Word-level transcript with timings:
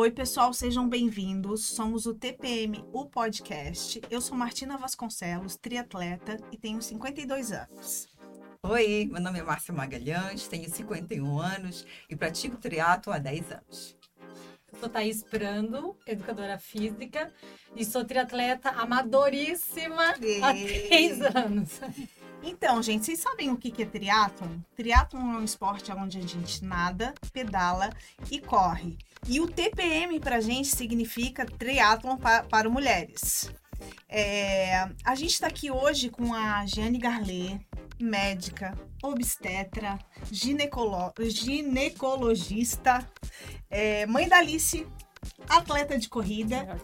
Oi, 0.00 0.10
pessoal, 0.10 0.50
sejam 0.54 0.88
bem-vindos. 0.88 1.66
Somos 1.66 2.06
o 2.06 2.14
TPM, 2.14 2.82
o 2.90 3.04
podcast. 3.04 4.00
Eu 4.10 4.22
sou 4.22 4.34
Martina 4.34 4.78
Vasconcelos, 4.78 5.56
triatleta 5.56 6.38
e 6.50 6.56
tenho 6.56 6.80
52 6.80 7.52
anos. 7.52 8.08
Oi, 8.62 9.10
meu 9.12 9.20
nome 9.20 9.40
é 9.40 9.42
Márcia 9.42 9.74
Magalhães, 9.74 10.48
tenho 10.48 10.70
51 10.70 11.38
anos 11.38 11.86
e 12.08 12.16
pratico 12.16 12.56
triatlo 12.56 13.12
há 13.12 13.18
10 13.18 13.52
anos. 13.52 13.98
Sou 14.80 14.88
Thaís 14.88 15.22
Prando, 15.22 15.94
educadora 16.06 16.58
física, 16.58 17.30
e 17.76 17.84
sou 17.84 18.02
triatleta 18.02 18.70
amadoríssima 18.70 20.14
e... 20.18 20.42
há 20.42 20.54
três 20.54 21.20
anos. 21.20 21.78
Então, 22.42 22.82
gente, 22.82 23.04
vocês 23.04 23.18
sabem 23.18 23.50
o 23.50 23.58
que 23.58 23.82
é 23.82 23.84
triatlon? 23.84 24.60
Triatlon 24.74 25.34
é 25.34 25.38
um 25.40 25.44
esporte 25.44 25.92
onde 25.92 26.16
a 26.16 26.22
gente 26.22 26.64
nada, 26.64 27.12
pedala 27.34 27.90
e 28.30 28.40
corre. 28.40 28.96
E 29.28 29.40
o 29.40 29.46
TPM 29.46 30.18
pra 30.18 30.40
gente 30.40 30.68
significa 30.68 31.46
triatlon 31.46 32.16
pa 32.16 32.42
para 32.42 32.68
mulheres. 32.68 33.50
É, 34.08 34.88
a 35.04 35.14
gente 35.14 35.32
está 35.32 35.46
aqui 35.46 35.70
hoje 35.70 36.10
com 36.10 36.34
a 36.34 36.66
Jane 36.66 36.98
Garlet, 36.98 37.60
médica, 37.98 38.76
obstetra, 39.02 39.98
ginecolo 40.30 41.12
ginecologista, 41.20 43.06
é, 43.70 44.06
mãe 44.06 44.28
da 44.28 44.38
Alice, 44.38 44.86
atleta 45.48 45.98
de 45.98 46.08
corrida 46.08 46.76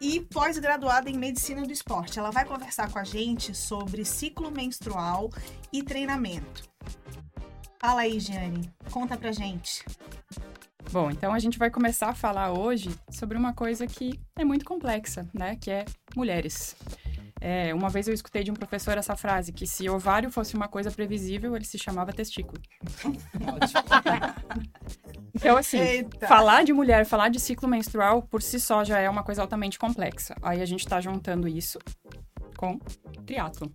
e 0.00 0.20
pós-graduada 0.20 1.08
em 1.08 1.16
medicina 1.18 1.62
do 1.62 1.72
esporte. 1.72 2.18
Ela 2.18 2.30
vai 2.30 2.44
conversar 2.44 2.90
com 2.90 2.98
a 2.98 3.04
gente 3.04 3.54
sobre 3.54 4.04
ciclo 4.04 4.50
menstrual 4.50 5.30
e 5.72 5.82
treinamento. 5.82 6.62
Fala 7.80 8.02
aí, 8.02 8.18
Giane, 8.18 8.72
conta 8.90 9.16
pra 9.16 9.30
gente. 9.32 9.84
Bom, 10.92 11.10
então 11.10 11.32
a 11.32 11.38
gente 11.38 11.58
vai 11.58 11.70
começar 11.70 12.08
a 12.10 12.14
falar 12.14 12.52
hoje 12.52 12.90
sobre 13.10 13.36
uma 13.36 13.52
coisa 13.52 13.86
que 13.86 14.18
é 14.36 14.44
muito 14.44 14.64
complexa, 14.64 15.28
né? 15.34 15.56
Que 15.56 15.70
é 15.70 15.84
mulheres. 16.14 16.76
É, 17.40 17.74
uma 17.74 17.90
vez 17.90 18.08
eu 18.08 18.14
escutei 18.14 18.42
de 18.42 18.50
um 18.50 18.54
professor 18.54 18.96
essa 18.96 19.14
frase, 19.16 19.52
que 19.52 19.66
se 19.66 19.86
ovário 19.90 20.30
fosse 20.30 20.54
uma 20.54 20.66
coisa 20.66 20.90
previsível, 20.90 21.54
ele 21.54 21.64
se 21.64 21.78
chamava 21.78 22.10
testículo. 22.12 22.58
então, 25.34 25.56
assim, 25.56 25.78
Eita. 25.78 26.26
falar 26.26 26.64
de 26.64 26.72
mulher, 26.72 27.04
falar 27.04 27.28
de 27.28 27.38
ciclo 27.38 27.68
menstrual, 27.68 28.22
por 28.22 28.40
si 28.40 28.58
só 28.58 28.82
já 28.82 28.98
é 28.98 29.10
uma 29.10 29.22
coisa 29.22 29.42
altamente 29.42 29.78
complexa. 29.78 30.34
Aí 30.42 30.62
a 30.62 30.64
gente 30.64 30.80
está 30.80 31.00
juntando 31.02 31.46
isso 31.46 31.78
com 32.54 32.78
triatlo, 33.26 33.72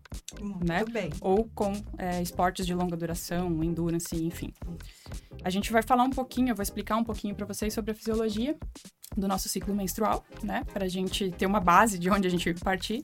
né? 0.65 0.83
Bem. 0.85 1.11
Ou 1.21 1.49
com 1.53 1.73
é, 1.97 2.21
esportes 2.21 2.65
de 2.65 2.73
longa 2.73 2.95
duração, 2.97 3.63
endurance, 3.63 4.15
enfim. 4.15 4.53
A 5.43 5.49
gente 5.49 5.71
vai 5.71 5.81
falar 5.81 6.03
um 6.03 6.09
pouquinho, 6.09 6.49
eu 6.49 6.55
vou 6.55 6.63
explicar 6.63 6.97
um 6.97 7.03
pouquinho 7.03 7.35
para 7.35 7.45
vocês 7.45 7.73
sobre 7.73 7.91
a 7.91 7.95
fisiologia 7.95 8.57
do 9.15 9.27
nosso 9.27 9.49
ciclo 9.49 9.73
menstrual, 9.73 10.25
né? 10.43 10.63
Para 10.73 10.85
a 10.85 10.89
gente 10.89 11.31
ter 11.31 11.45
uma 11.45 11.59
base 11.59 11.97
de 11.97 12.09
onde 12.09 12.27
a 12.27 12.31
gente 12.31 12.53
partir 12.55 13.03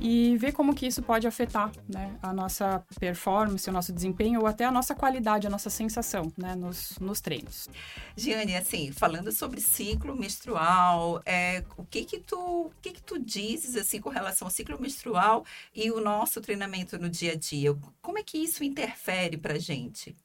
e 0.00 0.36
ver 0.38 0.52
como 0.52 0.74
que 0.74 0.86
isso 0.86 1.02
pode 1.02 1.26
afetar 1.26 1.70
né, 1.88 2.18
a 2.20 2.32
nossa 2.32 2.84
performance, 2.98 3.68
o 3.68 3.72
nosso 3.72 3.92
desempenho 3.92 4.40
ou 4.40 4.46
até 4.46 4.64
a 4.64 4.70
nossa 4.70 4.94
qualidade, 4.94 5.46
a 5.46 5.50
nossa 5.50 5.70
sensação 5.70 6.32
né, 6.36 6.54
nos, 6.56 6.98
nos 6.98 7.20
treinos. 7.20 7.68
Giane, 8.16 8.56
assim, 8.56 8.90
falando 8.90 9.30
sobre 9.30 9.60
ciclo 9.60 10.16
menstrual, 10.16 11.22
é, 11.24 11.62
o 11.76 11.84
que 11.84 12.04
que 12.04 12.18
tu, 12.18 12.36
o 12.36 12.72
que 12.82 12.92
que 12.92 13.02
tu 13.02 13.18
dizes 13.18 13.76
assim 13.76 14.00
com 14.00 14.08
relação 14.08 14.46
ao 14.46 14.50
ciclo 14.50 14.80
menstrual 14.80 15.44
e 15.74 15.90
o 15.90 16.00
nosso 16.00 16.40
treinamento 16.40 16.98
no 16.98 17.08
dia 17.08 17.32
a 17.32 17.36
dia? 17.36 17.76
Como 18.02 18.18
é 18.18 18.22
que 18.22 18.38
isso 18.38 18.64
interfere 18.64 19.36
para 19.36 19.58
gente? 19.58 20.16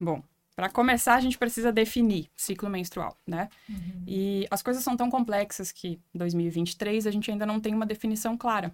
Bom, 0.00 0.22
para 0.54 0.68
começar, 0.68 1.16
a 1.16 1.20
gente 1.20 1.36
precisa 1.36 1.72
definir 1.72 2.30
ciclo 2.36 2.70
menstrual, 2.70 3.18
né? 3.26 3.48
Uhum. 3.68 4.04
E 4.06 4.46
as 4.52 4.62
coisas 4.62 4.84
são 4.84 4.96
tão 4.96 5.10
complexas 5.10 5.72
que 5.72 6.00
em 6.14 6.18
2023 6.18 7.08
a 7.08 7.10
gente 7.10 7.28
ainda 7.28 7.44
não 7.44 7.58
tem 7.58 7.74
uma 7.74 7.84
definição 7.84 8.36
clara 8.36 8.72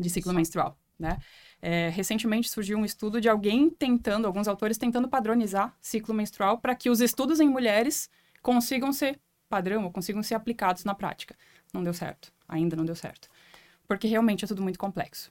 de 0.00 0.10
ciclo 0.10 0.32
menstrual, 0.32 0.78
né? 0.98 1.18
É, 1.62 1.90
recentemente 1.90 2.48
surgiu 2.48 2.78
um 2.78 2.84
estudo 2.84 3.20
de 3.20 3.28
alguém 3.28 3.68
tentando, 3.68 4.26
alguns 4.26 4.48
autores 4.48 4.78
tentando 4.78 5.08
padronizar 5.08 5.76
ciclo 5.80 6.14
menstrual 6.14 6.58
para 6.58 6.74
que 6.74 6.88
os 6.88 7.00
estudos 7.00 7.38
em 7.38 7.48
mulheres 7.48 8.08
consigam 8.40 8.92
ser 8.92 9.20
padrão 9.48 9.84
ou 9.84 9.90
consigam 9.90 10.22
ser 10.22 10.34
aplicados 10.34 10.84
na 10.84 10.94
prática. 10.94 11.36
Não 11.72 11.82
deu 11.82 11.92
certo, 11.92 12.32
ainda 12.48 12.74
não 12.76 12.84
deu 12.84 12.94
certo, 12.96 13.28
porque 13.86 14.08
realmente 14.08 14.44
é 14.44 14.48
tudo 14.48 14.62
muito 14.62 14.78
complexo. 14.78 15.30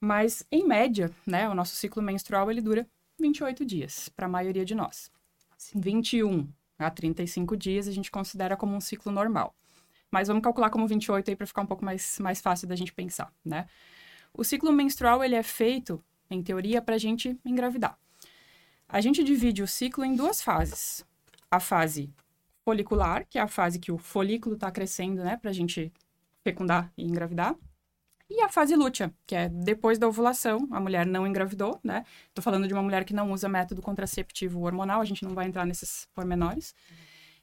Mas 0.00 0.44
em 0.50 0.66
média, 0.66 1.10
né, 1.26 1.48
o 1.48 1.54
nosso 1.54 1.76
ciclo 1.76 2.02
menstrual 2.02 2.50
ele 2.50 2.60
dura 2.60 2.86
28 3.18 3.64
dias 3.64 4.08
para 4.08 4.26
a 4.26 4.28
maioria 4.28 4.64
de 4.64 4.74
nós. 4.74 5.10
21 5.74 6.48
a 6.78 6.90
35 6.90 7.56
dias 7.56 7.86
a 7.86 7.92
gente 7.92 8.10
considera 8.10 8.56
como 8.56 8.74
um 8.74 8.80
ciclo 8.80 9.12
normal. 9.12 9.54
Mas 10.10 10.28
vamos 10.28 10.42
calcular 10.42 10.70
como 10.70 10.88
28 10.88 11.30
aí 11.30 11.36
para 11.36 11.46
ficar 11.46 11.62
um 11.62 11.66
pouco 11.66 11.84
mais, 11.84 12.18
mais 12.18 12.40
fácil 12.40 12.66
da 12.66 12.74
gente 12.74 12.92
pensar, 12.92 13.32
né? 13.44 13.66
O 14.32 14.44
ciclo 14.44 14.72
menstrual 14.72 15.22
ele 15.22 15.34
é 15.34 15.42
feito, 15.42 16.02
em 16.30 16.42
teoria, 16.42 16.80
para 16.80 16.94
a 16.94 16.98
gente 16.98 17.38
engravidar. 17.44 17.98
A 18.88 19.00
gente 19.00 19.22
divide 19.22 19.62
o 19.62 19.68
ciclo 19.68 20.04
em 20.04 20.14
duas 20.14 20.42
fases. 20.42 21.04
A 21.50 21.60
fase 21.60 22.12
folicular, 22.64 23.26
que 23.28 23.38
é 23.38 23.42
a 23.42 23.48
fase 23.48 23.78
que 23.78 23.90
o 23.90 23.98
folículo 23.98 24.54
está 24.54 24.70
crescendo, 24.70 25.22
né, 25.22 25.36
para 25.36 25.50
a 25.50 25.52
gente 25.52 25.92
fecundar 26.42 26.92
e 26.96 27.04
engravidar. 27.04 27.56
E 28.28 28.40
a 28.42 28.48
fase 28.48 28.76
lútea, 28.76 29.12
que 29.26 29.34
é 29.34 29.48
depois 29.48 29.98
da 29.98 30.06
ovulação, 30.06 30.68
a 30.70 30.78
mulher 30.78 31.04
não 31.04 31.26
engravidou, 31.26 31.80
né? 31.82 32.04
Tô 32.32 32.40
falando 32.40 32.68
de 32.68 32.72
uma 32.72 32.82
mulher 32.82 33.04
que 33.04 33.12
não 33.12 33.32
usa 33.32 33.48
método 33.48 33.82
contraceptivo 33.82 34.60
hormonal, 34.60 35.00
a 35.00 35.04
gente 35.04 35.24
não 35.24 35.34
vai 35.34 35.46
entrar 35.46 35.66
nesses 35.66 36.06
pormenores. 36.14 36.72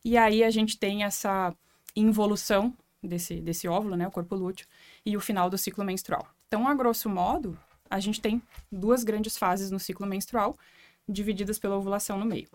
E 0.04 0.18
aí 0.18 0.46
a 0.46 0.50
gente 0.50 0.80
tem 0.80 1.04
essa 1.04 1.54
involução 1.94 2.74
desse, 3.04 3.42
desse 3.42 3.68
óvulo, 3.68 3.98
né, 3.98 4.08
o 4.08 4.12
corpo 4.12 4.34
lúteo, 4.34 4.66
e 5.06 5.18
o 5.18 5.20
final 5.20 5.50
do 5.50 5.58
ciclo 5.58 5.84
menstrual. 5.84 6.26
Então, 6.48 6.68
a 6.68 6.74
grosso 6.74 7.10
modo, 7.10 7.58
a 7.90 8.00
gente 8.00 8.22
tem 8.22 8.42
duas 8.72 9.04
grandes 9.04 9.38
fases 9.38 9.70
no 9.70 9.80
ciclo 9.80 10.08
menstrual, 10.08 10.58
divididas 11.08 11.60
pela 11.60 11.76
ovulação 11.76 12.18
no 12.18 12.26
meio. 12.26 12.50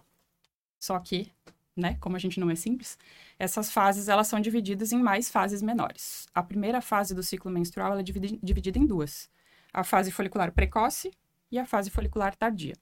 Só 0.79 0.99
que, 0.99 1.31
né, 1.77 1.97
como 2.01 2.17
a 2.17 2.19
gente 2.19 2.41
não 2.41 2.51
é 2.51 2.55
simples, 2.55 2.99
essas 3.39 3.71
fases 3.71 4.09
elas 4.09 4.29
são 4.29 4.41
divididas 4.41 4.93
em 4.93 5.01
mais 5.01 5.31
fases 5.31 5.63
menores. 5.63 6.27
A 6.35 6.43
primeira 6.43 6.81
fase 6.81 7.15
do 7.15 7.23
ciclo 7.23 7.51
menstrual 7.51 7.99
é 7.99 8.03
dividi 8.03 8.39
dividida 8.43 8.79
em 8.79 8.87
duas: 8.87 9.31
a 9.73 9.85
fase 9.85 10.11
folicular 10.11 10.53
precoce 10.53 11.11
e 11.51 11.59
a 11.59 11.67
fase 11.67 11.91
folicular 11.91 12.35
tardia. 12.35 12.75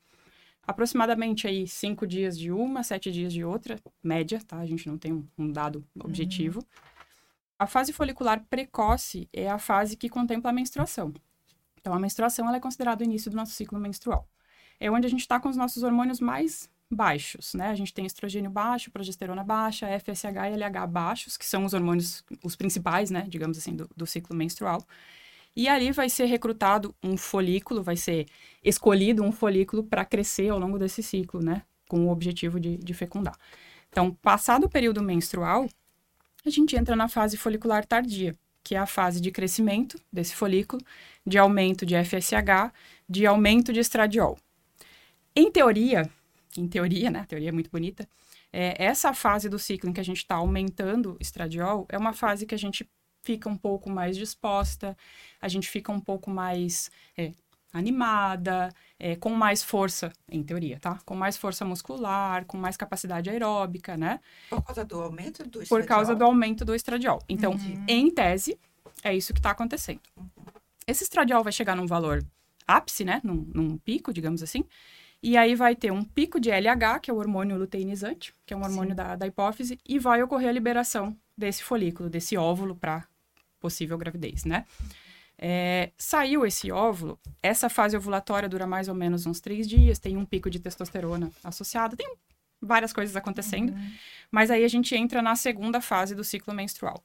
Aproximadamente 0.66 1.47
aí 1.47 1.66
cinco 1.66 2.06
dias 2.06 2.38
de 2.38 2.53
uma, 2.53 2.82
sete 2.82 3.10
dias 3.10 3.32
de 3.32 3.44
outra, 3.44 3.81
média, 4.03 4.41
tá? 4.47 4.59
A 4.59 4.66
gente 4.66 4.87
não 4.87 4.97
tem 4.97 5.12
um, 5.12 5.26
um 5.37 5.50
dado 5.50 5.84
objetivo. 5.99 6.60
Uhum. 6.60 7.00
A 7.60 7.66
fase 7.66 7.93
folicular 7.93 8.43
precoce 8.48 9.28
é 9.34 9.47
a 9.47 9.59
fase 9.59 9.94
que 9.94 10.09
contempla 10.09 10.48
a 10.48 10.53
menstruação. 10.53 11.12
Então, 11.78 11.93
a 11.93 11.98
menstruação 11.98 12.48
é 12.54 12.59
considerada 12.59 13.03
o 13.03 13.04
início 13.04 13.31
do 13.31 13.37
nosso 13.37 13.53
ciclo 13.53 13.78
menstrual. 13.78 14.26
É 14.81 14.91
onde 14.91 15.06
a 15.06 15.10
gente 15.10 15.21
está 15.21 15.38
com 15.38 15.50
os 15.50 15.59
nossos 15.59 15.82
hormônios 15.82 16.20
mais 16.20 16.70
baixos, 16.91 17.53
né? 17.53 17.69
A 17.69 17.75
gente 17.75 17.93
tem 17.93 18.06
estrogênio 18.06 18.50
baixo, 18.50 18.91
progesterona 18.91 19.44
baixa, 19.44 19.87
FSH 20.00 20.49
e 20.50 20.56
LH 20.56 20.87
baixos, 20.88 21.37
que 21.37 21.44
são 21.44 21.66
os 21.66 21.75
hormônios, 21.75 22.25
os 22.43 22.56
principais, 22.56 23.10
né? 23.10 23.26
Digamos 23.28 23.59
assim, 23.59 23.76
do, 23.76 23.91
do 23.94 24.06
ciclo 24.06 24.34
menstrual. 24.34 24.82
E 25.54 25.69
ali 25.69 25.93
vai 25.93 26.09
ser 26.09 26.25
recrutado 26.25 26.94
um 27.03 27.15
folículo, 27.19 27.82
vai 27.82 27.97
ser 27.99 28.26
escolhido 28.65 29.22
um 29.22 29.32
folículo 29.32 29.84
para 29.84 30.06
crescer 30.06 30.49
ao 30.49 30.59
longo 30.59 30.78
desse 30.78 31.03
ciclo, 31.03 31.43
né? 31.43 31.60
Com 31.87 32.06
o 32.06 32.10
objetivo 32.10 32.59
de, 32.59 32.78
de 32.78 32.94
fecundar. 32.94 33.37
Então, 33.91 34.15
passado 34.15 34.65
o 34.65 34.70
período 34.70 35.03
menstrual, 35.03 35.69
a 36.44 36.50
gente 36.50 36.76
entra 36.76 36.96
na 36.96 37.08
fase 37.08 37.36
folicular 37.36 37.84
tardia, 37.84 38.34
que 38.62 38.74
é 38.74 38.78
a 38.78 38.86
fase 38.86 39.20
de 39.20 39.30
crescimento 39.30 40.00
desse 40.12 40.34
folículo, 40.34 40.82
de 41.26 41.38
aumento 41.38 41.84
de 41.84 41.94
FSH, 41.94 42.72
de 43.08 43.26
aumento 43.26 43.72
de 43.72 43.80
estradiol. 43.80 44.38
Em 45.34 45.50
teoria, 45.50 46.10
em 46.56 46.68
teoria, 46.68 47.10
né? 47.10 47.20
A 47.20 47.25
teoria 47.25 47.48
é 47.48 47.52
muito 47.52 47.70
bonita. 47.70 48.08
É, 48.52 48.82
essa 48.82 49.14
fase 49.14 49.48
do 49.48 49.58
ciclo 49.58 49.88
em 49.88 49.92
que 49.92 50.00
a 50.00 50.04
gente 50.04 50.19
está 50.19 50.37
aumentando 50.37 51.16
estradiol 51.20 51.87
é 51.88 51.96
uma 51.96 52.12
fase 52.12 52.46
que 52.46 52.54
a 52.54 52.58
gente 52.58 52.88
fica 53.22 53.48
um 53.48 53.56
pouco 53.56 53.90
mais 53.90 54.16
disposta, 54.16 54.96
a 55.40 55.48
gente 55.48 55.69
fica 55.69 55.93
um 55.93 56.00
pouco 56.00 56.31
mais 56.31 56.90
é, 57.16 57.32
animada, 57.72 58.72
é, 58.99 59.17
com 59.17 59.31
mais 59.31 59.62
força, 59.62 60.12
em 60.28 60.43
teoria, 60.43 60.78
tá? 60.81 60.99
Com 61.05 61.14
mais 61.14 61.37
força 61.37 61.64
muscular, 61.64 62.44
com 62.44 62.56
mais 62.56 62.76
capacidade 62.76 63.31
aeróbica, 63.31 63.96
né? 63.96 64.20
Por 64.49 64.62
causa 64.62 64.84
do 64.84 65.00
aumento 65.00 65.44
do 65.44 65.62
estradiol? 65.62 65.81
Por 65.81 65.87
causa 65.87 66.14
do 66.14 66.25
aumento 66.25 66.64
do 66.64 66.75
estradiol. 66.75 67.20
Então, 67.28 67.52
uhum. 67.52 67.84
em 67.87 68.11
tese, 68.11 68.58
é 69.02 69.14
isso 69.14 69.32
que 69.32 69.38
está 69.38 69.52
acontecendo. 69.52 70.00
Uhum. 70.17 70.26
Esse 70.87 71.05
estradiol 71.05 71.44
vai 71.44 71.52
chegar 71.52 71.76
num 71.76 71.87
valor 71.87 72.25
ápice, 72.67 73.05
né? 73.05 73.20
Num, 73.22 73.49
num, 73.55 73.78
pico, 73.78 74.12
digamos 74.12 74.43
assim. 74.43 74.64
E 75.22 75.37
aí 75.37 75.55
vai 75.55 75.76
ter 75.76 75.93
um 75.93 76.02
pico 76.02 76.40
de 76.40 76.50
LH, 76.50 77.00
que 77.02 77.11
é 77.11 77.14
o 77.14 77.19
hormônio 77.19 77.56
luteinizante, 77.56 78.34
que 78.44 78.55
é 78.55 78.56
um 78.56 78.62
hormônio 78.62 78.94
da, 78.94 79.17
da 79.17 79.26
hipófise, 79.26 79.78
e 79.87 79.99
vai 79.99 80.22
ocorrer 80.22 80.49
a 80.49 80.52
liberação 80.52 81.17
desse 81.37 81.62
folículo, 81.62 82.08
desse 82.08 82.37
óvulo 82.37 82.75
para 82.75 83.06
possível 83.61 83.99
gravidez, 83.99 84.44
né? 84.44 84.64
É, 85.42 85.90
saiu 85.96 86.44
esse 86.44 86.70
óvulo, 86.70 87.19
essa 87.42 87.70
fase 87.70 87.96
ovulatória 87.96 88.46
dura 88.46 88.66
mais 88.66 88.88
ou 88.88 88.94
menos 88.94 89.25
uns 89.25 89.40
três 89.40 89.66
dias, 89.66 89.98
tem 89.98 90.19
um 90.19 90.26
pico 90.26 90.50
de 90.50 90.60
testosterona 90.60 91.32
associado, 91.42 91.96
tem 91.96 92.14
várias 92.60 92.92
coisas 92.92 93.16
acontecendo. 93.16 93.72
Mas 94.31 94.50
aí 94.50 94.62
a 94.62 94.69
gente 94.69 94.94
entra 94.94 95.22
na 95.22 95.34
segunda 95.34 95.81
fase 95.81 96.14
do 96.14 96.22
ciclo 96.22 96.52
menstrual. 96.52 97.02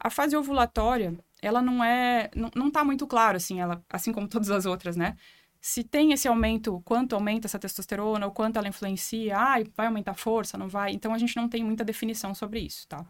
A 0.00 0.08
fase 0.08 0.34
ovulatória, 0.34 1.14
ela 1.42 1.60
não 1.60 1.84
é. 1.84 2.30
Não, 2.34 2.50
não 2.54 2.70
tá 2.70 2.82
muito 2.82 3.06
claro, 3.06 3.36
assim, 3.36 3.60
ela, 3.60 3.84
assim 3.90 4.12
como 4.12 4.26
todas 4.28 4.50
as 4.50 4.64
outras, 4.64 4.96
né? 4.96 5.14
Se 5.60 5.84
tem 5.84 6.12
esse 6.12 6.26
aumento, 6.26 6.80
quanto 6.86 7.14
aumenta 7.14 7.48
essa 7.48 7.58
testosterona, 7.58 8.24
ou 8.24 8.32
quanto 8.32 8.56
ela 8.56 8.68
influencia, 8.68 9.36
ah, 9.36 9.56
vai 9.76 9.88
aumentar 9.88 10.12
a 10.12 10.14
força, 10.14 10.56
não 10.56 10.68
vai? 10.68 10.92
Então 10.92 11.12
a 11.12 11.18
gente 11.18 11.36
não 11.36 11.48
tem 11.48 11.62
muita 11.62 11.84
definição 11.84 12.34
sobre 12.34 12.60
isso, 12.60 12.86
tá? 12.88 13.04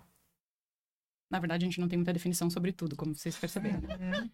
Na 1.31 1.39
verdade, 1.39 1.65
a 1.65 1.69
gente 1.69 1.79
não 1.79 1.89
tem 1.89 1.99
muita 1.99 2.13
definição 2.13 2.49
sobre 2.51 2.73
tudo, 2.73 2.97
como 2.97 3.15
vocês 3.15 3.37
perceberam. 3.37 3.81
Uhum. 3.81 4.31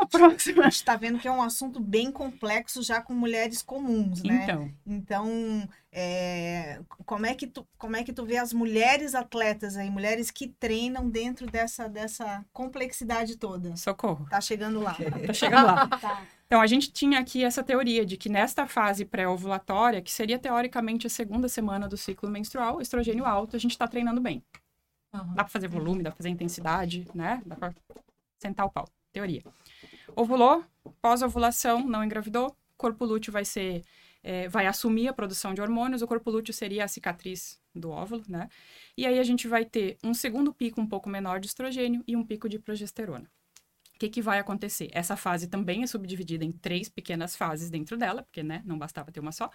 A 0.00 0.06
próxima. 0.06 0.64
A 0.64 0.70
gente 0.70 0.84
tá 0.84 0.96
vendo 0.96 1.18
que 1.18 1.28
é 1.28 1.30
um 1.30 1.42
assunto 1.42 1.78
bem 1.78 2.10
complexo 2.10 2.82
já 2.82 3.02
com 3.02 3.12
mulheres 3.12 3.62
comuns, 3.62 4.22
né? 4.22 4.44
Então, 4.44 4.72
Então, 4.86 5.68
é, 5.92 6.80
como, 7.04 7.26
é 7.26 7.34
que 7.34 7.46
tu, 7.46 7.66
como 7.76 7.96
é 7.96 8.02
que 8.02 8.12
tu 8.12 8.24
vê 8.24 8.38
as 8.38 8.52
mulheres 8.52 9.14
atletas 9.14 9.76
aí, 9.76 9.90
mulheres 9.90 10.30
que 10.30 10.48
treinam 10.48 11.08
dentro 11.08 11.46
dessa, 11.46 11.86
dessa 11.88 12.44
complexidade 12.52 13.36
toda? 13.36 13.76
socorro. 13.76 14.26
Tá 14.30 14.40
chegando 14.40 14.80
lá. 14.80 14.96
Tá 15.26 15.32
chegando 15.34 15.66
lá. 15.66 15.88
Tá. 16.00 16.22
Então, 16.46 16.60
a 16.60 16.66
gente 16.66 16.90
tinha 16.90 17.20
aqui 17.20 17.44
essa 17.44 17.62
teoria 17.62 18.04
de 18.04 18.16
que 18.16 18.28
nesta 18.28 18.66
fase 18.66 19.04
pré-ovulatória, 19.04 20.02
que 20.02 20.10
seria 20.10 20.38
teoricamente 20.38 21.06
a 21.06 21.10
segunda 21.10 21.48
semana 21.48 21.86
do 21.86 21.96
ciclo 21.96 22.28
menstrual, 22.28 22.80
estrogênio 22.80 23.24
alto, 23.24 23.54
a 23.54 23.58
gente 23.58 23.72
está 23.72 23.86
treinando 23.86 24.20
bem. 24.20 24.42
Aham. 25.14 25.34
Dá 25.34 25.44
para 25.44 25.48
fazer 25.48 25.68
volume, 25.68 26.02
dá 26.02 26.10
para 26.10 26.16
fazer 26.16 26.28
intensidade, 26.28 27.06
né? 27.14 27.40
Dá 27.44 27.54
para 27.54 27.74
sentar 28.42 28.66
o 28.66 28.70
pau. 28.70 28.88
Teoria. 29.12 29.42
Ovulou, 30.16 30.64
pós-ovulação, 31.00 31.86
não 31.86 32.04
engravidou, 32.04 32.56
corpo 32.76 33.04
lúteo 33.04 33.32
vai 33.32 33.44
ser, 33.44 33.82
é, 34.22 34.48
vai 34.48 34.66
assumir 34.66 35.08
a 35.08 35.12
produção 35.12 35.52
de 35.52 35.60
hormônios, 35.60 36.02
o 36.02 36.06
corpo 36.06 36.30
lúteo 36.30 36.54
seria 36.54 36.84
a 36.84 36.88
cicatriz 36.88 37.60
do 37.74 37.90
óvulo, 37.90 38.24
né? 38.26 38.48
E 38.96 39.06
aí 39.06 39.18
a 39.18 39.22
gente 39.22 39.46
vai 39.46 39.64
ter 39.64 39.98
um 40.02 40.14
segundo 40.14 40.52
pico 40.52 40.80
um 40.80 40.86
pouco 40.86 41.08
menor 41.08 41.38
de 41.40 41.46
estrogênio 41.46 42.02
e 42.06 42.16
um 42.16 42.24
pico 42.24 42.48
de 42.48 42.58
progesterona. 42.58 43.30
O 43.94 43.98
que, 44.00 44.08
que 44.08 44.22
vai 44.22 44.38
acontecer? 44.38 44.88
Essa 44.92 45.14
fase 45.14 45.46
também 45.46 45.82
é 45.82 45.86
subdividida 45.86 46.42
em 46.42 46.50
três 46.50 46.88
pequenas 46.88 47.36
fases 47.36 47.68
dentro 47.68 47.98
dela, 47.98 48.22
porque 48.22 48.42
né, 48.42 48.62
não 48.64 48.78
bastava 48.78 49.12
ter 49.12 49.20
uma 49.20 49.30
só. 49.30 49.50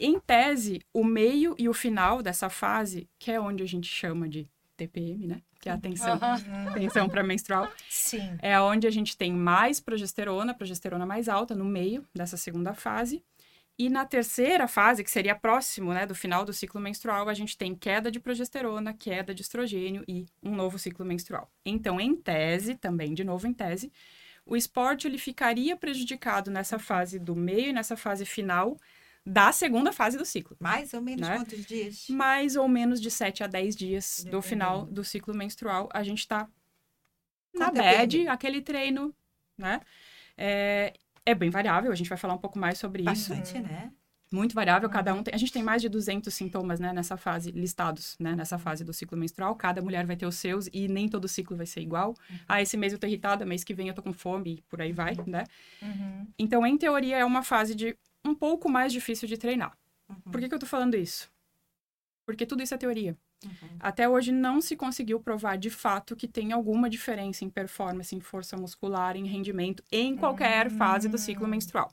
Em 0.00 0.18
tese, 0.18 0.80
o 0.92 1.04
meio 1.04 1.54
e 1.58 1.68
o 1.68 1.74
final 1.74 2.22
dessa 2.22 2.48
fase, 2.48 3.08
que 3.18 3.30
é 3.30 3.38
onde 3.38 3.62
a 3.62 3.66
gente 3.66 3.86
chama 3.86 4.28
de 4.28 4.48
TPM, 4.76 5.26
né? 5.26 5.42
Que 5.60 5.68
é 5.68 5.72
a 5.72 5.78
tensão, 5.78 6.14
Aham. 6.14 6.72
tensão 6.72 7.08
pré-menstrual, 7.08 7.70
Sim. 7.88 8.38
é 8.40 8.60
onde 8.60 8.86
a 8.86 8.90
gente 8.90 9.16
tem 9.16 9.32
mais 9.32 9.80
progesterona, 9.80 10.54
progesterona 10.54 11.04
mais 11.04 11.28
alta 11.28 11.54
no 11.54 11.64
meio 11.64 12.06
dessa 12.14 12.36
segunda 12.36 12.74
fase. 12.74 13.24
E 13.76 13.88
na 13.88 14.04
terceira 14.04 14.66
fase, 14.66 15.04
que 15.04 15.10
seria 15.10 15.36
próximo 15.36 15.92
né, 15.92 16.04
do 16.04 16.14
final 16.14 16.44
do 16.44 16.52
ciclo 16.52 16.80
menstrual, 16.80 17.28
a 17.28 17.34
gente 17.34 17.56
tem 17.56 17.76
queda 17.76 18.10
de 18.10 18.18
progesterona, 18.18 18.92
queda 18.92 19.32
de 19.32 19.42
estrogênio 19.42 20.02
e 20.08 20.26
um 20.42 20.54
novo 20.54 20.78
ciclo 20.78 21.06
menstrual. 21.06 21.48
Então, 21.64 22.00
em 22.00 22.16
tese, 22.16 22.74
também 22.74 23.14
de 23.14 23.22
novo 23.22 23.46
em 23.46 23.52
tese, 23.52 23.92
o 24.44 24.56
esporte 24.56 25.06
ele 25.06 25.18
ficaria 25.18 25.76
prejudicado 25.76 26.50
nessa 26.50 26.78
fase 26.78 27.20
do 27.20 27.36
meio 27.36 27.68
e 27.68 27.72
nessa 27.72 27.96
fase 27.96 28.24
final 28.24 28.76
da 29.28 29.52
segunda 29.52 29.92
fase 29.92 30.16
do 30.16 30.24
ciclo. 30.24 30.56
Mais 30.58 30.94
ou 30.94 31.02
menos 31.02 31.28
Né? 31.28 31.36
quantos 31.36 31.64
dias? 31.66 32.06
Mais 32.08 32.56
ou 32.56 32.66
menos 32.66 32.98
de 33.00 33.10
7 33.10 33.44
a 33.44 33.46
10 33.46 33.76
dias 33.76 34.24
do 34.30 34.40
final 34.40 34.86
do 34.86 35.04
ciclo 35.04 35.34
menstrual, 35.34 35.88
a 35.92 36.02
gente 36.02 36.26
tá 36.26 36.48
na 37.54 37.70
bad, 37.70 38.16
TPM. 38.16 38.28
aquele 38.28 38.62
treino, 38.62 39.14
né? 39.56 39.80
É, 40.36 40.94
é 41.26 41.34
bem 41.34 41.50
variável, 41.50 41.92
a 41.92 41.94
gente 41.94 42.08
vai 42.08 42.16
falar 42.16 42.32
um 42.34 42.38
pouco 42.38 42.58
mais 42.58 42.78
sobre 42.78 43.02
isso. 43.02 43.30
Bastante, 43.34 43.58
né? 43.58 43.92
Muito 44.32 44.54
variável, 44.54 44.88
cada 44.90 45.14
um 45.14 45.22
tem... 45.22 45.34
A 45.34 45.38
gente 45.38 45.52
tem 45.52 45.62
mais 45.62 45.80
de 45.82 45.88
200 45.88 46.32
sintomas, 46.32 46.78
né, 46.80 46.92
nessa 46.92 47.16
fase, 47.16 47.50
listados, 47.50 48.14
né, 48.20 48.34
nessa 48.36 48.58
fase 48.58 48.84
do 48.84 48.92
ciclo 48.92 49.16
menstrual. 49.16 49.54
Cada 49.56 49.80
mulher 49.82 50.04
vai 50.06 50.16
ter 50.16 50.26
os 50.26 50.36
seus 50.36 50.68
e 50.72 50.86
nem 50.86 51.08
todo 51.08 51.26
ciclo 51.26 51.56
vai 51.56 51.64
ser 51.66 51.80
igual. 51.80 52.14
Ah, 52.46 52.60
esse 52.60 52.76
mês 52.76 52.92
eu 52.92 52.98
tô 52.98 53.06
irritada, 53.06 53.46
mês 53.46 53.64
que 53.64 53.72
vem 53.74 53.88
eu 53.88 53.94
tô 53.94 54.02
com 54.02 54.12
fome 54.12 54.56
e 54.56 54.62
por 54.62 54.82
aí 54.82 54.92
vai, 54.92 55.14
né? 55.26 55.44
Uhum. 55.82 56.26
Então, 56.38 56.66
em 56.66 56.76
teoria, 56.76 57.16
é 57.18 57.24
uma 57.24 57.42
fase 57.42 57.74
de 57.74 57.96
um 58.28 58.34
pouco 58.34 58.68
mais 58.68 58.92
difícil 58.92 59.26
de 59.26 59.36
treinar. 59.36 59.76
Por 60.30 60.40
que, 60.40 60.48
que 60.48 60.54
eu 60.54 60.58
tô 60.58 60.66
falando 60.66 60.96
isso? 60.96 61.30
Porque 62.24 62.46
tudo 62.46 62.62
isso 62.62 62.74
é 62.74 62.78
teoria. 62.78 63.16
Até 63.78 64.08
hoje 64.08 64.32
não 64.32 64.60
se 64.60 64.74
conseguiu 64.76 65.20
provar 65.20 65.56
de 65.56 65.70
fato 65.70 66.16
que 66.16 66.26
tem 66.26 66.52
alguma 66.52 66.90
diferença 66.90 67.44
em 67.44 67.50
performance, 67.50 68.14
em 68.14 68.20
força 68.20 68.56
muscular, 68.56 69.16
em 69.16 69.26
rendimento, 69.26 69.82
em 69.92 70.16
qualquer 70.16 70.70
fase 70.70 71.08
do 71.08 71.16
ciclo 71.16 71.46
menstrual. 71.46 71.92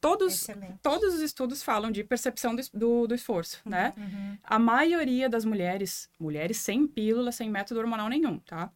Todos, 0.00 0.34
Excelente. 0.34 0.78
todos 0.82 1.14
os 1.14 1.20
estudos 1.22 1.62
falam 1.62 1.90
de 1.90 2.04
percepção 2.04 2.54
do, 2.54 2.62
do, 2.74 3.06
do 3.06 3.14
esforço, 3.14 3.62
né? 3.64 3.94
Uhum. 3.96 4.36
A 4.44 4.58
maioria 4.58 5.30
das 5.30 5.46
mulheres, 5.46 6.10
mulheres 6.20 6.58
sem 6.58 6.86
pílula, 6.86 7.32
sem 7.32 7.48
método 7.48 7.80
hormonal 7.80 8.10
nenhum, 8.10 8.38
tá? 8.40 8.70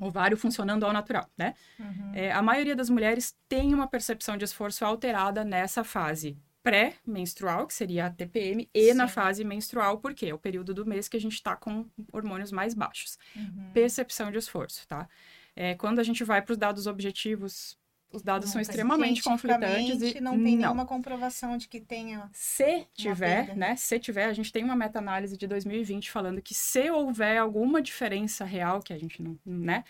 Ovário 0.00 0.36
funcionando 0.36 0.84
ao 0.84 0.92
natural, 0.92 1.30
né? 1.36 1.54
Uhum. 1.78 2.12
É, 2.14 2.32
a 2.32 2.42
maioria 2.42 2.74
das 2.74 2.90
mulheres 2.90 3.36
tem 3.48 3.72
uma 3.72 3.86
percepção 3.86 4.36
de 4.36 4.44
esforço 4.44 4.84
alterada 4.84 5.44
nessa 5.44 5.84
fase 5.84 6.36
pré-menstrual, 6.62 7.66
que 7.66 7.74
seria 7.74 8.06
a 8.06 8.10
TPM, 8.10 8.68
e 8.74 8.92
na 8.92 9.08
Sim. 9.08 9.14
fase 9.14 9.44
menstrual, 9.44 9.98
porque 9.98 10.26
é 10.26 10.34
o 10.34 10.38
período 10.38 10.74
do 10.74 10.84
mês 10.84 11.08
que 11.08 11.16
a 11.16 11.20
gente 11.20 11.34
está 11.34 11.56
com 11.56 11.86
hormônios 12.12 12.52
mais 12.52 12.74
baixos. 12.74 13.18
Uhum. 13.34 13.70
Percepção 13.72 14.30
de 14.30 14.38
esforço, 14.38 14.86
tá? 14.86 15.08
É, 15.56 15.74
quando 15.74 15.98
a 15.98 16.02
gente 16.02 16.22
vai 16.22 16.42
para 16.42 16.52
os 16.52 16.58
dados 16.58 16.86
objetivos, 16.86 17.78
os 18.12 18.22
dados 18.22 18.46
Não 18.48 18.52
são 18.54 18.60
extremamente 18.60 19.22
conflitantes 19.22 20.00
e 20.16 20.20
não 20.20 20.32
tem 20.32 20.56
nenhuma 20.56 20.84
comprovação 20.84 21.56
de 21.56 21.68
que 21.68 21.80
tenha. 21.80 22.28
se 22.32 22.86
tiver, 22.94 23.46
perda. 23.46 23.54
né? 23.54 23.76
Se 23.76 23.98
tiver, 23.98 24.24
a 24.26 24.32
gente 24.32 24.52
tem 24.52 24.64
uma 24.64 24.74
meta-análise 24.76 25.36
de 25.36 25.46
2020 25.46 26.10
falando 26.10 26.42
que 26.42 26.54
se 26.54 26.90
houver 26.90 27.38
alguma 27.38 27.80
diferença 27.80 28.44
real, 28.44 28.80
que 28.80 28.92
a 28.92 28.98
gente 28.98 29.22
não, 29.22 29.38
né? 29.44 29.84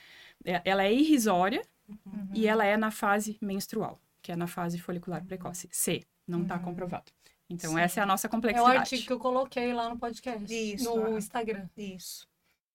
é- 0.44 0.60
Ela 0.64 0.84
é 0.84 0.92
irrisória 0.92 1.62
Uhum. 1.88 2.28
e 2.34 2.46
ela 2.46 2.64
é 2.64 2.76
na 2.76 2.90
fase 2.90 3.36
menstrual, 3.40 3.98
que 4.22 4.30
é 4.30 4.36
na 4.36 4.46
fase 4.46 4.78
folicular 4.78 5.24
precoce. 5.24 5.68
Se, 5.72 6.06
não 6.26 6.42
está 6.42 6.58
comprovado. 6.58 7.10
Então, 7.48 7.72
Sim. 7.72 7.80
essa 7.80 7.98
é 7.98 8.02
a 8.04 8.06
nossa 8.06 8.26
É 8.26 8.28
o 8.28 8.30
complexidade. 8.30 8.76
artigo 8.76 9.06
que 9.06 9.12
eu 9.12 9.18
coloquei 9.18 9.72
lá 9.72 9.88
no 9.88 9.98
podcast. 9.98 10.44
Isso, 10.54 10.84
No 10.84 11.02
aham. 11.06 11.18
Instagram. 11.18 11.66
Isso. 11.76 12.28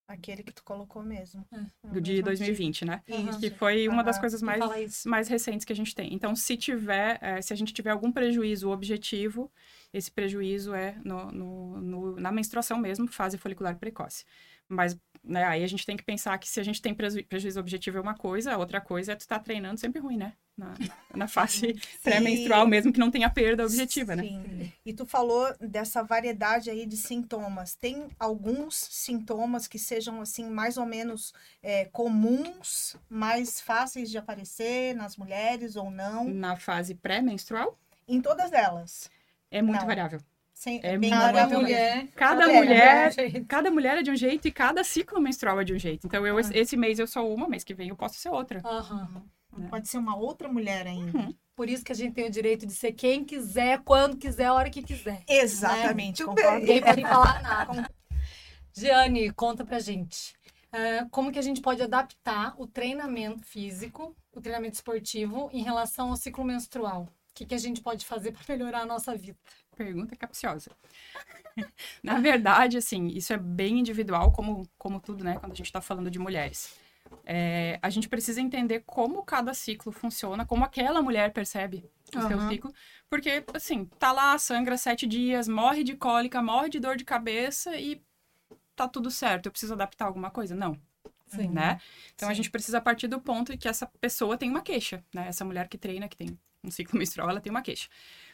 Aquele 0.07 0.44
que 0.44 0.52
tu 0.54 0.63
colocou 0.63 1.02
mesmo. 1.02 1.44
É. 1.52 1.98
É 1.98 2.00
de 2.00 2.12
mesmo 2.12 2.25
2020, 2.25 2.86
né? 2.86 2.94
artigo. 3.07 3.40
Que 3.40 3.48
Isso. 3.48 3.56
foi 3.56 3.88
uma 3.88 4.04
das 4.04 4.19
coisas 4.19 4.40
mais, 4.42 4.63
isso. 4.80 5.10
mais 5.10 5.28
recentes 5.28 5.66
que 5.66 5.74
a 5.74 5.75
gente 5.75 5.96
tem. 5.96 6.13
Então, 6.13 6.36
se 6.36 6.56
tiver, 6.56 7.18
eh, 7.22 7.42
se 7.42 7.52
a 7.52 7.56
gente 7.56 7.74
tiver 7.74 7.90
algum 7.90 8.12
prejuízo 8.12 8.69
objetivo, 8.69 9.52
esse 9.92 10.12
prejuízo 10.12 10.75
é 10.75 10.96
no, 11.04 11.31
no- 11.31 11.81
no- 11.81 12.16
na 12.19 12.31
menstruação 12.31 12.78
mesmo, 12.78 13.07
fase 13.07 13.38
folicular 13.38 13.78
precoce. 13.80 14.26
Mas 14.68 14.95
né, 15.24 15.44
aí 15.44 15.64
a 15.64 15.68
gente 15.68 15.85
tem 15.88 15.97
que 15.97 16.04
pensar 16.04 16.38
que 16.38 16.47
se 16.47 16.59
a 16.59 16.64
gente 16.64 16.80
tem 16.81 16.94
preju- 16.94 17.26
prejuízo 17.26 17.59
objetivo 17.59 17.97
é 17.97 18.02
uma 18.02 18.14
coisa, 18.16 18.54
a 18.54 18.57
outra 18.59 18.80
coisa 18.80 19.14
é 19.14 19.16
tu 19.16 19.21
estar 19.21 19.40
treinando 19.40 19.80
sempre 19.80 20.00
ruim, 20.00 20.18
né? 20.18 20.33
Na, 20.57 20.74
na 21.14 21.28
fase 21.28 21.76
pré-menstrual, 22.02 22.66
mesmo 22.66 22.94
que 22.94 23.00
não 23.00 23.12
tenha 23.12 23.30
perda 23.30 23.66
objetiva, 23.66 24.16
né? 24.16 24.24
Sim. 24.24 24.71
E 24.85 24.94
tu 24.94 25.06
falou 25.06 25.54
dessa 25.59 26.02
variedade 26.02 26.69
aí 26.69 26.85
de 26.85 26.95
sintomas. 26.95 27.76
Tem 27.76 28.07
alguns 28.18 28.74
sintomas 28.76 29.68
que 29.68 29.78
sejam, 29.78 30.21
assim, 30.21 30.50
mais 30.50 30.78
ou 30.78 30.85
menos 30.85 31.33
é, 31.62 31.83
comuns, 31.85 32.95
mais 33.09 33.59
fáceis 33.59 34.09
de 34.09 34.18
aparecer 34.18 34.95
nas 34.95 35.18
mulheres 35.18 35.76
ou 35.76 35.92
não? 35.92 36.24
Na 36.24 36.56
fase 36.56 36.95
pré-menstrual, 36.95 37.78
Em 38.07 38.21
todas 38.21 38.54
elas. 38.54 39.09
é 39.52 39.62
muito 39.62 39.81
Não. 39.81 39.88
variável. 39.88 40.21
Sem, 40.54 40.80
É 40.83 40.97
bem 40.97 41.09
muito 41.09 41.09
Cada 41.09 41.26
variável 41.33 41.59
mulher. 41.59 42.07
Cada 42.16 42.47
mulher, 42.47 42.56
mulher, 42.56 43.12
Gente, 43.12 43.42
cada 43.45 43.69
mulher 43.69 43.97
é 43.97 44.02
de 44.04 44.09
um 44.12 44.16
jeito 44.16 44.47
e 44.47 44.52
cada 44.54 44.85
ciclo 44.85 45.19
menstrual 45.19 45.59
é 45.59 45.66
de 45.66 45.74
um 45.74 45.78
jeito. 45.80 46.07
Então, 46.07 46.26
eu, 46.26 46.38
Ah. 46.38 46.42
esse 46.54 46.78
mês 46.78 46.97
eu 46.97 47.06
sou 47.07 47.33
uma, 47.33 47.50
mês 47.50 47.66
que 47.66 47.74
vem 47.74 47.90
eu 47.90 47.95
posso 47.97 48.16
ser 48.16 48.30
outra. 48.30 48.62
aham. 48.64 49.21
Mesmo. 49.57 49.69
Pode 49.71 49.88
ser 49.88 49.97
uma 49.97 50.16
outra 50.16 50.47
mulher 50.47 50.88
ainda. 50.88 51.18
Uhum. 51.18 51.35
Por 51.56 51.69
isso 51.69 51.83
que 51.85 51.92
a 51.92 51.95
gente 51.95 52.14
tem 52.14 52.28
o 52.28 52.31
direito 52.31 52.66
de 52.66 52.74
ser 52.74 52.92
quem 52.92 53.24
quiser, 53.24 53.81
quando 53.83 54.18
quiser, 54.18 54.45
a 54.45 54.54
hora 54.54 54.69
que 54.69 54.81
quiser. 54.83 55.24
Exatamente, 55.28 56.24
Muito 56.24 56.42
concordo. 56.42 56.59
Ninguém 56.59 56.81
pode 56.81 57.02
falar 57.02 57.42
nada. 57.42 57.90
Giane, 58.74 59.31
conta 59.31 59.64
pra 59.64 59.80
gente. 59.80 60.33
ah, 60.71 61.07
como 61.09 61.31
que 61.31 61.40
a 61.40 61.42
gente 61.42 61.62
pode 61.62 61.81
adaptar 61.81 62.54
o 62.59 62.68
treinamento 62.68 63.45
físico, 63.45 64.14
o 64.33 64.42
treinamento 64.42 64.76
esportivo, 64.76 65.50
em 65.54 65.64
relação 65.64 66.09
ao 66.09 66.18
ciclo 66.18 66.44
menstrual? 66.44 67.04
O 67.04 67.33
que, 67.33 67.45
que 67.45 67.56
a 67.56 67.57
gente 67.57 67.81
pode 67.81 68.06
fazer 68.06 68.31
para 68.33 68.56
melhorar 68.56 68.81
a 68.81 68.85
nossa 68.85 69.16
vida? 69.16 69.38
Pergunta 69.76 70.16
capciosa. 70.16 70.71
Na 72.04 72.19
verdade, 72.19 72.78
assim, 72.78 73.07
isso 73.07 73.31
é 73.33 73.38
bem 73.38 73.80
individual, 73.80 74.31
como, 74.31 74.68
como 74.78 75.00
tudo, 75.00 75.24
né? 75.24 75.38
Quando 75.40 75.54
a 75.54 75.56
gente 75.56 75.71
tá 75.71 75.80
falando 75.81 76.12
de 76.12 76.19
mulheres. 76.19 76.76
É, 77.26 77.80
a 77.81 77.90
gente 77.90 78.07
precisa 78.07 78.40
entender 78.42 78.83
como 78.85 79.24
cada 79.24 79.54
ciclo 79.54 79.92
funciona, 79.92 80.45
como 80.45 80.64
aquela 80.64 81.02
mulher 81.02 81.33
percebe 81.33 81.90
o 82.16 82.21
seu 82.21 82.38
Aham. 82.38 82.50
ciclo. 82.50 82.74
Porque, 83.09 83.44
assim, 83.54 83.85
tá 84.00 84.12
lá, 84.12 84.38
sangra 84.38 84.78
sete 84.78 85.07
dias, 85.07 85.47
morre 85.47 85.83
de 85.83 85.95
cólica, 85.95 86.42
morre 86.42 86.69
de 86.69 86.80
dor 86.80 86.95
de 86.95 87.06
cabeça 87.06 87.76
e 87.78 88.02
tá 88.76 88.88
tudo 88.88 89.09
certo. 89.09 89.47
Eu 89.47 89.52
preciso 89.52 89.74
adaptar 89.74 90.06
alguma 90.06 90.30
coisa? 90.30 90.56
Não. 90.56 90.80
Sim. 91.28 91.50
né? 91.50 91.80
Então 92.14 92.30
a 92.30 92.31
Sim. 92.31 92.38
gente 92.38 92.52
precisa 92.52 92.80
partir 92.80 93.07
do 93.07 93.19
ponto 93.19 93.57
que 93.57 93.68
essa 93.68 93.88
pessoa 94.00 94.38
tem 94.38 94.50
uma 94.50 94.62
queixa, 94.62 95.04
né? 95.14 95.28
Essa 95.28 95.44
mulher 95.44 95.68
que 95.68 95.78
treina, 95.78 96.07
que 96.07 96.16
tem 96.16 96.38
um 96.64 96.71
ciclo 96.71 96.97
menstrual, 97.00 97.30
ela 97.30 97.42
tem 97.42 97.50
uma 97.50 97.62
queixa. 97.62 97.90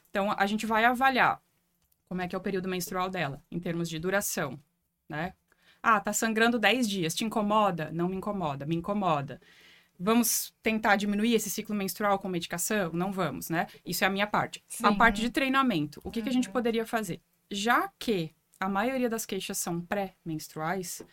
Então 0.09 0.33
a 0.37 0.45
gente 0.45 0.65
vai 0.65 0.85
avaliar 0.85 1.41
como 2.09 2.21
é 2.21 2.27
que 2.27 2.35
é 2.35 2.37
o 2.37 2.41
período 2.41 2.67
menstrual 2.67 3.09
dela, 3.09 3.41
em 3.49 3.59
termos 3.59 3.89
de 3.89 3.97
duração, 3.97 4.59
né? 5.07 5.33
Ah, 5.83 5.99
tá 5.99 6.13
sangrando 6.13 6.59
10 6.59 6.87
dias, 6.87 7.15
te 7.15 7.25
incomoda? 7.25 7.89
Não 7.91 8.07
me 8.07 8.15
incomoda, 8.15 8.65
me 8.65 8.75
incomoda. 8.75 9.41
Vamos 9.99 10.53
tentar 10.63 10.95
diminuir 10.95 11.33
esse 11.35 11.49
ciclo 11.49 11.75
menstrual 11.75 12.17
com 12.17 12.27
medicação? 12.27 12.91
Não 12.93 13.11
vamos, 13.11 13.49
né? 13.49 13.67
Isso 13.85 14.03
é 14.03 14.07
a 14.07 14.09
minha 14.09 14.27
parte. 14.27 14.63
Sim. 14.67 14.85
A 14.85 14.95
parte 14.95 15.21
de 15.21 15.29
treinamento, 15.29 16.01
o 16.03 16.09
que, 16.09 16.21
que 16.21 16.29
a 16.29 16.33
gente 16.33 16.49
poderia 16.49 16.85
fazer? 16.85 17.21
Já 17.51 17.87
que 17.99 18.33
a 18.59 18.67
maioria 18.67 19.09
das 19.09 19.25
queixas 19.25 19.57
são 19.57 19.81
pré-menstruais, 19.81 21.03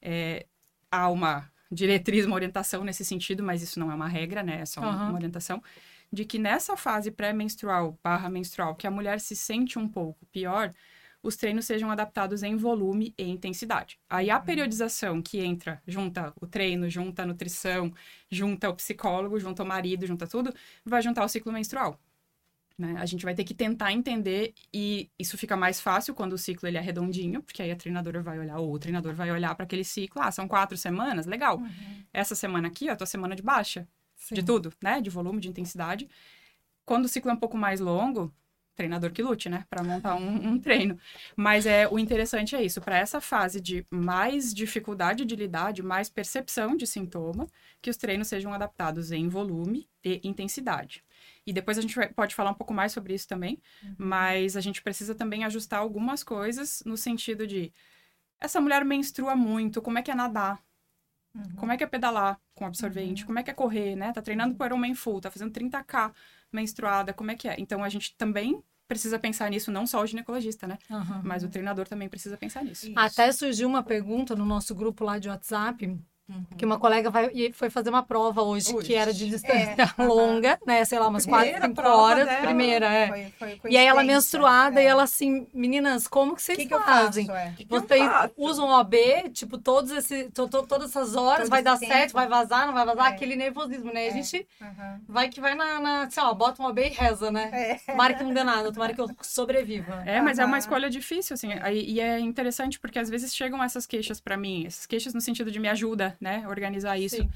é, 0.00 0.46
há 0.90 1.08
uma 1.08 1.50
diretriz, 1.70 2.26
uma 2.26 2.34
orientação 2.34 2.84
nesse 2.84 3.04
sentido, 3.04 3.42
mas 3.42 3.62
isso 3.62 3.80
não 3.80 3.90
é 3.90 3.94
uma 3.94 4.08
regra, 4.08 4.42
né? 4.42 4.60
É 4.60 4.66
só 4.66 4.80
Aham. 4.82 5.08
uma 5.08 5.14
orientação, 5.14 5.62
de 6.12 6.24
que 6.24 6.38
nessa 6.38 6.76
fase 6.76 7.10
pré-menstrual 7.10 7.98
barra 8.02 8.28
menstrual, 8.28 8.74
que 8.74 8.86
a 8.86 8.90
mulher 8.90 9.20
se 9.20 9.34
sente 9.34 9.78
um 9.78 9.88
pouco 9.88 10.26
pior, 10.26 10.74
os 11.22 11.36
treinos 11.36 11.64
sejam 11.64 11.90
adaptados 11.90 12.42
em 12.42 12.56
volume 12.56 13.14
e 13.16 13.24
intensidade. 13.24 13.98
Aí 14.10 14.30
a 14.30 14.40
periodização 14.40 15.22
que 15.22 15.38
entra, 15.38 15.80
junta 15.86 16.32
o 16.40 16.46
treino, 16.46 16.90
junta 16.90 17.22
a 17.22 17.26
nutrição, 17.26 17.92
junta 18.30 18.68
o 18.68 18.74
psicólogo, 18.74 19.38
junta 19.38 19.62
o 19.62 19.66
marido, 19.66 20.06
junta 20.06 20.26
tudo, 20.26 20.52
vai 20.84 21.00
juntar 21.00 21.24
o 21.24 21.28
ciclo 21.28 21.52
menstrual. 21.52 21.98
Né? 22.76 22.96
A 22.98 23.06
gente 23.06 23.24
vai 23.24 23.34
ter 23.34 23.44
que 23.44 23.54
tentar 23.54 23.92
entender 23.92 24.54
e 24.72 25.08
isso 25.18 25.38
fica 25.38 25.56
mais 25.56 25.80
fácil 25.80 26.14
quando 26.14 26.32
o 26.32 26.38
ciclo 26.38 26.66
ele 26.66 26.78
é 26.78 26.80
redondinho, 26.80 27.42
porque 27.42 27.62
aí 27.62 27.70
a 27.70 27.76
treinadora 27.76 28.20
vai 28.20 28.38
olhar, 28.38 28.58
ou 28.58 28.72
o 28.72 28.78
treinador 28.78 29.14
vai 29.14 29.30
olhar 29.30 29.54
para 29.54 29.64
aquele 29.64 29.84
ciclo, 29.84 30.20
ah, 30.20 30.30
são 30.32 30.48
quatro 30.48 30.76
semanas, 30.76 31.26
legal. 31.26 31.60
Essa 32.12 32.34
semana 32.34 32.68
aqui, 32.68 32.88
ó, 32.88 32.92
a 32.92 32.96
tua 32.96 33.06
semana 33.06 33.36
de 33.36 33.42
baixa, 33.42 33.86
Sim. 34.16 34.34
de 34.34 34.42
tudo, 34.42 34.72
né? 34.82 35.00
De 35.00 35.10
volume, 35.10 35.40
de 35.40 35.48
intensidade. 35.48 36.08
Quando 36.84 37.04
o 37.04 37.08
ciclo 37.08 37.30
é 37.30 37.34
um 37.34 37.38
pouco 37.38 37.56
mais 37.56 37.78
longo, 37.78 38.32
treinador 38.74 39.10
que 39.12 39.22
lute, 39.22 39.48
né? 39.48 39.64
Para 39.68 39.82
montar 39.84 40.14
um, 40.16 40.48
um 40.48 40.58
treino. 40.58 40.98
Mas 41.36 41.66
é 41.66 41.86
o 41.88 41.98
interessante 41.98 42.56
é 42.56 42.62
isso, 42.62 42.80
para 42.80 42.98
essa 42.98 43.20
fase 43.20 43.60
de 43.60 43.86
mais 43.90 44.52
dificuldade 44.54 45.24
de 45.24 45.36
lidar, 45.36 45.72
de 45.72 45.82
mais 45.82 46.08
percepção 46.08 46.76
de 46.76 46.86
sintoma, 46.86 47.46
que 47.80 47.90
os 47.90 47.96
treinos 47.96 48.28
sejam 48.28 48.52
adaptados 48.52 49.12
em 49.12 49.28
volume 49.28 49.88
e 50.04 50.20
intensidade. 50.24 51.04
E 51.46 51.52
depois 51.52 51.78
a 51.78 51.82
gente 51.82 51.94
vai- 51.94 52.08
pode 52.12 52.34
falar 52.34 52.50
um 52.50 52.54
pouco 52.54 52.72
mais 52.74 52.92
sobre 52.92 53.14
isso 53.14 53.28
também, 53.28 53.60
mas 53.96 54.56
a 54.56 54.60
gente 54.60 54.82
precisa 54.82 55.14
também 55.14 55.44
ajustar 55.44 55.80
algumas 55.80 56.22
coisas 56.24 56.82
no 56.86 56.96
sentido 56.96 57.46
de 57.46 57.72
essa 58.40 58.60
mulher 58.60 58.84
menstrua 58.84 59.36
muito, 59.36 59.80
como 59.82 59.98
é 59.98 60.02
que 60.02 60.10
é 60.10 60.14
nadar? 60.14 60.62
Como 61.56 61.72
é 61.72 61.76
que 61.78 61.84
é 61.84 61.86
pedalar 61.86 62.38
com 62.54 62.66
absorvente? 62.66 63.24
Como 63.24 63.38
é 63.38 63.42
que 63.42 63.50
é 63.50 63.54
correr, 63.54 63.96
né? 63.96 64.12
Tá 64.12 64.20
treinando 64.20 64.54
pro 64.54 64.66
Ironman 64.66 64.94
full, 64.94 65.20
tá 65.20 65.30
fazendo 65.30 65.50
30k 65.50 66.12
menstruada, 66.52 67.12
como 67.12 67.30
é 67.30 67.36
que 67.36 67.48
é? 67.48 67.56
Então 67.58 67.82
a 67.82 67.88
gente 67.88 68.14
também 68.16 68.62
precisa 68.86 69.18
pensar 69.18 69.50
nisso, 69.50 69.72
não 69.72 69.86
só 69.86 70.02
o 70.02 70.06
ginecologista, 70.06 70.66
né? 70.66 70.78
Aham. 70.90 71.22
Mas 71.24 71.42
o 71.42 71.48
treinador 71.48 71.88
também 71.88 72.08
precisa 72.08 72.36
pensar 72.36 72.62
nisso. 72.62 72.86
Isso. 72.86 72.98
Até 72.98 73.32
surgiu 73.32 73.68
uma 73.68 73.82
pergunta 73.82 74.36
no 74.36 74.44
nosso 74.44 74.74
grupo 74.74 75.04
lá 75.04 75.18
de 75.18 75.28
WhatsApp, 75.28 75.98
que 76.56 76.64
uma 76.64 76.78
colega 76.78 77.10
vai, 77.10 77.30
foi 77.52 77.70
fazer 77.70 77.90
uma 77.90 78.02
prova 78.02 78.42
hoje, 78.42 78.74
Hoje. 78.74 78.86
que 78.86 78.94
era 78.94 79.12
de 79.12 79.28
distância 79.28 79.84
aham. 79.98 80.06
longa, 80.08 80.58
né? 80.66 80.84
Sei 80.84 80.98
lá, 80.98 81.08
umas 81.08 81.26
quatro, 81.26 81.60
cinco 81.62 81.82
horas. 81.82 82.26
dela 82.26 82.40
Primeira, 82.42 82.86
é. 82.86 83.30
foi- 83.38 83.56
foi 83.60 83.70
E 83.70 83.76
aí 83.76 83.86
ela 83.86 84.02
menstruada 84.02 84.80
É. 84.80 84.84
e 84.84 84.86
ela 84.86 85.02
assim, 85.04 85.46
meninas, 85.52 86.06
como 86.06 86.34
que 86.34 86.42
vocês 86.42 86.58
que, 86.58 86.66
que 86.66 86.74
eu 86.74 86.80
fazem? 86.80 87.26
faço? 87.26 87.38
É. 87.38 87.52
que 87.56 87.62
eu 87.64 87.80
Vocês 87.80 88.04
faço? 88.06 88.34
usam 88.36 88.68
OB, 88.68 88.96
tipo, 89.32 89.58
todos 89.58 89.90
esse, 89.92 90.24
to- 90.30 90.48
to- 90.48 90.66
todas 90.66 90.90
essas 90.90 91.14
horas, 91.16 91.40
Todo 91.42 91.50
vai 91.50 91.62
dar 91.62 91.78
tempo. 91.78 91.92
certo, 91.92 92.12
vai 92.12 92.26
vazar, 92.28 92.66
não 92.66 92.74
vai 92.74 92.84
vazar, 92.84 93.06
É. 93.06 93.08
aquele 93.14 93.36
nervosismo, 93.36 93.92
né? 93.92 94.00
A 94.02 94.06
É. 94.08 94.10
gente 94.10 94.46
vai 95.08 95.28
que 95.28 95.40
vai 95.40 95.54
na, 95.54 95.80
na, 95.80 96.10
sei 96.10 96.22
lá, 96.22 96.32
bota 96.34 96.62
um 96.62 96.66
OB 96.66 96.78
e 96.86 96.88
reza, 96.88 97.30
né? 97.30 97.50
É. 97.52 97.92
Tomara 97.92 98.14
que 98.14 98.22
não 98.22 98.32
dê 98.32 98.42
nada, 98.44 98.72
tomara 98.72 98.94
que 98.94 99.00
eu 99.00 99.08
sobreviva. 99.22 100.02
É, 100.06 100.20
mas 100.20 100.38
é 100.38 100.44
uma 100.44 100.58
escolha 100.58 100.88
difícil, 100.90 101.34
assim. 101.34 101.48
E 101.72 102.00
é 102.00 102.18
interessante 102.20 102.78
porque 102.78 102.98
às 102.98 103.08
vezes 103.08 103.34
chegam 103.34 103.62
essas 103.62 103.86
queixas 103.86 104.20
pra 104.20 104.36
mim, 104.36 104.64
essas 104.66 104.86
queixas 104.86 105.14
no 105.14 105.20
sentido 105.20 105.50
de 105.50 105.58
me 105.58 105.68
ajuda, 105.68 106.16
né? 106.22 106.46
Organizar 106.48 106.98
isso. 106.98 107.16
Sim. 107.16 107.30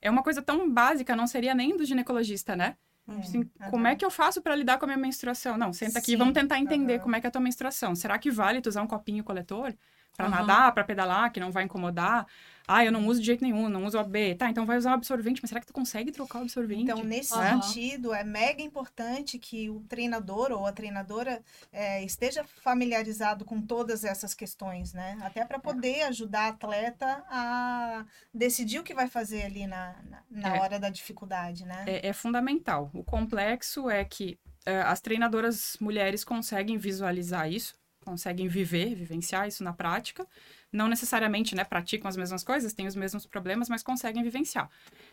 É 0.00 0.10
uma 0.10 0.22
coisa 0.22 0.42
tão 0.42 0.68
básica, 0.68 1.14
não 1.14 1.26
seria 1.26 1.54
nem 1.54 1.76
do 1.76 1.84
ginecologista, 1.84 2.56
né? 2.56 2.76
Assim, 3.08 3.48
como 3.70 3.86
é 3.86 3.96
que 3.96 4.04
eu 4.04 4.10
faço 4.10 4.40
pra 4.40 4.54
lidar 4.54 4.78
com 4.78 4.84
a 4.84 4.88
minha 4.88 4.98
menstruação? 4.98 5.58
Não, 5.58 5.72
senta 5.72 5.98
aqui, 5.98 6.12
Sim, 6.12 6.16
vamos 6.16 6.34
tentar 6.34 6.58
entender 6.58 7.00
como 7.00 7.16
é 7.16 7.20
que 7.20 7.26
é 7.26 7.28
a 7.28 7.30
tua 7.30 7.40
menstruação. 7.40 7.94
Será 7.94 8.18
que 8.18 8.30
vale 8.30 8.60
tu 8.60 8.68
usar 8.68 8.82
um 8.82 8.86
copinho 8.86 9.24
coletor 9.24 9.74
pra 10.16 10.28
Aham. 10.28 10.42
nadar, 10.42 10.72
pra 10.72 10.84
pedalar, 10.84 11.32
que 11.32 11.40
não 11.40 11.50
vai 11.50 11.64
incomodar? 11.64 12.26
Ah, 12.66 12.84
eu 12.84 12.92
não 12.92 13.06
uso 13.06 13.20
de 13.20 13.26
jeito 13.26 13.42
nenhum, 13.42 13.68
não 13.68 13.84
uso 13.84 13.98
AB. 13.98 14.34
Tá, 14.36 14.48
então 14.48 14.64
vai 14.64 14.78
usar 14.78 14.90
um 14.90 14.94
absorvente, 14.94 15.40
mas 15.42 15.48
será 15.48 15.60
que 15.60 15.66
tu 15.66 15.72
consegue 15.72 16.12
trocar 16.12 16.38
o 16.38 16.42
absorvente? 16.42 16.84
Então, 16.84 17.02
nesse 17.02 17.34
Aham. 17.34 17.60
sentido, 17.60 18.14
é 18.14 18.22
mega 18.24 18.62
importante 18.62 19.38
que 19.38 19.68
o 19.68 19.80
treinador 19.80 20.52
ou 20.52 20.66
a 20.66 20.72
treinadora 20.72 21.42
é, 21.72 22.02
esteja 22.04 22.44
familiarizado 22.44 23.44
com 23.44 23.60
todas 23.60 24.04
essas 24.04 24.32
questões, 24.32 24.92
né? 24.92 25.18
Até 25.22 25.44
para 25.44 25.58
poder 25.58 26.02
ajudar 26.04 26.44
a 26.44 26.48
atleta 26.48 27.24
a 27.28 28.04
decidir 28.32 28.78
o 28.78 28.84
que 28.84 28.94
vai 28.94 29.08
fazer 29.08 29.42
ali 29.42 29.66
na, 29.66 29.96
na, 30.04 30.22
na 30.30 30.54
É. 30.54 30.58
hora 30.58 30.78
da 30.78 30.88
dificuldade, 30.88 31.64
né? 31.64 31.84
é, 31.86 32.08
é 32.08 32.12
fundamental. 32.12 32.90
O 32.94 33.02
complexo 33.04 33.90
é 33.90 34.04
que 34.04 34.38
eh, 34.64 34.82
as 34.82 35.00
treinadoras 35.00 35.76
mulheres 35.80 36.24
conseguem 36.24 36.78
visualizar 36.78 37.50
isso, 37.50 37.74
conseguem 38.02 38.48
viver, 38.48 38.94
vivenciar 38.94 39.48
isso 39.48 39.64
na 39.64 39.72
prática. 39.72 40.26
Não 40.70 40.88
necessariamente, 40.88 41.54
né, 41.54 41.64
praticam 41.64 42.08
as 42.08 42.16
mesmas 42.16 42.42
coisas, 42.42 42.72
têm 42.72 42.86
os 42.86 42.96
mesmos 42.96 43.26
problemas, 43.26 43.68
mas 43.68 43.82
conseguem 43.82 44.22
vivenciar. 44.22 44.70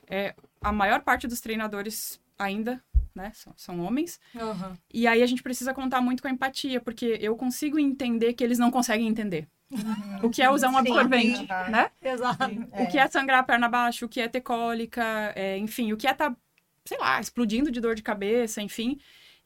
É, 0.08 0.36
a 0.62 0.72
maior 0.72 1.02
parte 1.02 1.28
dos 1.28 1.40
treinadores 1.40 2.20
ainda, 2.38 2.82
né, 3.14 3.32
são, 3.34 3.54
são 3.56 3.80
homens. 3.80 4.20
Aham. 4.36 4.78
E 4.94 5.08
aí 5.08 5.22
a 5.22 5.28
gente 5.28 5.44
precisa 5.44 5.74
contar 5.74 6.02
muito 6.02 6.22
com 6.22 6.28
a 6.28 6.32
empatia, 6.32 6.80
porque 6.80 7.18
eu 7.22 7.36
consigo 7.36 7.78
entender 7.78 8.34
que 8.34 8.44
eles 8.44 8.60
não 8.60 8.72
conseguem 8.72 9.08
entender. 9.08 9.48
O 10.24 10.30
que 10.30 10.42
é 10.42 10.50
usar 10.50 10.70
um 10.70 10.74
Sim, 10.74 10.80
absorvente, 10.80 11.48
aham. 11.52 11.70
né? 11.70 11.92
Exato. 12.02 12.44
É. 12.72 12.84
O 12.84 12.88
que 12.88 12.98
é 12.98 13.08
sangrar 13.08 13.40
a 13.40 13.44
perna 13.44 13.68
abaixo, 13.68 14.06
o 14.06 14.10
que 14.10 14.20
é 14.20 14.28
ter 14.28 14.42
cólica, 14.42 15.32
é, 15.36 15.58
enfim, 15.58 15.94
o 15.94 15.98
que 15.98 16.08
é 16.08 16.14
tá, 16.14 16.36
sei 16.84 16.98
lá, 16.98 17.20
explodindo 17.20 17.70
de 17.70 17.80
dor 17.80 17.94
de 17.94 18.02
cabeça, 18.02 18.62
enfim. 18.62 19.00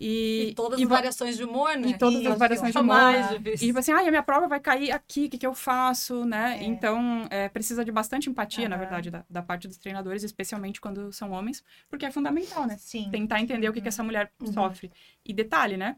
E, 0.06 0.50
E, 0.50 0.54
todas 0.54 0.78
e 0.80 0.84
as 0.84 0.90
va- 0.90 0.96
variações 0.96 1.38
de 1.38 1.46
humor, 1.46 1.78
né? 1.78 1.88
e 1.88 1.98
todas 1.98 2.26
as 2.26 2.38
variações 2.38 2.74
de 2.74 2.78
humor. 2.78 2.94
mais 2.96 3.26
humor. 3.28 3.40
difícil. 3.40 3.66
E 3.66 3.68
tipo 3.70 3.80
assim, 3.80 3.92
ai, 3.94 4.06
a 4.06 4.10
minha 4.10 4.22
prova 4.22 4.48
vai 4.50 4.60
cair 4.60 4.92
aqui, 4.92 5.26
o 5.26 5.30
que, 5.30 5.38
que 5.38 5.48
eu 5.48 5.54
faço, 5.54 6.26
né? 6.26 6.58
É. 6.60 6.64
Então, 6.66 7.26
é, 7.30 7.48
precisa 7.48 7.86
de 7.86 7.92
bastante 7.92 8.30
empatia, 8.30 8.68
na 8.68 8.76
Aham. 8.76 8.82
verdade, 8.84 9.10
da, 9.10 9.24
da 9.30 9.42
parte 9.42 9.66
dos 9.66 9.78
treinadores, 9.78 10.22
especialmente 10.24 10.82
quando 10.82 11.14
são 11.14 11.32
homens, 11.32 11.64
porque 11.90 12.06
é 12.06 12.12
fundamental, 12.12 12.68
né? 12.68 12.76
Sim. 12.78 13.08
Tentar 13.10 13.40
entender 13.40 13.70
o 13.70 13.74
que, 13.74 13.80
que 13.80 13.88
essa 13.88 14.04
mulher 14.04 14.30
Uhum. 14.42 14.52
sofre. 14.52 14.92
E 15.26 15.32
detalhe, 15.34 15.78
né? 15.78 15.96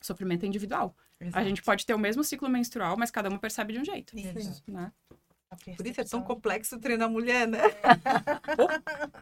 Sofrimento 0.00 0.42
é 0.44 0.48
individual. 0.48 0.96
A 1.32 1.44
gente 1.44 1.62
pode 1.62 1.86
ter 1.86 1.94
o 1.94 1.98
mesmo 1.98 2.22
ciclo 2.24 2.48
menstrual, 2.48 2.96
mas 2.98 3.10
cada 3.10 3.28
uma 3.28 3.38
percebe 3.38 3.72
de 3.72 3.78
um 3.78 3.84
jeito, 3.84 4.18
Isso. 4.18 4.62
né? 4.68 4.92
Por 5.76 5.86
isso 5.86 6.00
é 6.00 6.04
tão 6.04 6.22
complexo 6.22 6.78
treinar 6.78 7.10
mulher, 7.10 7.48
né? 7.48 7.58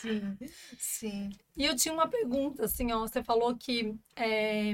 Sim, 0.00 0.36
sim. 0.78 1.30
E 1.56 1.64
eu 1.64 1.74
tinha 1.76 1.92
uma 1.92 2.08
pergunta, 2.08 2.64
assim, 2.64 2.92
ó. 2.92 3.00
Você 3.00 3.22
falou 3.22 3.56
que 3.56 3.94
é, 4.16 4.72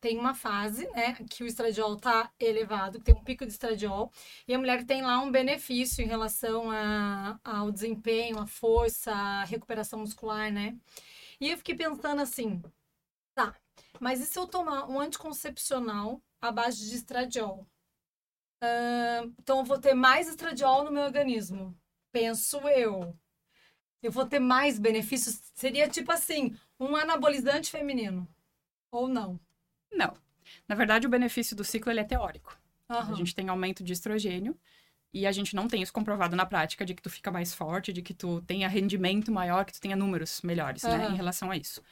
tem 0.00 0.18
uma 0.18 0.34
fase, 0.34 0.86
né, 0.92 1.14
que 1.30 1.42
o 1.42 1.46
estradiol 1.46 1.96
tá 1.96 2.30
elevado, 2.38 2.98
que 2.98 3.04
tem 3.04 3.14
um 3.14 3.24
pico 3.24 3.44
de 3.46 3.52
estradiol, 3.52 4.10
e 4.46 4.54
a 4.54 4.58
mulher 4.58 4.84
tem 4.84 5.02
lá 5.02 5.20
um 5.20 5.30
benefício 5.30 6.02
em 6.02 6.06
relação 6.06 6.70
a- 6.70 7.38
ao 7.44 7.70
desempenho, 7.72 8.38
à 8.38 8.46
força, 8.46 9.12
à 9.12 9.44
recuperação 9.44 9.98
muscular, 10.00 10.50
né? 10.52 10.76
E 11.40 11.50
eu 11.50 11.58
fiquei 11.58 11.76
pensando 11.76 12.22
assim, 12.22 12.62
tá, 13.34 13.54
mas 14.00 14.20
e 14.20 14.26
se 14.26 14.38
eu 14.38 14.46
tomar 14.46 14.88
um 14.90 15.00
anticoncepcional 15.00 16.20
à 16.40 16.50
base 16.52 16.88
de 16.90 16.96
estradiol? 16.96 17.66
Ahn, 18.60 19.32
então 19.38 19.58
eu 19.58 19.64
vou 19.64 19.78
ter 19.78 19.94
mais 19.94 20.28
estradiol 20.28 20.84
no 20.84 20.90
meu 20.90 21.02
organismo, 21.02 21.76
penso 22.12 22.58
eu. 22.68 23.16
Eu 24.02 24.12
vou 24.12 24.26
ter 24.26 24.38
mais 24.38 24.78
benefícios? 24.78 25.40
Seria 25.54 25.88
tipo 25.88 26.12
assim, 26.12 26.56
um 26.78 26.94
anabolizante 26.96 27.70
feminino. 27.70 28.28
Ou 28.90 29.08
não? 29.08 29.40
Não. 29.92 30.16
Na 30.68 30.74
verdade, 30.74 31.06
o 31.06 31.10
benefício 31.10 31.56
do 31.56 31.64
ciclo 31.64 31.90
ele 31.90 32.00
é 32.00 32.04
teórico. 32.04 32.58
A 32.88 32.94
Aham. 32.94 33.14
gente 33.14 33.34
tem 33.34 33.48
aumento 33.48 33.82
de 33.82 33.92
estrogênio 33.92 34.56
e 35.12 35.26
a 35.26 35.32
gente 35.32 35.56
não 35.56 35.68
tem 35.68 35.82
isso 35.82 35.92
comprovado 35.92 36.36
na 36.36 36.46
prática 36.46 36.84
de 36.84 36.94
que 36.94 37.02
tu 37.02 37.10
fica 37.10 37.30
mais 37.30 37.54
forte, 37.54 37.92
de 37.92 38.02
que 38.02 38.14
tu 38.14 38.40
tenha 38.42 38.68
rendimento 38.68 39.32
maior, 39.32 39.64
que 39.64 39.72
tu 39.72 39.80
tenha 39.80 39.96
números 39.96 40.42
melhores, 40.42 40.86
né, 40.86 40.96
Aham. 40.96 41.12
em 41.12 41.16
relação 41.16 41.50
a 41.50 41.56
isso. 41.56 41.82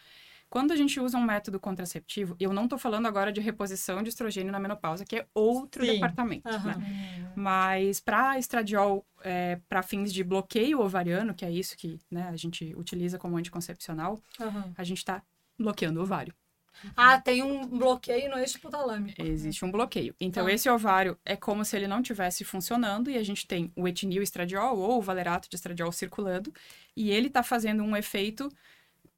Quando 0.48 0.72
a 0.72 0.76
gente 0.76 1.00
usa 1.00 1.18
um 1.18 1.22
método 1.24 1.58
contraceptivo, 1.58 2.36
eu 2.38 2.52
não 2.52 2.68
tô 2.68 2.78
falando 2.78 3.06
agora 3.06 3.32
de 3.32 3.40
reposição 3.40 4.02
de 4.02 4.08
estrogênio 4.10 4.52
na 4.52 4.60
menopausa, 4.60 5.04
que 5.04 5.16
é 5.16 5.26
outro 5.34 5.84
Sim. 5.84 5.94
departamento, 5.94 6.48
Aham. 6.48 6.76
né? 6.78 7.32
Mas 7.34 7.98
para 7.98 8.38
estradiol, 8.38 9.04
é, 9.22 9.58
para 9.68 9.82
fins 9.82 10.12
de 10.12 10.22
bloqueio 10.22 10.80
ovariano, 10.80 11.34
que 11.34 11.44
é 11.44 11.50
isso 11.50 11.76
que 11.76 11.98
né, 12.08 12.28
a 12.28 12.36
gente 12.36 12.72
utiliza 12.76 13.18
como 13.18 13.36
anticoncepcional, 13.36 14.20
Aham. 14.40 14.72
a 14.76 14.84
gente 14.84 14.98
está 14.98 15.22
bloqueando 15.58 15.98
o 15.98 16.02
ovário. 16.04 16.32
Ah, 16.96 17.18
tem 17.20 17.42
um 17.42 17.66
bloqueio 17.66 18.28
no 18.30 18.36
eixo 18.38 18.58
hipotalâmico. 18.58 19.20
Existe 19.22 19.64
um 19.64 19.70
bloqueio. 19.70 20.14
Então, 20.20 20.44
Tá. 20.46 20.52
esse 20.52 20.68
ovário 20.68 21.16
é 21.24 21.36
como 21.36 21.64
se 21.64 21.76
ele 21.76 21.86
não 21.86 22.02
tivesse 22.02 22.44
funcionando 22.44 23.10
e 23.10 23.16
a 23.16 23.22
gente 23.22 23.46
tem 23.46 23.72
o 23.76 23.86
etinil 23.88 24.22
estradiol 24.22 24.76
ou 24.78 24.98
o 24.98 25.02
valerato 25.02 25.48
de 25.48 25.54
estradiol 25.56 25.90
circulando 25.92 26.52
e 26.96 27.10
ele 27.10 27.28
está 27.28 27.42
fazendo 27.42 27.82
um 27.82 27.96
efeito 27.96 28.48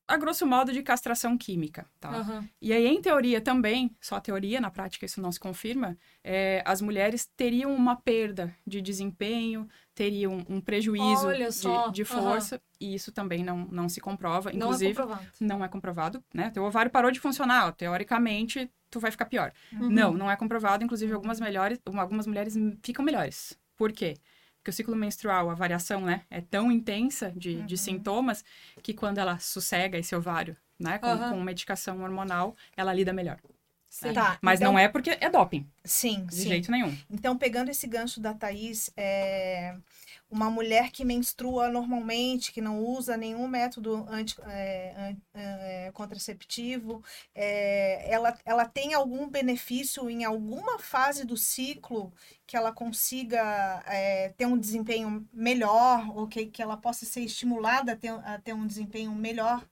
a 0.08 0.16
grosso 0.16 0.46
modo, 0.46 0.72
de 0.72 0.82
castração 0.82 1.36
química, 1.36 1.86
tá? 1.98 2.10
Aham. 2.10 2.48
E 2.60 2.72
aí, 2.72 2.86
em 2.86 3.00
teoria 3.00 3.40
também, 3.40 3.94
só 4.00 4.20
teoria, 4.20 4.60
na 4.60 4.70
prática 4.70 5.04
isso 5.04 5.20
não 5.20 5.32
se 5.32 5.40
confirma, 5.40 5.96
é, 6.22 6.62
as 6.64 6.80
mulheres 6.80 7.26
teriam 7.36 7.74
uma 7.74 7.96
perda 7.96 8.54
de 8.66 8.80
desempenho, 8.80 9.68
teriam 9.94 10.44
um 10.48 10.60
prejuízo 10.60 11.32
de, 11.32 11.92
de 11.92 12.04
força, 12.04 12.60
e 12.80 12.94
isso 12.94 13.10
também 13.10 13.42
não, 13.42 13.66
não 13.70 13.88
se 13.88 14.00
comprova. 14.00 14.50
Não 14.50 14.54
é 14.54 14.64
Inclusive, 14.64 14.94
comprovado. 14.94 15.26
não 15.40 15.64
é 15.64 15.68
comprovado, 15.68 16.24
né? 16.32 16.50
Teu 16.50 16.64
ovário 16.64 16.90
parou 16.90 17.10
de 17.10 17.18
funcionar, 17.18 17.72
teoricamente, 17.72 18.70
tu 18.90 19.00
vai 19.00 19.10
ficar 19.10 19.26
pior. 19.26 19.52
Uhum. 19.72 19.90
Não, 19.90 20.12
não 20.12 20.30
é 20.30 20.36
comprovado. 20.36 20.84
Inclusive, 20.84 21.12
algumas, 21.12 21.40
melhores, 21.40 21.80
algumas 21.84 22.26
mulheres 22.26 22.54
ficam 22.82 23.04
melhores. 23.04 23.58
Por 23.76 23.92
quê? 23.92 24.14
Porque 24.66 24.72
o 24.72 24.74
ciclo 24.74 24.96
menstrual, 24.96 25.48
a 25.48 25.54
variação, 25.54 26.00
né, 26.00 26.22
é 26.28 26.40
tão 26.40 26.72
intensa 26.72 27.30
de, 27.36 27.62
de 27.62 27.78
sintomas 27.78 28.44
que 28.82 28.92
quando 28.92 29.18
ela 29.18 29.38
sossega 29.38 29.96
esse 29.96 30.12
ovário, 30.16 30.56
né, 30.76 30.98
com, 30.98 31.06
Aham. 31.06 31.30
com 31.30 31.40
medicação 31.40 32.02
hormonal, 32.02 32.56
ela 32.76 32.92
lida 32.92 33.12
melhor. 33.12 33.38
Sim. 33.88 34.12
Tá, 34.12 34.36
Mas 34.42 34.58
então- 34.60 34.72
não 34.72 34.78
é 34.78 34.88
porque 34.88 35.10
é 35.20 35.30
doping, 35.30 35.64
Sim, 35.84 36.26
de 36.26 36.34
sim. 36.34 36.48
jeito 36.48 36.72
nenhum. 36.72 36.92
Então, 37.08 37.38
pegando 37.38 37.70
esse 37.70 37.86
gancho 37.86 38.20
da 38.20 38.34
Thaís, 38.34 38.90
é, 38.96 39.76
uma 40.30 40.50
mulher 40.50 40.90
que 40.90 41.04
menstrua 41.04 41.68
normalmente, 41.68 42.52
que 42.52 42.60
não 42.60 42.80
usa 42.84 43.16
nenhum 43.16 43.46
método 43.46 44.04
anti, 44.08 44.36
é, 44.46 44.94
an- 44.96 45.16
é, 45.34 45.90
contraceptivo, 45.92 47.02
é, 47.34 48.10
ela, 48.12 48.36
ela 48.44 48.64
tem 48.66 48.92
algum 48.94 49.28
benefício 49.28 50.10
em 50.10 50.24
alguma 50.24 50.78
fase 50.78 51.24
do 51.24 51.36
ciclo 51.36 52.12
que 52.46 52.56
ela 52.56 52.72
consiga 52.72 53.82
é, 53.86 54.30
ter 54.30 54.46
um 54.46 54.58
desempenho 54.58 55.26
melhor 55.32 56.10
ou 56.16 56.26
que, 56.26 56.46
que 56.46 56.62
ela 56.62 56.76
possa 56.76 57.04
ser 57.06 57.20
estimulada 57.20 57.92
a 57.92 57.96
ter, 57.96 58.10
a 58.10 58.38
ter 58.40 58.52
um 58.52 58.66
desempenho 58.66 59.12
melhor? 59.12 59.64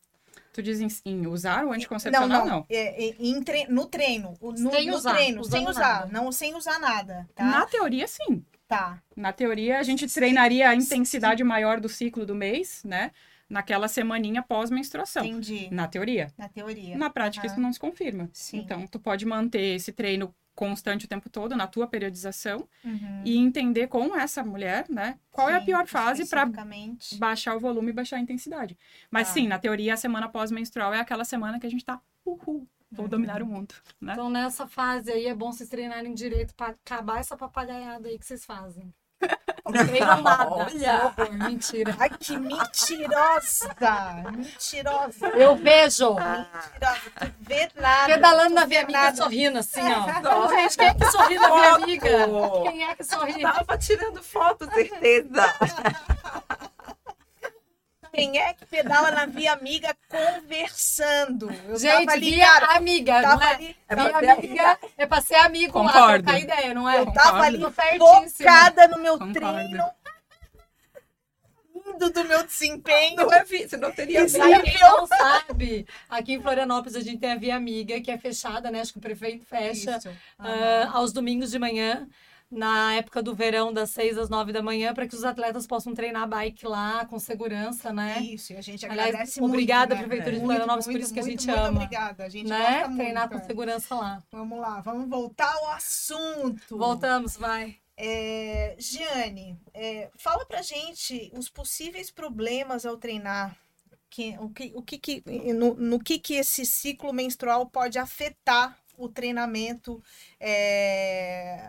Tu 0.52 0.62
diz 0.62 0.80
em, 0.80 0.88
em 1.04 1.26
usar 1.26 1.64
o 1.66 1.72
anticoncepcional? 1.72 2.28
Não, 2.28 2.38
Não, 2.46 2.46
não. 2.58 2.66
É, 2.70 3.08
é, 3.08 3.16
em 3.18 3.42
tre- 3.42 3.66
no 3.68 3.86
treino. 3.86 4.34
No, 4.40 4.70
Sem 4.70 4.86
no 4.88 4.96
usar, 4.96 5.14
treino, 5.14 5.44
sem 5.44 5.66
usar. 5.68 5.80
nada. 6.00 6.12
Não 6.12 6.30
sem 6.30 6.54
usar 6.54 6.78
nada, 6.78 7.28
tá? 7.34 7.44
Na 7.44 7.66
teoria, 7.66 8.06
sim. 8.06 8.44
Tá. 8.66 9.02
Na 9.16 9.32
teoria, 9.32 9.78
a 9.78 9.82
gente 9.82 10.06
treinaria 10.12 10.68
a 10.68 10.74
intensidade 10.74 11.44
maior 11.44 11.80
do 11.80 11.88
ciclo 11.88 12.24
do 12.24 12.34
mês, 12.34 12.82
né? 12.84 13.10
Naquela 13.48 13.88
semaninha 13.88 14.42
pós-menstruação. 14.42 15.24
Entendi. 15.24 15.68
Na 15.70 15.86
teoria. 15.86 16.32
Na 16.38 16.48
teoria. 16.48 16.96
Na 16.96 17.10
prática, 17.10 17.46
isso 17.46 17.60
não 17.60 17.72
se 17.72 17.78
confirma. 17.78 18.28
Sim. 18.32 18.58
Então, 18.58 18.86
tu 18.86 18.98
pode 18.98 19.26
manter 19.26 19.76
esse 19.76 19.92
treino 19.92 20.34
constante 20.54 21.04
o 21.04 21.08
tempo 21.08 21.28
todo 21.28 21.56
na 21.56 21.66
tua 21.66 21.86
periodização 21.86 22.66
Uhum. 22.84 23.22
e 23.24 23.36
entender 23.36 23.88
com 23.88 24.16
essa 24.16 24.42
mulher, 24.44 24.86
né, 24.88 25.18
qual 25.32 25.50
é 25.50 25.56
a 25.56 25.58
Sim, 25.58 25.66
pior 25.66 25.84
fase 25.86 26.28
para 26.28 26.48
baixar 27.18 27.56
o 27.56 27.60
volume 27.60 27.90
e 27.90 27.92
baixar 27.92 28.16
a 28.18 28.20
intensidade. 28.20 28.78
Mas 29.10 29.26
Tá. 29.28 29.34
sim, 29.34 29.48
na 29.48 29.58
teoria, 29.58 29.94
a 29.94 29.96
semana 29.96 30.28
pós-menstrual 30.28 30.94
é 30.94 31.00
aquela 31.00 31.24
semana 31.24 31.58
que 31.58 31.66
a 31.66 31.70
gente 31.70 31.84
tá, 31.84 32.00
uhul, 32.24 32.68
vou 32.94 33.08
dominar 33.08 33.42
o 33.42 33.46
mundo, 33.46 33.74
né? 34.00 34.12
Então, 34.12 34.30
nessa 34.30 34.66
fase 34.66 35.12
aí, 35.12 35.26
é 35.26 35.34
bom 35.34 35.52
vocês 35.52 35.68
treinarem 35.68 36.14
direito 36.14 36.54
pra 36.54 36.68
acabar 36.68 37.20
essa 37.20 37.36
papagaiada 37.36 38.08
aí 38.08 38.18
que 38.18 38.24
vocês 38.26 38.44
fazem. 38.44 38.92
Não 39.64 39.86
treinam 39.86 40.20
nada. 40.20 40.50
Olha! 40.50 41.04
Horror, 41.06 41.32
mentira. 41.32 41.96
Ai, 41.98 42.10
que 42.10 42.36
mentirosa! 42.36 43.74
Mentirosa! 44.30 45.28
Eu 45.28 45.56
vejo. 45.56 46.14
Mentirosa! 46.14 47.08
Tu 47.18 47.32
vê 47.40 47.70
nada. 47.76 48.14
Pedalando 48.14 48.54
na 48.54 48.66
Via 48.66 48.82
Amiga 48.82 48.98
nada. 48.98 49.16
sorrindo 49.16 49.58
assim, 49.58 49.80
ó. 49.80 50.48
Gente, 50.54 50.76
quem 50.76 50.86
é 50.88 50.94
que 50.94 51.10
sorri 51.10 51.34
na 51.36 51.48
Via 51.48 51.70
Foto. 51.70 51.82
Amiga? 51.82 52.08
Quem 52.62 52.84
é 52.84 52.94
que 52.94 53.04
sorri? 53.04 53.40
Tava 53.40 53.78
tirando 53.78 54.22
foto, 54.22 54.66
certeza. 54.70 55.54
Quem 58.14 58.38
é 58.38 58.54
que 58.54 58.64
pedala 58.66 59.10
na 59.10 59.26
Via 59.26 59.52
Amiga 59.52 59.94
conversando? 60.08 61.50
Eu 61.68 61.76
Gente, 61.78 62.06
tava 62.06 62.12
ali, 62.12 62.30
via 62.30 62.46
cara, 62.46 62.76
amiga, 62.76 63.22
tava 63.22 63.36
não 63.36 63.42
é? 63.42 63.54
ali, 63.54 63.76
É 63.88 63.94
Via 63.96 64.12
ser 64.20 64.28
amiga 64.30 64.78
é 64.98 65.06
pra 65.06 65.20
ser 65.20 65.34
amigo 65.36 65.78
lá, 65.82 65.92
Concordo. 65.92 66.24
trocar 66.24 66.40
ideia, 66.40 66.74
não 66.74 66.88
é? 66.88 67.00
eu 67.00 67.12
tava 67.12 67.40
ali 67.42 67.58
Tô 67.58 67.70
certíssima. 67.70 68.28
focada 68.52 68.88
no 68.88 68.98
meu 69.02 69.18
Concordo. 69.18 69.32
treino. 69.40 69.84
Rindo 71.74 72.10
do 72.10 72.24
meu 72.24 72.46
desempenho. 72.46 73.16
Não 73.16 73.32
é 73.32 73.44
você 73.44 73.76
não 73.76 73.90
teria 73.92 74.22
visto. 74.22 74.38
Pra 74.38 74.60
quem 74.62 74.78
não 74.80 75.06
sabe, 75.06 75.86
aqui 76.08 76.32
em 76.34 76.40
Florianópolis 76.40 76.96
a 76.96 77.00
gente 77.00 77.18
tem 77.18 77.32
a 77.32 77.36
Via 77.36 77.56
Amiga, 77.56 78.00
que 78.00 78.10
é 78.10 78.16
fechada, 78.18 78.70
né? 78.70 78.80
Acho 78.80 78.92
que 78.92 78.98
o 78.98 79.02
prefeito 79.02 79.44
fecha 79.44 79.98
ah, 80.38 80.90
aos 80.92 81.12
domingos 81.12 81.50
de 81.50 81.58
manhã, 81.58 82.08
na 82.54 82.94
época 82.94 83.22
do 83.22 83.34
verão, 83.34 83.72
das 83.72 83.90
6 83.90 84.16
às 84.18 84.28
9 84.28 84.52
da 84.52 84.62
manhã, 84.62 84.94
para 84.94 85.06
que 85.06 85.14
os 85.14 85.24
atletas 85.24 85.66
possam 85.66 85.94
treinar 85.94 86.28
bike 86.28 86.66
lá 86.66 87.04
com 87.06 87.18
segurança, 87.18 87.92
né? 87.92 88.20
Isso, 88.20 88.52
e 88.52 88.56
a 88.56 88.60
gente 88.60 88.86
Aliás, 88.86 89.08
agradece 89.10 89.42
obrigada, 89.42 89.94
muito, 89.94 90.08
né? 90.08 90.08
Prefeitura 90.08 90.36
de 90.40 90.44
Florianópolis, 90.46 90.86
por 90.86 90.96
isso 91.00 91.12
que 91.14 91.20
a 91.20 91.22
gente 91.24 91.46
muito 91.46 91.58
ama. 91.60 91.76
obrigada, 91.82 92.24
a 92.24 92.28
gente 92.28 92.48
né? 92.48 92.80
gosta 92.80 92.94
Treinar 92.96 93.28
muito. 93.28 93.40
com 93.42 93.46
segurança 93.46 93.94
lá. 93.94 94.22
Vamos 94.32 94.58
lá, 94.58 94.80
vamos 94.80 95.08
voltar 95.08 95.52
ao 95.52 95.68
assunto. 95.72 96.78
Voltamos, 96.78 97.36
vai. 97.36 97.76
É, 97.96 98.74
Giane, 98.78 99.56
é, 99.72 100.10
fala 100.16 100.44
pra 100.46 100.62
gente 100.62 101.30
os 101.36 101.48
possíveis 101.48 102.10
problemas 102.10 102.84
ao 102.86 102.96
treinar. 102.96 103.56
Que, 104.10 104.36
o 104.38 104.48
que, 104.48 104.72
o 104.76 104.82
que, 104.82 104.96
que- 104.98 105.22
no, 105.52 105.74
no 105.74 105.98
que, 105.98 106.18
que 106.20 106.34
esse 106.34 106.64
ciclo 106.64 107.12
menstrual 107.12 107.66
pode 107.66 107.98
afetar 107.98 108.76
o 108.96 109.08
treinamento? 109.08 110.00
é, 110.38 111.68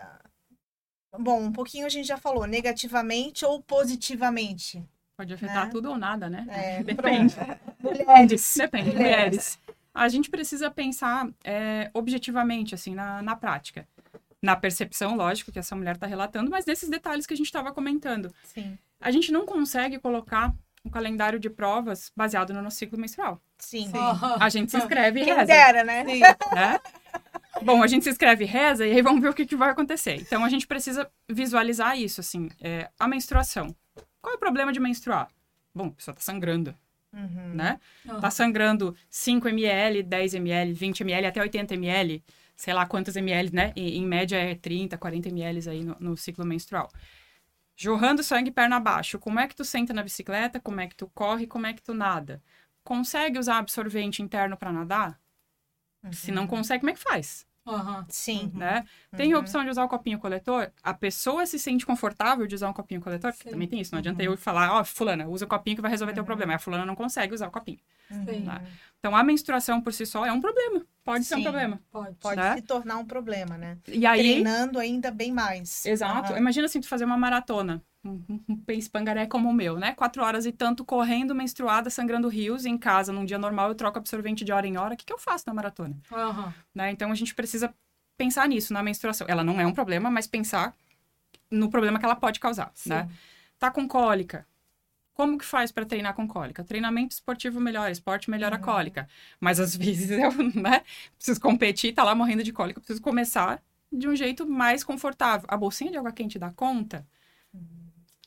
Bom, 1.19 1.41
um 1.43 1.51
pouquinho 1.51 1.85
a 1.85 1.89
gente 1.89 2.07
já 2.07 2.17
falou, 2.17 2.45
negativamente 2.45 3.45
ou 3.45 3.61
positivamente. 3.61 4.83
Pode 5.17 5.33
afetar 5.33 5.65
Né? 5.65 5.71
tudo 5.71 5.89
ou 5.89 5.97
nada, 5.97 6.29
né? 6.29 6.45
É, 6.49 6.83
Depende. 6.83 7.35
Mulheres. 7.79 8.53
Depende, 8.57 8.89
Mulheres. 8.91 8.99
mulheres. 8.99 9.59
A 9.93 10.09
gente 10.09 10.29
precisa 10.29 10.69
pensar 10.69 11.27
é, 11.43 11.89
objetivamente, 11.93 12.75
assim, 12.75 12.93
na, 12.93 13.21
na 13.21 13.35
prática. 13.35 13.87
Na 14.41 14.55
percepção, 14.55 15.15
lógico, 15.15 15.51
que 15.51 15.59
essa 15.59 15.75
mulher 15.75 15.95
está 15.95 16.05
relatando, 16.05 16.51
mas 16.51 16.65
nesses 16.65 16.89
detalhes 16.89 17.25
que 17.25 17.33
a 17.33 17.37
gente 17.37 17.45
estava 17.47 17.71
comentando. 17.71 18.29
Sim, 18.43 18.77
A 18.99 19.09
gente 19.09 19.31
não 19.31 19.45
consegue 19.45 19.97
colocar 19.97 20.53
um 20.83 20.89
calendário 20.89 21.39
de 21.39 21.49
provas 21.49 22.11
baseado 22.15 22.53
no 22.53 22.61
nosso 22.61 22.77
ciclo 22.77 22.99
menstrual. 22.99 23.41
sim. 23.57 23.89
A 24.39 24.49
gente 24.49 24.69
se 24.69 24.77
inscreve 24.77 25.21
e 25.21 25.23
Quem 25.25 25.33
reza, 25.33 25.45
dera, 25.47 25.83
né? 25.83 26.03
né? 26.03 26.79
Bom, 27.63 27.81
a 27.81 27.87
gente 27.87 28.03
se 28.03 28.09
inscreve 28.09 28.43
e 28.43 28.47
reza 28.47 28.85
e 28.85 28.91
aí 28.91 29.01
vamos 29.01 29.21
ver 29.21 29.29
o 29.29 29.33
que, 29.33 29.45
que 29.45 29.55
vai 29.55 29.69
acontecer. 29.69 30.15
Então, 30.15 30.43
a 30.43 30.49
gente 30.49 30.67
precisa 30.67 31.09
visualizar 31.29 31.97
isso, 31.99 32.19
assim. 32.21 32.49
é, 32.61 32.89
a 32.99 33.07
menstruação. 33.07 33.75
Qual 34.21 34.33
é 34.33 34.35
o 34.37 34.39
problema 34.39 34.73
de 34.73 34.79
menstruar? 34.79 35.29
Bom, 35.73 35.87
a 35.87 35.91
pessoa 35.91 36.15
tá 36.15 36.21
sangrando, 36.21 36.75
Uhum. 37.13 37.53
né? 37.53 37.79
Aham. 38.09 38.19
Tá 38.19 38.29
sangrando 38.29 38.93
5 39.09 39.47
ml, 39.47 40.03
10 40.03 40.33
ml, 40.33 40.73
20 40.73 41.01
ml, 41.01 41.27
até 41.27 41.39
80 41.41 41.73
ml, 41.75 42.21
sei 42.57 42.73
lá 42.73 42.85
quantos 42.85 43.15
ml, 43.15 43.53
né? 43.53 43.71
E, 43.75 43.97
em 43.97 44.05
média 44.05 44.35
é 44.37 44.53
30, 44.55 44.97
40 44.97 45.29
ml 45.29 45.69
aí 45.69 45.83
no, 45.83 45.95
no 45.99 46.17
ciclo 46.17 46.45
menstrual. 46.45 46.89
Jorrando 47.77 48.23
sangue 48.23 48.51
perna 48.51 48.77
abaixo. 48.77 49.17
Como 49.19 49.39
é 49.39 49.47
que 49.47 49.55
tu 49.55 49.63
senta 49.65 49.93
na 49.93 50.03
bicicleta? 50.03 50.59
Como 50.59 50.79
é 50.81 50.87
que 50.87 50.95
tu 50.95 51.07
corre? 51.13 51.45
Como 51.47 51.65
é 51.67 51.73
que 51.73 51.81
tu 51.81 51.93
nada? 51.93 52.41
Consegue 52.83 53.37
usar 53.39 53.57
absorvente 53.57 54.21
interno 54.21 54.55
para 54.57 54.71
nadar? 54.71 55.19
Se 56.11 56.31
não 56.31 56.47
consegue, 56.47 56.79
como 56.81 56.89
é 56.89 56.93
que 56.93 56.99
faz? 56.99 57.45
Aham. 57.67 58.05
Sim. 58.09 58.51
Né? 58.53 58.85
Tem 59.15 59.31
a 59.33 59.35
Uhum. 59.35 59.41
opção 59.41 59.63
de 59.63 59.69
usar 59.71 59.83
o 59.83 59.87
copinho 59.89 60.19
coletor? 60.19 60.71
A 60.83 60.93
pessoa 60.93 61.45
se 61.47 61.57
sente 61.57 61.85
confortável 61.85 62.45
de 62.45 62.53
usar 62.53 62.69
um 62.69 62.73
copinho 62.73 63.01
coletor? 63.01 63.31
Porque 63.33 63.49
também 63.49 63.67
tem 63.67 63.79
isso. 63.81 63.91
Não 63.93 63.99
adianta 63.99 64.21
Uhum. 64.23 64.31
eu 64.31 64.37
falar, 64.37 64.71
ó, 64.73 64.83
fulana, 64.83 65.27
usa 65.27 65.45
o 65.45 65.47
copinho 65.47 65.75
que 65.75 65.81
vai 65.81 65.89
resolver 65.89 66.13
teu 66.13 66.23
problema. 66.23 66.53
Aí 66.53 66.55
A 66.57 66.59
fulana 66.59 66.85
não 66.85 66.95
consegue 66.95 67.33
usar 67.33 67.47
o 67.47 67.51
copinho. 67.51 67.79
Né? 68.45 68.61
Então, 68.99 69.15
a 69.15 69.23
menstruação 69.23 69.81
por 69.81 69.91
si 69.93 70.05
só 70.05 70.25
é 70.25 70.31
um 70.31 70.39
problema. 70.41 70.85
Pode 71.05 71.23
ser 71.23 71.35
um 71.35 71.37
Sim. 71.37 71.43
problema. 71.43 71.79
Pode. 71.91 72.15
Pode 72.15 72.35
Né? 72.41 72.55
se 72.55 72.61
tornar 72.63 72.97
um 72.97 73.05
problema, 73.05 73.57
né? 73.57 73.77
E 73.87 74.05
aí, 74.07 74.17
Treinando 74.21 74.79
ainda 74.79 75.11
bem 75.11 75.31
mais. 75.31 75.85
exato. 75.85 76.31
Aham. 76.33 76.39
Imagina 76.39 76.65
assim, 76.65 76.81
tu 76.81 76.87
fazer 76.87 77.05
uma 77.05 77.15
maratona. 77.15 77.81
Um, 78.03 78.23
um- 78.49 78.63
pangaré 78.91 79.25
como 79.27 79.49
o 79.49 79.53
meu, 79.53 79.77
né? 79.79 79.93
Quatro 79.93 80.23
horas 80.23 80.45
e 80.45 80.51
tanto 80.51 80.83
correndo, 80.83 81.33
menstruada, 81.35 81.89
sangrando 81.91 82.27
rios. 82.27 82.65
Em 82.65 82.77
casa, 82.77 83.13
num 83.13 83.23
dia 83.25 83.37
normal, 83.37 83.69
eu 83.69 83.75
troco 83.75 83.99
absorvente 83.99 84.43
de 84.43 84.51
hora 84.51 84.65
em 84.67 84.77
hora. 84.77 84.95
O 84.95 84.97
que, 84.97 85.05
que 85.05 85.13
eu 85.13 85.17
faço 85.19 85.43
na 85.47 85.53
maratona? 85.53 85.95
Aham. 86.11 86.53
né? 86.73 86.91
Então, 86.91 87.11
a 87.11 87.15
gente 87.15 87.33
precisa 87.35 87.73
pensar 88.17 88.47
nisso, 88.47 88.73
na 88.73 88.81
menstruação. 88.81 89.27
Ela 89.29 89.43
não 89.43 89.59
é 89.61 89.65
um 89.65 89.73
problema, 89.73 90.09
mas 90.09 90.25
pensar 90.27 90.73
no 91.51 91.69
problema 91.69 91.99
que 91.99 92.05
ela 92.05 92.15
pode 92.15 92.39
causar, 92.39 92.71
Sim. 92.73 92.89
né? 92.89 93.09
Tá 93.59 93.69
com 93.71 93.87
cólica. 93.87 94.45
Como 95.15 95.37
que 95.39 95.45
faz 95.45 95.71
para 95.71 95.85
treinar 95.85 96.13
com 96.13 96.27
cólica? 96.27 96.63
Treinamento 96.63 97.13
esportivo 97.13 97.59
melhora, 97.59 97.89
esporte 97.91 98.29
melhora 98.29 98.57
a 98.57 98.59
cólica. 98.59 99.07
Mas 99.39 99.59
às 99.59 99.73
vezes 99.75 100.11
eu, 100.11 100.31
né, 100.53 100.83
preciso 101.17 101.41
competir, 101.41 101.93
tá 101.93 102.03
lá 102.03 102.13
morrendo 102.13 102.43
de 102.43 102.53
cólica, 102.53 102.79
preciso 102.81 103.01
começar 103.01 103.63
de 103.91 104.07
um 104.07 104.15
jeito 104.15 104.45
mais 104.47 104.83
confortável. 104.83 105.47
A 105.49 105.57
bolsinha 105.57 105.89
de 105.89 105.97
água 105.97 106.11
quente 106.11 106.37
dá 106.37 106.51
conta? 106.51 107.07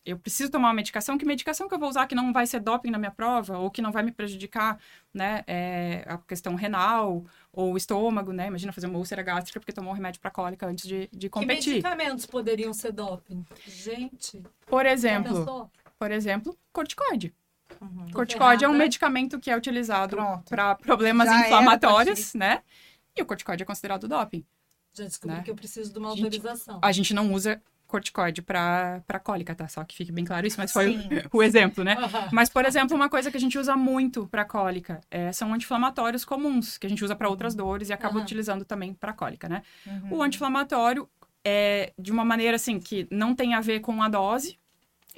Eu 0.05 0.19
preciso 0.19 0.51
tomar 0.51 0.69
uma 0.69 0.75
medicação. 0.75 1.19
Que 1.19 1.27
medicação 1.27 1.69
que 1.69 1.75
eu 1.75 1.79
vou 1.79 1.89
usar 1.91 2.07
que 2.07 2.15
não 2.15 2.33
vai 2.33 2.47
ser 2.47 2.61
doping 2.61 2.91
na 2.91 2.97
minha 2.99 3.11
prova 3.11 3.59
ou 3.59 3.71
que 3.71 3.83
não 3.83 3.93
vai 3.93 4.03
me 4.03 4.11
prejudicar, 4.11 4.79
né? 5.13 5.45
é, 5.47 6.03
a 6.07 6.17
questão 6.17 6.55
renal 6.55 7.27
ou 7.53 7.77
estômago, 7.77 8.33
né? 8.33 8.47
Imagina 8.47 8.73
fazer 8.73 8.87
uma 8.87 8.99
úlcera 8.99 9.23
gástrica 9.23 9.61
porque 9.61 9.73
tomou 9.73 9.91
um 9.93 9.95
remédio 9.95 10.19
para 10.19 10.31
cólica 10.31 10.67
antes 10.67 10.89
de, 10.89 11.09
de 11.13 11.29
Que 11.29 11.29
competir. 11.29 11.71
medicamentos 11.75 12.25
poderiam 12.25 12.73
ser 12.73 12.93
doping? 12.93 13.45
Gente, 13.67 14.43
Por 14.67 14.87
exemplo? 14.87 15.71
Por 15.99 16.11
exemplo, 16.11 16.57
corticoide. 16.73 17.35
Uhum. 17.81 18.11
Corticóide 18.13 18.65
é 18.65 18.69
um 18.69 18.77
medicamento 18.77 19.39
que 19.39 19.51
é 19.51 19.57
utilizado 19.57 20.17
para 20.49 20.75
problemas 20.75 21.29
Já 21.29 21.41
inflamatórios, 21.41 22.35
né? 22.35 22.63
E 23.17 23.23
o 23.23 23.27
corticóide 23.27 23.63
é 23.63 23.67
considerado 23.67 24.09
doping. 24.09 24.45
Já 24.95 25.05
descobri 25.05 25.37
Né? 25.37 25.43
que 25.43 25.51
eu 25.51 25.55
preciso 25.55 25.93
de 25.93 25.99
uma 25.99 26.11
Gente, 26.11 26.25
autorização. 26.25 26.81
A 26.83 26.93
gente 26.93 27.13
não 27.13 27.33
usa 27.33 27.61
corticóide 27.87 28.43
para 28.43 29.21
cólica, 29.23 29.55
tá? 29.55 29.67
Só 29.67 29.83
que 29.83 29.97
fique 29.97 30.13
bem 30.13 30.25
claro 30.25 30.47
isso, 30.47 30.59
mas 30.59 30.73
foi 30.73 30.97
o, 30.97 30.99
o 31.39 31.43
exemplo, 31.43 31.83
né? 31.83 31.97
Mas, 32.33 32.49
por 32.49 32.65
exemplo, 32.65 32.95
uma 32.95 33.09
coisa 33.09 33.31
que 33.31 33.37
a 33.37 33.41
gente 33.41 33.59
usa 33.59 33.77
muito 33.77 34.27
para 34.27 34.45
cólica 34.45 35.01
é, 35.11 35.33
são 35.33 35.53
anti-inflamatórios 35.55 36.25
comuns, 36.25 36.77
que 36.77 36.87
a 36.87 36.91
gente 36.91 37.03
usa 37.03 37.17
para 37.17 37.29
outras 37.29 37.55
dores 37.55 37.89
e 37.89 37.93
acaba 37.93 38.17
Aham. 38.17 38.23
utilizando 38.23 38.65
também 38.65 38.93
para 38.93 39.13
cólica, 39.13 39.49
né? 39.49 39.63
Uhum. 39.87 40.19
O 40.19 40.23
anti-inflamatório 40.23 41.09
é 41.45 41.93
de 41.99 42.13
uma 42.13 42.25
maneira 42.25 42.57
assim 42.57 42.79
que 42.79 43.07
não 43.11 43.35
tem 43.35 43.55
a 43.55 43.61
ver 43.61 43.81
com 43.81 44.03
a 44.03 44.09
dose, 44.09 44.59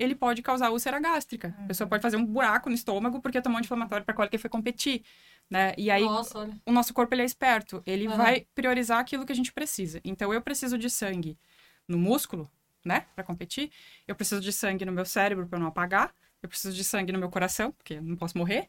ele 0.00 0.14
pode 0.14 0.40
causar 0.40 0.70
úlcera 0.70 0.98
gástrica. 0.98 1.54
A 1.58 1.66
pessoa 1.66 1.86
pode 1.86 2.02
fazer 2.02 2.16
um 2.16 2.24
buraco 2.24 2.70
no 2.70 2.74
estômago 2.74 3.20
porque 3.20 3.40
tomou 3.42 3.58
anti-inflamatório 3.58 4.04
para 4.04 4.14
cólica 4.14 4.34
e 4.34 4.38
foi 4.38 4.48
competir, 4.48 5.02
né? 5.48 5.74
E 5.76 5.90
aí 5.90 6.02
Nossa, 6.02 6.48
o 6.64 6.72
nosso 6.72 6.94
corpo 6.94 7.14
ele 7.14 7.22
é 7.22 7.24
esperto, 7.26 7.82
ele 7.84 8.06
Aham. 8.06 8.16
vai 8.16 8.46
priorizar 8.54 8.98
aquilo 8.98 9.26
que 9.26 9.32
a 9.32 9.36
gente 9.36 9.52
precisa. 9.52 10.00
Então 10.02 10.32
eu 10.32 10.40
preciso 10.40 10.78
de 10.78 10.88
sangue 10.88 11.38
no 11.86 11.98
músculo, 11.98 12.50
né, 12.82 13.04
para 13.14 13.22
competir. 13.22 13.70
Eu 14.08 14.14
preciso 14.14 14.40
de 14.40 14.52
sangue 14.52 14.86
no 14.86 14.92
meu 14.92 15.04
cérebro 15.04 15.46
para 15.46 15.58
não 15.58 15.66
apagar. 15.66 16.14
Eu 16.42 16.48
preciso 16.48 16.74
de 16.74 16.82
sangue 16.82 17.12
no 17.12 17.18
meu 17.18 17.28
coração, 17.28 17.70
porque 17.72 17.94
eu 17.94 18.02
não 18.02 18.16
posso 18.16 18.38
morrer. 18.38 18.68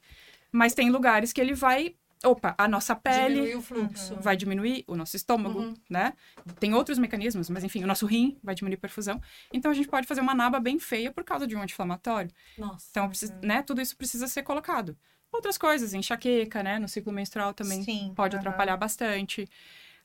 Mas 0.51 0.73
tem 0.73 0.89
lugares 0.89 1.31
que 1.31 1.39
ele 1.39 1.53
vai, 1.53 1.95
opa, 2.23 2.53
a 2.57 2.67
nossa 2.67 2.95
pele 2.95 3.33
Diminuir 3.35 3.55
o 3.57 3.61
fluxo. 3.61 4.15
vai 4.17 4.35
diminuir 4.37 4.83
o 4.87 4.95
nosso 4.95 5.15
estômago, 5.15 5.59
Uhum. 5.59 5.73
né? 5.89 6.13
Tem 6.59 6.73
outros 6.73 6.97
mecanismos, 6.99 7.49
mas 7.49 7.63
enfim, 7.63 7.83
o 7.83 7.87
nosso 7.87 8.05
rim 8.05 8.37
vai 8.43 8.53
diminuir 8.55 8.77
a 8.77 8.81
perfusão. 8.81 9.21
Então 9.51 9.71
a 9.71 9.73
gente 9.73 9.87
pode 9.87 10.07
fazer 10.07 10.21
uma 10.21 10.35
naba 10.35 10.59
bem 10.59 10.79
feia 10.79 11.11
por 11.11 11.23
causa 11.23 11.47
de 11.47 11.55
um 11.55 11.61
anti-inflamatório. 11.61 12.31
Nossa. 12.57 12.87
Então, 12.91 13.07
precisa- 13.09 13.39
né, 13.43 13.61
tudo 13.61 13.81
isso 13.81 13.95
precisa 13.97 14.27
ser 14.27 14.43
colocado. 14.43 14.95
Outras 15.31 15.57
coisas, 15.57 15.93
enxaqueca, 15.93 16.61
né, 16.61 16.77
no 16.77 16.87
ciclo 16.87 17.11
menstrual 17.13 17.53
também 17.53 17.83
Sim, 17.83 18.11
pode 18.15 18.35
aham. 18.35 18.41
atrapalhar 18.41 18.75
bastante. 18.77 19.47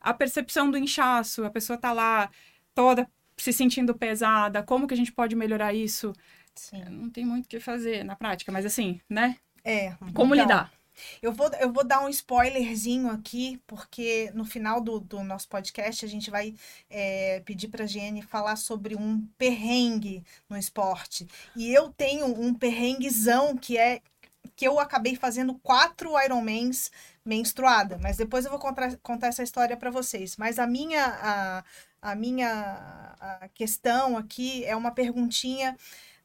A 0.01 0.15
percepção 0.15 0.71
do 0.71 0.79
inchaço, 0.79 1.45
a 1.45 1.51
pessoa 1.51 1.77
tá 1.79 1.93
lá 1.93 2.31
toda 2.75 3.09
se 3.37 3.53
sentindo 3.53 3.95
pesada, 3.95 4.63
como 4.63 4.87
que 4.87 4.95
a 4.95 4.97
gente 4.97 5.13
pode 5.13 5.35
melhorar 5.37 5.75
isso? 5.75 6.13
Sim. 6.55 6.85
Não 6.85 7.11
tem 7.11 7.25
muito 7.27 7.47
o 7.47 7.49
que 7.49 7.61
fazer 7.61 8.05
na 8.05 8.17
prática, 8.17 8.51
mas 8.53 8.65
assim, 8.65 9.01
né? 9.11 9.37
É. 9.65 9.91
Como 10.15 10.35
Então, 10.35 10.45
lidar? 10.45 10.73
Eu 11.23 11.33
vou, 11.33 11.49
eu 11.61 11.73
vou 11.73 11.85
dar 11.85 12.01
um 12.05 12.09
spoilerzinho 12.09 13.11
aqui, 13.11 13.61
porque 13.67 14.31
no 14.35 14.45
final 14.45 14.81
do, 14.81 15.01
do 15.01 15.23
nosso 15.23 15.49
podcast 15.49 16.05
a 16.05 16.09
gente 16.09 16.31
vai 16.31 16.55
é, 16.91 17.41
pedir 17.45 17.69
para 17.69 17.85
a 17.85 17.87
Giene 17.87 18.23
falar 18.23 18.57
sobre 18.57 18.95
um 18.97 19.27
perrengue 19.39 20.25
no 20.49 20.57
esporte. 20.57 21.27
E 21.55 21.73
eu 21.73 21.91
tenho 21.91 22.27
um 22.27 22.55
perrenguezão 22.55 23.57
que 23.57 23.77
é 23.79 24.01
que 24.55 24.67
eu 24.67 24.79
acabei 24.81 25.17
fazendo 25.17 25.55
quatro 25.59 26.13
Ironmans 26.23 26.91
menstruada, 27.25 27.99
mas 27.99 28.17
depois 28.17 28.45
eu 28.45 28.51
vou 28.51 28.61
contar, 28.61 28.97
contar 28.99 29.27
essa 29.29 29.43
história 29.43 29.77
para 29.77 29.91
vocês. 29.91 30.37
Mas 30.37 30.59
a 30.59 30.67
minha, 30.67 31.05
a, 31.05 31.65
a 32.01 32.15
minha 32.15 33.15
a 33.21 33.49
questão 33.55 34.17
aqui 34.17 34.65
é 34.65 34.75
uma 34.77 34.91
perguntinha 34.93 35.77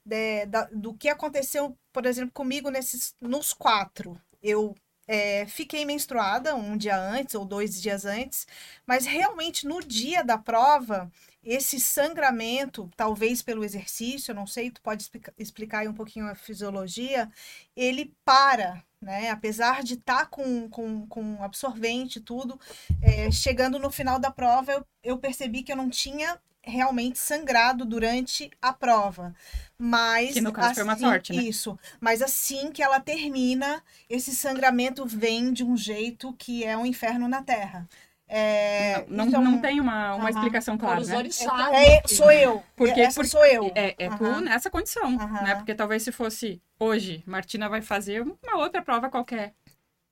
de- 0.06 0.46
da- 0.48 0.70
do 0.74 0.94
que 0.94 1.10
aconteceu, 1.10 1.78
por 1.94 2.06
exemplo, 2.06 2.32
comigo 2.34 2.70
nesses, 2.70 3.16
nos 3.22 3.54
quatro. 3.54 4.20
Eu 4.42 4.76
é, 5.08 5.46
fiquei 5.46 5.86
menstruada 5.86 6.56
um 6.56 6.78
dia 6.78 6.98
antes 6.98 7.36
ou 7.36 7.46
dois 7.46 7.82
dias 7.82 8.06
antes, 8.06 8.48
mas 8.86 9.06
realmente 9.06 9.68
no 9.68 9.82
dia 9.82 10.24
da 10.24 10.38
prova, 10.38 11.12
esse 11.44 11.80
sangramento, 11.80 12.90
talvez 12.96 13.42
pelo 13.42 13.64
exercício, 13.64 14.34
não 14.34 14.46
sei, 14.48 14.72
tu 14.72 14.82
pode 14.82 15.04
explica- 15.04 15.34
explicar 15.38 15.80
aí 15.80 15.88
um 15.88 15.94
pouquinho 15.94 16.28
a 16.28 16.36
fisiologia, 16.36 17.30
ele 17.76 18.14
para, 18.24 18.84
né? 19.02 19.30
Apesar 19.30 19.84
de 19.84 19.96
estar 19.96 20.28
com, 20.28 20.70
com, 20.70 21.08
com 21.08 21.44
absorvente 21.44 22.20
e 22.20 22.22
tudo, 22.22 22.60
é, 23.02 23.30
chegando 23.32 23.80
no 23.80 23.92
final 23.92 24.20
da 24.20 24.32
prova, 24.32 24.72
eu, 24.72 24.86
eu 25.04 25.18
percebi 25.18 25.64
que 25.64 25.72
eu 25.72 25.76
não 25.76 25.90
tinha 25.90 26.40
realmente 26.64 27.18
sangrado 27.18 27.86
durante 27.86 28.52
a 28.62 28.72
prova. 28.72 29.34
Mas 29.84 30.34
Que 30.34 30.42
no 30.42 30.52
caso 30.54 30.76
foi 30.76 30.84
uma 30.84 30.94
assim- 30.94 31.04
sorte, 31.06 31.34
né? 31.34 31.42
Isso. 31.42 31.76
Mas 32.00 32.22
assim 32.22 32.72
que 32.72 32.84
ela 32.84 33.00
termina, 33.00 33.82
esse 34.08 34.36
sangramento 34.36 35.06
vem 35.08 35.52
de 35.52 35.64
um 35.64 35.76
jeito 35.76 36.32
que 36.34 36.64
é 36.64 36.78
um 36.78 36.86
inferno 36.86 37.28
na 37.28 37.42
Terra. 37.42 37.90
É, 38.28 39.04
não, 39.10 39.26
então, 39.28 39.42
não 39.44 39.60
tem 39.60 39.82
uma, 39.82 40.14
uma 40.16 40.24
Aham. 40.26 40.30
explicação 40.30 40.78
Por 40.78 40.86
clara, 40.86 41.02
os 41.02 41.08
né? 41.10 41.18
orixás. 41.18 41.74
é, 41.74 42.02
sou 42.08 42.32
eu. 42.32 42.64
Por 42.76 42.94
quê? 42.94 43.02
Essa 43.02 43.16
Porque- 43.16 43.30
sou 43.30 43.44
eu. 43.46 43.72
É, 43.76 43.96
é 43.98 44.10
tu 44.10 44.24
Aham. 44.24 44.42
nessa 44.42 44.70
condição, 44.70 45.20
Aham. 45.20 45.42
né? 45.42 45.56
Porque 45.56 45.74
talvez 45.74 46.04
se 46.04 46.12
fosse 46.12 46.62
hoje, 46.80 47.24
Martina 47.26 47.68
vai 47.68 47.82
fazer 47.82 48.22
uma 48.22 48.58
outra 48.58 48.82
prova 48.84 49.10
qualquer. 49.10 49.54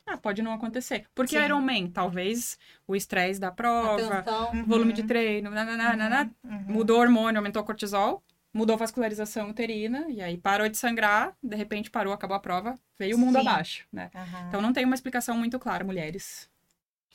Ah, 0.06 0.18
pode 0.18 0.42
não 0.42 0.52
acontecer. 0.52 1.06
Porque 1.14 1.38
Sim. 1.38 1.46
Ironman, 1.46 1.88
talvez 1.92 2.58
o 2.88 2.96
estresse 2.96 3.40
da 3.40 3.52
prova, 3.52 4.18
Atenção. 4.18 4.52
Uhum. 4.52 4.66
volume 4.66 4.92
de 4.94 5.04
treino, 5.04 5.52
nananana, 5.52 6.30
Uhum. 6.44 6.64
mudou 6.68 6.98
o 6.98 7.02
hormônio, 7.02 7.38
aumentou 7.40 7.62
o 7.62 7.66
cortisol, 7.66 8.22
mudou 8.54 8.74
a 8.76 8.78
vascularização 8.78 9.50
uterina, 9.50 10.08
e 10.10 10.22
aí 10.22 10.38
parou 10.38 10.68
de 10.68 10.78
sangrar, 10.78 11.36
de 11.42 11.56
repente 11.56 11.90
parou, 11.90 12.14
acabou 12.14 12.36
a 12.36 12.40
prova, 12.40 12.76
veio 12.98 13.16
o 13.16 13.20
mundo 13.20 13.40
Sim. 13.40 13.48
abaixo, 13.48 13.88
né? 13.92 14.10
Aham. 14.14 14.48
Então 14.48 14.62
não 14.62 14.74
tem 14.74 14.86
uma 14.86 14.96
explicação 14.96 15.38
muito 15.38 15.60
clara, 15.60 15.84
mulheres. 15.84 16.49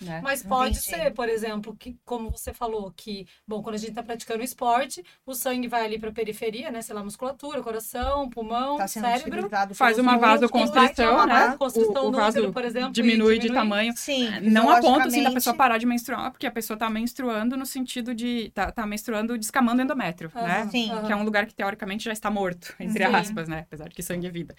Né? 0.00 0.20
Mas 0.22 0.42
pode 0.42 0.78
Entendi. 0.78 0.84
ser, 0.84 1.12
por 1.12 1.28
exemplo, 1.28 1.76
que, 1.76 1.96
como 2.04 2.30
você 2.30 2.52
falou, 2.52 2.92
que, 2.96 3.26
bom, 3.46 3.62
quando 3.62 3.76
a 3.76 3.78
gente 3.78 3.92
tá 3.92 4.02
praticando 4.02 4.42
esporte, 4.42 5.04
o 5.24 5.34
sangue 5.34 5.68
vai 5.68 5.84
ali 5.84 5.98
pra 5.98 6.10
periferia, 6.10 6.70
né? 6.70 6.82
Sei 6.82 6.94
lá, 6.94 7.02
musculatura, 7.04 7.62
coração, 7.62 8.28
pulmão, 8.28 8.76
Tá 8.76 8.88
cérebro. 8.88 9.48
Faz 9.74 9.98
uma 9.98 10.18
vasoconstrição, 10.18 11.26
né? 11.26 11.46
vasoconstrição 11.46 12.06
O, 12.06 12.08
o 12.08 12.12
vaso 12.12 12.38
útero, 12.38 12.52
por 12.52 12.64
exemplo, 12.64 12.90
e 12.90 12.92
diminui 12.92 13.34
de 13.34 13.42
diminui. 13.42 13.56
tamanho. 13.56 13.92
Sim, 13.96 14.28
Não 14.40 14.68
a 14.68 14.80
ponto 14.80 15.06
assim 15.06 15.22
da 15.22 15.30
pessoa 15.30 15.54
parar 15.54 15.78
de 15.78 15.86
menstruar, 15.86 16.30
porque 16.32 16.46
a 16.46 16.50
pessoa 16.50 16.76
tá 16.76 16.90
menstruando 16.90 17.56
no 17.56 17.64
sentido 17.64 18.14
de. 18.14 18.50
tá, 18.50 18.72
tá 18.72 18.86
menstruando 18.86 19.38
descamando 19.38 19.80
endométrio, 19.80 20.30
né? 20.34 20.68
Sim. 20.70 20.90
Que 21.06 21.12
é 21.12 21.16
um 21.16 21.22
lugar 21.22 21.46
que 21.46 21.54
teoricamente 21.54 22.04
já 22.04 22.12
está 22.12 22.30
morto, 22.30 22.74
entre 22.80 23.06
Sim. 23.06 23.14
aspas, 23.14 23.48
né? 23.48 23.60
Apesar 23.60 23.88
de 23.88 23.94
que 23.94 24.02
sangue 24.02 24.26
é 24.26 24.30
vida. 24.30 24.54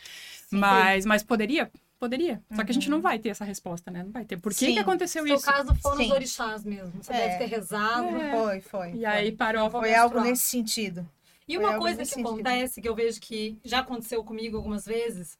Mas, 0.49 1.05
mas 1.05 1.23
poderia? 1.23 1.69
Poderia. 1.99 2.43
Só 2.53 2.63
que 2.63 2.71
a 2.71 2.73
gente 2.73 2.87
Uhum. 2.89 2.95
não 2.95 3.01
vai 3.01 3.17
ter 3.17 3.29
essa 3.29 3.45
resposta, 3.45 3.89
né? 3.89 4.03
Não 4.03 4.11
vai 4.11 4.25
ter. 4.25 4.37
Por 4.37 4.51
que, 4.51 4.65
Sim. 4.65 4.73
que 4.73 4.79
aconteceu 4.79 5.21
No 5.23 5.27
seu 5.29 5.37
isso? 5.37 5.45
caso, 5.45 5.73
foram 5.75 6.01
os 6.01 6.07
Sim. 6.07 6.11
orixás 6.13 6.63
mesmo. 6.63 6.91
Você 7.01 7.13
É. 7.13 7.27
deve 7.27 7.37
ter 7.37 7.45
rezado. 7.55 8.07
É. 8.17 8.31
Foi, 8.31 8.61
foi. 8.61 8.93
E 8.95 9.05
aí 9.05 9.31
parou. 9.31 9.69
Vou 9.69 9.81
Foi 9.81 9.95
algo 9.95 10.19
nesse 10.19 10.43
sentido. 10.43 11.07
E 11.47 11.55
Foi 11.55 11.63
uma 11.63 11.77
coisa 11.79 11.99
que 11.99 12.05
sentido. 12.05 12.27
acontece, 12.29 12.81
que 12.81 12.89
eu 12.89 12.95
vejo 12.95 13.21
que 13.21 13.57
já 13.63 13.79
aconteceu 13.79 14.23
comigo 14.23 14.57
algumas 14.57 14.85
vezes, 14.85 15.37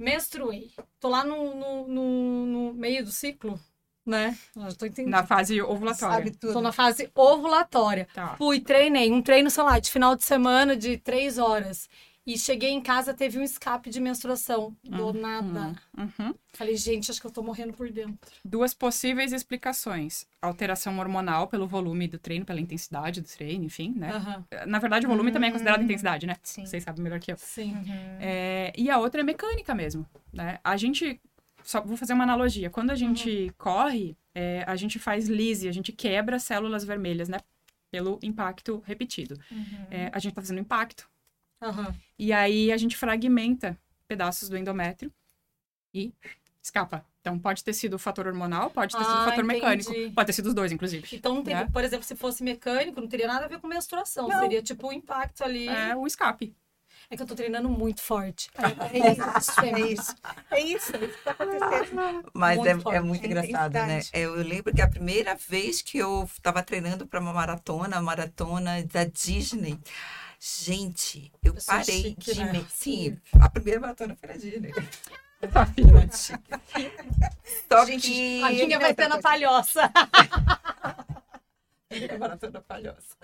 menstruei. 0.00 0.70
Tô 1.00 1.08
lá 1.08 1.24
no, 1.24 1.54
no, 1.54 1.88
no- 1.88 2.46
no 2.46 2.74
meio 2.74 3.04
do 3.04 3.10
ciclo, 3.10 3.58
né? 4.04 4.36
Eu 4.54 4.62
já 4.70 4.76
tô 4.76 4.86
entendendo. 4.86 5.10
Na 5.12 5.26
fase 5.26 5.60
ovulatória. 5.60 6.16
Sabe 6.16 6.30
tudo. 6.30 6.52
Tô 6.52 6.60
na 6.60 6.72
fase 6.72 7.10
ovulatória. 7.14 8.06
Tá. 8.14 8.36
Fui, 8.36 8.60
treinei. 8.60 9.10
Um 9.10 9.22
treino, 9.22 9.50
sei 9.50 9.62
lá, 9.64 9.78
de 9.78 9.90
final 9.90 10.14
de 10.16 10.24
semana 10.24 10.76
de 10.76 10.96
três 10.98 11.38
horas. 11.38 11.88
E 12.26 12.36
cheguei 12.36 12.70
em 12.70 12.80
casa, 12.80 13.14
teve 13.14 13.38
um 13.38 13.42
escape 13.42 13.88
de 13.88 14.00
menstruação. 14.00 14.76
Do 14.82 15.12
nada. 15.12 15.80
Uhum. 15.96 16.34
Falei, 16.52 16.76
gente, 16.76 17.08
acho 17.08 17.20
que 17.20 17.26
eu 17.26 17.30
tô 17.30 17.40
morrendo 17.40 17.72
por 17.72 17.88
dentro. 17.88 18.32
Duas 18.44 18.74
possíveis 18.74 19.32
explicações. 19.32 20.26
Alteração 20.42 20.98
hormonal 20.98 21.46
pelo 21.46 21.68
volume 21.68 22.08
do 22.08 22.18
treino, 22.18 22.44
pela 22.44 22.60
intensidade 22.60 23.20
do 23.20 23.28
treino, 23.28 23.64
enfim, 23.64 23.94
né? 23.96 24.10
Aham. 24.10 24.44
Na 24.66 24.80
verdade, 24.80 25.06
o 25.06 25.08
volume 25.08 25.30
também 25.30 25.50
é 25.50 25.52
considerado 25.52 25.80
Hum, 25.80 25.84
intensidade, 25.84 26.26
né? 26.26 26.36
sim. 26.42 26.66
Vocês 26.66 26.82
sabem 26.82 27.00
melhor 27.02 27.20
que 27.20 27.30
eu. 27.30 27.36
Sim. 27.36 27.74
Uhum. 27.74 28.18
É, 28.20 28.72
e 28.76 28.90
a 28.90 28.98
outra 28.98 29.20
é 29.20 29.24
mecânica 29.24 29.72
mesmo, 29.72 30.04
né? 30.32 30.58
A 30.64 30.76
gente, 30.76 31.20
só 31.62 31.80
vou 31.80 31.96
fazer 31.96 32.12
uma 32.12 32.24
analogia. 32.24 32.68
Quando 32.70 32.90
a 32.90 32.96
gente 32.96 33.52
corre, 33.56 34.16
é, 34.34 34.64
a 34.66 34.74
gente 34.74 34.98
faz 34.98 35.28
lise, 35.28 35.68
a 35.68 35.72
gente 35.72 35.92
quebra 35.92 36.40
células 36.40 36.82
vermelhas, 36.84 37.28
né? 37.28 37.38
Pelo 37.88 38.18
impacto 38.20 38.82
repetido. 38.84 39.38
Uhum. 39.48 39.86
É, 39.92 40.10
a 40.12 40.18
gente 40.18 40.34
tá 40.34 40.40
fazendo 40.42 40.58
impacto. 40.58 41.08
Aham. 41.62 41.94
E 42.18 42.32
aí 42.32 42.70
a 42.72 42.76
gente 42.76 42.96
fragmenta 42.96 43.78
pedaços 44.08 44.48
do 44.48 44.56
endométrio 44.56 45.12
e 45.94 46.12
escapa. 46.62 47.04
Então 47.20 47.38
pode 47.38 47.64
ter 47.64 47.72
sido 47.72 47.94
o 47.94 47.98
fator 47.98 48.26
hormonal, 48.26 48.70
pode 48.70 48.96
ter 48.96 49.02
sido 49.04 49.14
o 49.14 49.18
Ah, 49.18 49.24
fator 49.24 49.44
entendi. 49.44 49.60
mecânico, 49.62 50.14
pode 50.14 50.26
ter 50.26 50.32
sido 50.32 50.46
os 50.46 50.54
doos, 50.54 50.70
inclusive. 50.70 51.08
Então, 51.12 51.34
não 51.34 51.42
teria, 51.42 51.64
Né? 51.64 51.70
por 51.72 51.82
exemplo, 51.82 52.04
se 52.06 52.14
fosse 52.14 52.42
mecânico, 52.44 53.00
não 53.00 53.08
teria 53.08 53.26
nada 53.26 53.46
a 53.46 53.48
ver 53.48 53.58
com 53.58 53.66
menstruação. 53.66 54.28
Não. 54.28 54.40
Seria 54.40 54.62
tipo 54.62 54.86
um 54.88 54.92
impacto 54.92 55.42
ali. 55.42 55.66
É 55.68 55.96
o 55.96 56.06
escape. 56.06 56.54
É 57.10 57.16
que 57.16 57.22
eu 57.22 57.26
tô 57.26 57.34
treinando 57.36 57.68
muito 57.68 58.00
forte. 58.02 58.48
É, 58.56 58.98
é 58.98 59.12
isso, 59.12 59.60
É 59.60 59.80
isso. 59.80 60.14
É 60.50 60.60
isso. 60.60 60.96
É 60.96 61.04
isso 61.04 61.18
que 61.18 61.24
tá 61.24 61.30
acontecendo. 61.32 62.30
Mas 62.32 62.56
Muito 62.58 62.68
é, 62.68 62.80
forte. 62.80 62.96
é 62.96 63.00
muito 63.00 63.22
É 63.24 63.26
engraçado, 63.26 63.72
né? 63.74 63.82
intensidade. 63.98 64.10
Eu 64.12 64.34
lembro 64.36 64.74
que 64.74 64.82
a 64.82 64.88
primeira 64.88 65.34
vez 65.36 65.82
que 65.82 65.98
eu 65.98 66.24
estava 66.24 66.62
treinando 66.64 67.06
para 67.06 67.20
uma 67.20 67.32
maratona, 67.32 67.96
a 67.96 68.02
maratona 68.02 68.82
da 68.84 69.04
Disney, 69.04 69.78
gente, 70.40 71.32
eu 71.42 71.54
parei 71.66 72.02
chique, 72.02 72.34
de 72.34 72.44
né? 72.44 72.52
me... 72.52 72.66
Sim, 72.70 73.18
a 73.40 73.48
primeira 73.48 73.80
maratona 73.80 74.16
foi 74.16 74.28
na 74.28 74.36
Disney. 74.36 74.72
Só 77.70 77.84
Gente, 77.84 78.10
que... 78.10 78.42
A 78.42 78.52
Ginga 78.52 78.78
vai 78.78 78.94
ser 78.94 79.08
na 79.08 79.20
palhoça. 79.20 79.90
A 82.12 82.18
maratona 82.18 82.60
palhoça. 82.60 83.16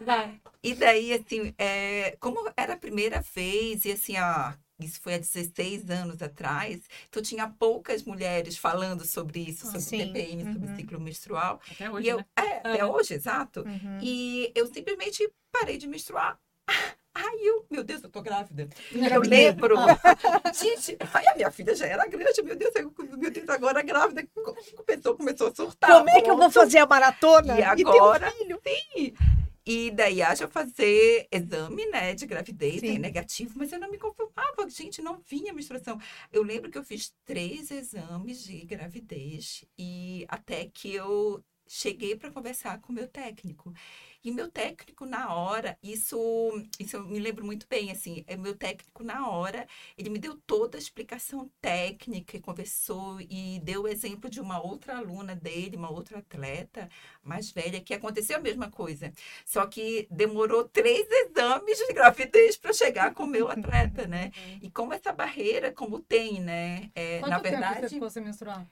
Vai. 0.00 0.40
E 0.62 0.74
daí, 0.74 1.12
assim, 1.14 1.54
é, 1.58 2.16
como 2.20 2.38
era 2.56 2.74
a 2.74 2.76
primeira 2.76 3.22
vez, 3.34 3.84
e 3.84 3.92
assim, 3.92 4.16
a 4.16 4.56
isso 4.78 5.00
foi 5.00 5.14
há 5.14 5.18
16 5.18 5.90
anos 5.90 6.22
atrás, 6.22 6.80
então 7.08 7.22
tinha 7.22 7.48
poucas 7.48 8.02
mulheres 8.02 8.56
falando 8.56 9.04
sobre 9.04 9.40
isso, 9.40 9.66
sobre 9.66 9.80
Sim. 9.80 9.98
TPM, 10.06 10.44
sobre 10.52 10.68
Uhum. 10.68 10.76
ciclo 10.76 11.00
menstrual. 11.00 11.60
Até 11.70 11.90
hoje, 11.90 12.08
eu, 12.08 12.18
né? 12.18 12.24
é, 12.36 12.56
até 12.58 12.84
hoje, 12.84 13.14
exato. 13.14 13.60
Uhum. 13.60 13.98
E 14.00 14.50
eu 14.54 14.66
simplesmente 14.66 15.28
parei 15.52 15.76
de 15.76 15.86
menstruar. 15.86 16.38
Ai, 17.12 17.36
eu, 17.42 17.66
meu 17.70 17.82
Deus, 17.82 18.02
eu 18.02 18.08
tô 18.08 18.22
grávida. 18.22 18.68
Eu 18.92 19.20
lembro. 19.20 19.76
Gente, 20.54 20.96
ai, 21.12 21.26
a 21.26 21.34
minha 21.34 21.50
filha 21.50 21.74
já 21.74 21.86
era 21.86 22.06
grande, 22.06 22.42
meu 22.42 22.56
Deus, 22.56 22.74
eu, 22.76 22.92
meu 23.18 23.30
Deus, 23.30 23.48
agora 23.48 23.82
grávida. 23.82 24.26
Começou, 24.32 25.16
começou 25.16 25.48
a 25.48 25.54
surtar. 25.54 25.98
Como 25.98 26.10
é 26.10 26.20
que 26.20 26.30
eu 26.30 26.36
vou 26.36 26.50
fazer 26.50 26.78
a 26.78 26.86
maratona 26.86 27.58
E 27.58 27.62
agora? 27.62 28.30
filho? 28.32 28.60
Sim. 28.66 29.14
E 29.66 29.90
daí 29.90 30.22
haja 30.22 30.48
fazer 30.48 31.28
exame, 31.30 31.86
né, 31.86 32.14
de 32.14 32.26
gravidez, 32.26 32.80
Sim. 32.80 32.96
é 32.96 32.98
negativo, 32.98 33.52
mas 33.56 33.70
eu 33.70 33.78
não 33.78 33.90
me 33.90 33.98
confirmava, 33.98 34.68
gente, 34.68 35.02
não 35.02 35.20
vinha 35.28 35.52
menstruação. 35.52 35.98
Eu 36.32 36.42
lembro 36.42 36.70
que 36.70 36.78
eu 36.78 36.82
fiz 36.82 37.12
três 37.24 37.70
exames 37.70 38.42
de 38.42 38.64
gravidez 38.64 39.64
e 39.78 40.24
até 40.28 40.64
que 40.72 40.94
eu 40.94 41.44
cheguei 41.72 42.16
para 42.16 42.32
conversar 42.32 42.80
com 42.80 42.92
o 42.92 42.94
meu 42.94 43.06
técnico. 43.06 43.72
E 44.22 44.30
meu 44.30 44.50
técnico 44.50 45.06
na 45.06 45.32
hora, 45.32 45.78
isso, 45.82 46.18
isso 46.78 46.96
eu 46.96 47.06
me 47.06 47.18
lembro 47.18 47.44
muito 47.46 47.66
bem, 47.68 47.90
assim, 47.90 48.22
é 48.26 48.36
meu 48.36 48.54
técnico 48.54 49.02
na 49.02 49.26
hora, 49.28 49.66
ele 49.96 50.10
me 50.10 50.18
deu 50.18 50.36
toda 50.46 50.76
a 50.76 50.80
explicação 50.80 51.50
técnica 51.60 52.36
e 52.36 52.40
conversou 52.40 53.18
e 53.20 53.60
deu 53.64 53.82
o 53.82 53.88
exemplo 53.88 54.28
de 54.28 54.38
uma 54.40 54.60
outra 54.62 54.98
aluna 54.98 55.34
dele, 55.34 55.76
uma 55.76 55.90
outra 55.90 56.18
atleta 56.18 56.88
mais 57.22 57.50
velha, 57.50 57.80
que 57.80 57.94
aconteceu 57.94 58.36
a 58.36 58.40
mesma 58.40 58.70
coisa. 58.70 59.10
Só 59.46 59.66
que 59.66 60.06
demorou 60.10 60.68
três 60.68 61.06
exames 61.10 61.78
de 61.78 61.92
gravidez 61.94 62.56
para 62.58 62.72
chegar 62.74 63.14
com 63.14 63.22
o 63.24 63.26
meu 63.26 63.48
atleta, 63.48 64.06
né? 64.06 64.32
E 64.60 64.70
como 64.70 64.92
essa 64.92 65.12
barreira, 65.12 65.72
como 65.72 66.00
tem, 66.00 66.40
né? 66.40 66.90
É, 66.94 67.20
Quanto 67.20 67.30
na 67.30 67.40
tempo 67.40 67.46
você 67.46 67.50
verdade, 67.50 67.88
ficou 67.88 68.10
sem 68.10 68.22
menstruar? 68.22 68.66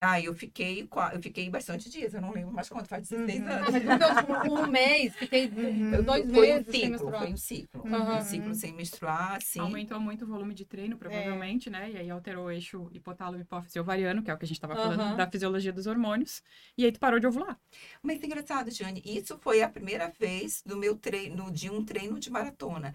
Ah, 0.00 0.20
eu 0.20 0.34
fiquei, 0.34 0.86
eu 1.14 1.22
fiquei 1.22 1.48
bastante 1.48 1.88
dias, 1.88 2.12
eu 2.12 2.20
não 2.20 2.30
lembro 2.30 2.52
mais 2.52 2.68
quanto, 2.68 2.86
faz 2.86 3.08
16 3.08 3.40
Uhum. 3.40 3.48
Anos. 3.48 3.70
mas 3.72 3.82
então, 3.82 4.16
tipo, 4.16 4.52
um 4.52 4.66
mês, 4.66 5.16
fiquei 5.16 5.46
Uhum. 5.46 6.02
dois 6.02 6.30
Foi 6.30 6.50
um 6.50 6.54
meses 6.54 6.66
sem 6.66 6.74
ciclo, 6.74 6.90
menstruar. 6.90 7.18
foi 7.22 7.32
um 7.32 7.36
ciclo. 7.36 7.82
Uhum. 7.86 8.16
Um 8.16 8.20
ciclo 8.20 8.54
sem 8.54 8.72
menstruar, 8.74 9.36
assim. 9.36 9.58
Aumentou 9.60 9.98
muito 9.98 10.24
o 10.24 10.28
volume 10.28 10.52
de 10.54 10.64
treino, 10.66 10.98
provavelmente, 10.98 11.70
né? 11.70 11.90
E 11.90 11.96
aí 11.96 12.10
alterou 12.10 12.44
o 12.46 12.50
eixo 12.50 12.88
hipotálamo 12.92 13.40
hipófise 13.42 13.80
ovariano, 13.80 14.22
que 14.22 14.30
é 14.30 14.34
o 14.34 14.38
que 14.38 14.44
a 14.44 14.48
gente 14.48 14.60
tava 14.60 14.74
falando, 14.76 15.16
da 15.16 15.30
fisiologia 15.30 15.72
dos 15.72 15.86
hormônios. 15.86 16.42
E 16.76 16.84
aí 16.84 16.92
tu 16.92 17.00
parou 17.00 17.18
de 17.18 17.26
ovular. 17.26 17.58
Mas 18.02 18.22
engraçado, 18.22 18.70
Jane, 18.70 19.02
isso 19.04 19.38
foi 19.38 19.62
a 19.62 19.68
primeira 19.68 20.12
vez 20.18 20.62
do 20.64 20.76
meu 20.76 20.96
treino, 20.96 21.50
de 21.50 21.70
um 21.70 21.82
treino 21.84 22.20
de 22.20 22.30
maratona. 22.30 22.94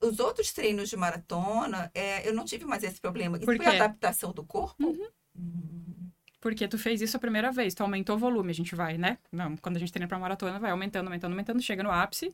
Os 0.00 0.18
outros 0.20 0.52
treinos 0.52 0.88
de 0.88 0.96
maratona, 0.96 1.90
é, 1.94 2.26
eu 2.26 2.32
não 2.32 2.44
tive 2.44 2.64
mais 2.64 2.82
esse 2.84 3.00
problema. 3.00 3.36
Isso 3.36 3.44
Por 3.46 3.56
foi 3.56 3.66
adaptação 3.66 4.32
do 4.32 4.44
corpo? 4.44 4.96
Hum, 5.36 5.97
Porque 6.40 6.68
tu 6.68 6.78
fez 6.78 7.00
isso 7.02 7.16
a 7.16 7.20
primeira 7.20 7.50
vez, 7.50 7.74
tu 7.74 7.82
aumentou 7.82 8.16
o 8.16 8.18
volume, 8.18 8.50
a 8.50 8.54
gente 8.54 8.74
vai, 8.74 8.96
né? 8.96 9.18
Não, 9.32 9.56
quando 9.56 9.76
a 9.76 9.80
gente 9.80 9.92
treina 9.92 10.06
pra 10.08 10.18
maratona, 10.18 10.58
vai 10.58 10.70
aumentando, 10.70 11.06
aumentando, 11.06 11.32
aumentando, 11.32 11.60
chega 11.60 11.82
no 11.82 11.90
ápice, 11.90 12.32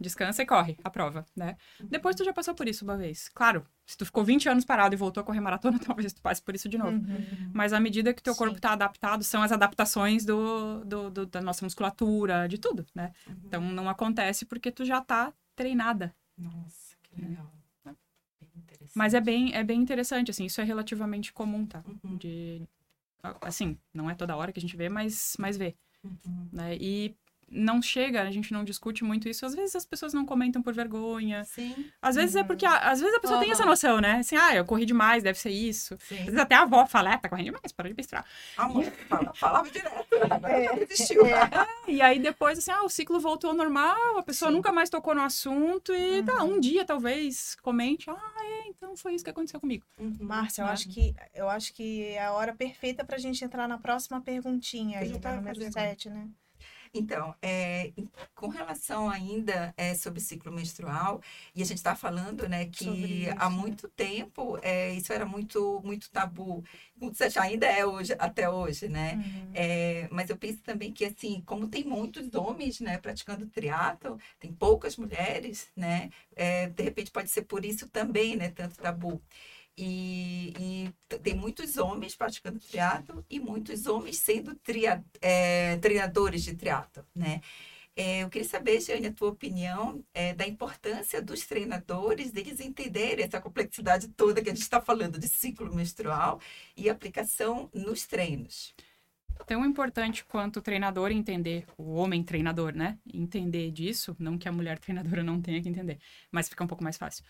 descansa 0.00 0.42
e 0.42 0.46
corre 0.46 0.76
a 0.82 0.88
prova, 0.90 1.24
né? 1.36 1.56
Depois 1.90 2.16
tu 2.16 2.24
já 2.24 2.32
passou 2.32 2.54
por 2.54 2.66
isso 2.66 2.82
uma 2.84 2.96
vez. 2.96 3.28
Claro, 3.28 3.64
se 3.86 3.96
tu 3.96 4.06
ficou 4.06 4.24
20 4.24 4.48
anos 4.48 4.64
parado 4.64 4.94
e 4.94 4.96
voltou 4.98 5.20
a 5.20 5.24
correr 5.24 5.40
maratona, 5.40 5.78
talvez 5.84 6.12
tu 6.14 6.22
passe 6.22 6.40
por 6.42 6.54
isso 6.54 6.68
de 6.68 6.78
novo. 6.78 6.92
Uhum. 6.96 7.50
Mas 7.52 7.72
à 7.74 7.78
medida 7.78 8.12
que 8.14 8.22
teu 8.22 8.32
Sim. 8.32 8.38
corpo 8.38 8.60
tá 8.60 8.72
adaptado, 8.72 9.22
são 9.22 9.42
as 9.42 9.52
adaptações 9.52 10.24
do, 10.24 10.82
do- 10.84 11.10
do- 11.10 11.26
da 11.26 11.40
nossa 11.42 11.64
musculatura, 11.64 12.48
de 12.48 12.56
tudo, 12.58 12.86
né? 12.94 13.12
Uhum. 13.26 13.34
Então 13.44 13.60
não 13.60 13.88
acontece 13.88 14.44
porque 14.46 14.72
tu 14.72 14.84
já 14.84 15.00
tá 15.00 15.32
treinada. 15.54 16.14
Nossa, 16.38 16.96
que 17.02 17.20
legal. 17.20 17.52
Bem 17.84 17.96
interessante. 18.56 18.92
Mas 18.96 19.14
é 19.14 19.20
bem, 19.20 19.54
é 19.54 19.62
bem 19.62 19.80
interessante, 19.80 20.30
assim, 20.30 20.46
isso 20.46 20.60
é 20.60 20.64
relativamente 20.64 21.32
comum, 21.32 21.64
tá? 21.66 21.84
Uhum, 21.86 22.16
De, 22.16 22.62
assim, 23.40 23.78
não 23.92 24.10
é 24.10 24.14
toda 24.14 24.36
hora 24.36 24.52
que 24.52 24.58
a 24.58 24.62
gente 24.62 24.76
vê, 24.76 24.88
mas, 24.88 25.36
mas 25.38 25.56
vê, 25.56 25.76
uhum. 26.02 26.48
né? 26.52 26.76
E 26.76 27.16
não 27.52 27.82
chega, 27.82 28.22
a 28.22 28.30
gente 28.30 28.52
não 28.52 28.64
discute 28.64 29.04
muito 29.04 29.28
isso. 29.28 29.44
Às 29.44 29.54
vezes 29.54 29.76
as 29.76 29.84
pessoas 29.84 30.14
não 30.14 30.24
comentam 30.24 30.62
por 30.62 30.72
vergonha. 30.74 31.44
Sim, 31.44 31.90
Às 32.00 32.16
vezes 32.16 32.34
é 32.34 32.42
porque, 32.42 32.64
a- 32.64 32.90
às 32.90 33.00
vezes 33.00 33.14
a 33.14 33.20
pessoa 33.20 33.38
tem 33.38 33.48
Aham. 33.48 33.54
essa 33.54 33.66
noção, 33.66 34.00
né? 34.00 34.12
Assim, 34.20 34.36
ah, 34.36 34.54
eu 34.54 34.64
corri 34.64 34.86
demais, 34.86 35.22
deve 35.22 35.38
ser 35.38 35.50
isso. 35.50 35.94
Às 35.94 36.02
sim. 36.04 36.16
vezes 36.24 36.38
até 36.40 36.54
a 36.54 36.62
avó 36.62 36.86
fala, 36.86 37.12
é, 37.12 37.18
tá 37.18 37.28
correndo 37.28 37.46
demais, 37.46 37.70
para 37.72 37.88
de 37.88 37.94
misturar. 37.94 38.24
A 38.56 38.66
mãe 38.68 38.90
fala- 39.08 39.34
falava 39.34 39.70
direto. 39.70 40.06
Agora 40.30 40.52
É, 40.52 40.76
desistiu. 40.86 41.22
E 41.86 42.00
aí 42.00 42.18
depois, 42.18 42.58
assim, 42.58 42.70
ah, 42.70 42.82
o 42.84 42.88
ciclo 42.88 43.20
voltou 43.20 43.50
ao 43.50 43.56
normal, 43.56 44.18
a 44.18 44.22
pessoa 44.22 44.50
Sim. 44.50 44.56
nunca 44.56 44.72
mais 44.72 44.88
tocou 44.88 45.14
no 45.14 45.20
assunto 45.22 45.92
e 45.92 46.22
tá, 46.22 46.42
um 46.42 46.58
dia 46.58 46.84
talvez 46.84 47.54
comente, 47.62 48.08
ah, 48.08 48.32
é, 48.40 48.68
então 48.68 48.96
foi 48.96 49.14
isso 49.14 49.24
que 49.24 49.30
aconteceu 49.30 49.60
comigo. 49.60 49.84
Uhum. 49.98 50.16
Márcia, 50.20 50.62
eu 50.62 50.66
Né? 50.66 50.72
acho 50.72 50.88
que 50.88 51.14
eu 51.34 51.48
acho 51.48 51.72
que 51.74 52.04
é 52.06 52.24
a 52.24 52.32
hora 52.32 52.54
perfeita 52.54 53.04
pra 53.04 53.18
gente 53.18 53.44
entrar 53.44 53.68
na 53.68 53.76
próxima 53.78 54.20
perguntinha 54.20 55.00
aí, 55.00 55.08
já 55.08 55.14
na 55.14 55.20
tava 55.20 55.36
número 55.36 55.54
fazendo. 55.56 55.72
7, 55.72 56.08
né? 56.08 56.28
Então, 56.94 57.34
é, 57.40 57.90
com 58.34 58.48
relação 58.48 59.08
ainda 59.08 59.72
é, 59.78 59.94
sobre 59.94 60.20
ciclo 60.20 60.52
menstrual, 60.52 61.22
e 61.54 61.62
a 61.62 61.64
gente 61.64 61.78
está 61.78 61.96
falando, 61.96 62.46
né, 62.48 62.66
que 62.66 63.26
há 63.38 63.48
muito 63.48 63.88
tempo 63.88 64.58
é, 64.62 64.92
isso 64.92 65.12
era 65.12 65.24
muito, 65.24 65.80
muito 65.82 66.10
tabu. 66.10 66.62
Ainda 67.40 67.66
é 67.66 67.84
hoje, 67.86 68.14
até 68.18 68.48
hoje, 68.48 68.88
né? 68.88 69.14
Uhum. 69.14 69.50
É, 69.54 70.08
mas 70.10 70.28
eu 70.30 70.36
penso 70.36 70.58
também 70.58 70.92
que, 70.92 71.04
assim, 71.04 71.42
como 71.46 71.66
tem 71.66 71.82
muitos 71.84 72.34
homens, 72.34 72.78
né, 72.80 72.98
praticando 72.98 73.46
triatlo, 73.46 74.18
tem 74.38 74.52
poucas 74.52 74.96
mulheres, 74.96 75.68
né, 75.74 76.10
é, 76.36 76.68
de 76.68 76.82
repente 76.82 77.10
pode 77.10 77.30
ser 77.30 77.42
por 77.42 77.64
isso 77.64 77.88
também, 77.88 78.36
né, 78.36 78.50
tanto 78.50 78.76
tabu. 78.76 79.20
E, 79.76 80.52
e 80.60 81.18
tem 81.18 81.34
muitos 81.34 81.78
homens 81.78 82.14
praticando 82.14 82.58
triatlo 82.60 83.24
e 83.30 83.40
muitos 83.40 83.86
homens 83.86 84.18
sendo 84.18 84.54
tria, 84.56 85.02
é, 85.20 85.78
treinadores 85.78 86.42
de 86.42 86.54
triatlo, 86.54 87.06
né? 87.14 87.40
É, 87.94 88.22
eu 88.22 88.30
queria 88.30 88.48
saber, 88.48 88.80
Jane, 88.80 89.08
a 89.08 89.12
tua 89.12 89.28
opinião 89.30 90.02
é, 90.14 90.34
da 90.34 90.46
importância 90.46 91.20
dos 91.20 91.46
treinadores, 91.46 92.30
deles 92.32 92.58
entenderem 92.58 93.24
essa 93.24 93.40
complexidade 93.40 94.08
toda 94.08 94.42
que 94.42 94.48
a 94.48 94.54
gente 94.54 94.62
está 94.62 94.80
falando 94.80 95.18
de 95.18 95.28
ciclo 95.28 95.74
menstrual 95.74 96.40
e 96.74 96.88
aplicação 96.88 97.70
nos 97.74 98.06
treinos. 98.06 98.74
Tão 99.46 99.64
importante 99.66 100.24
quanto 100.24 100.58
o 100.58 100.62
treinador 100.62 101.10
entender, 101.10 101.66
o 101.76 101.94
homem 101.94 102.22
treinador, 102.22 102.74
né? 102.74 102.96
Entender 103.12 103.70
disso, 103.70 104.14
não 104.18 104.38
que 104.38 104.48
a 104.48 104.52
mulher 104.52 104.78
treinadora 104.78 105.22
não 105.22 105.40
tenha 105.40 105.60
que 105.60 105.68
entender, 105.68 105.98
mas 106.30 106.48
fica 106.48 106.62
um 106.64 106.66
pouco 106.66 106.82
mais 106.82 106.96
fácil. 106.96 107.24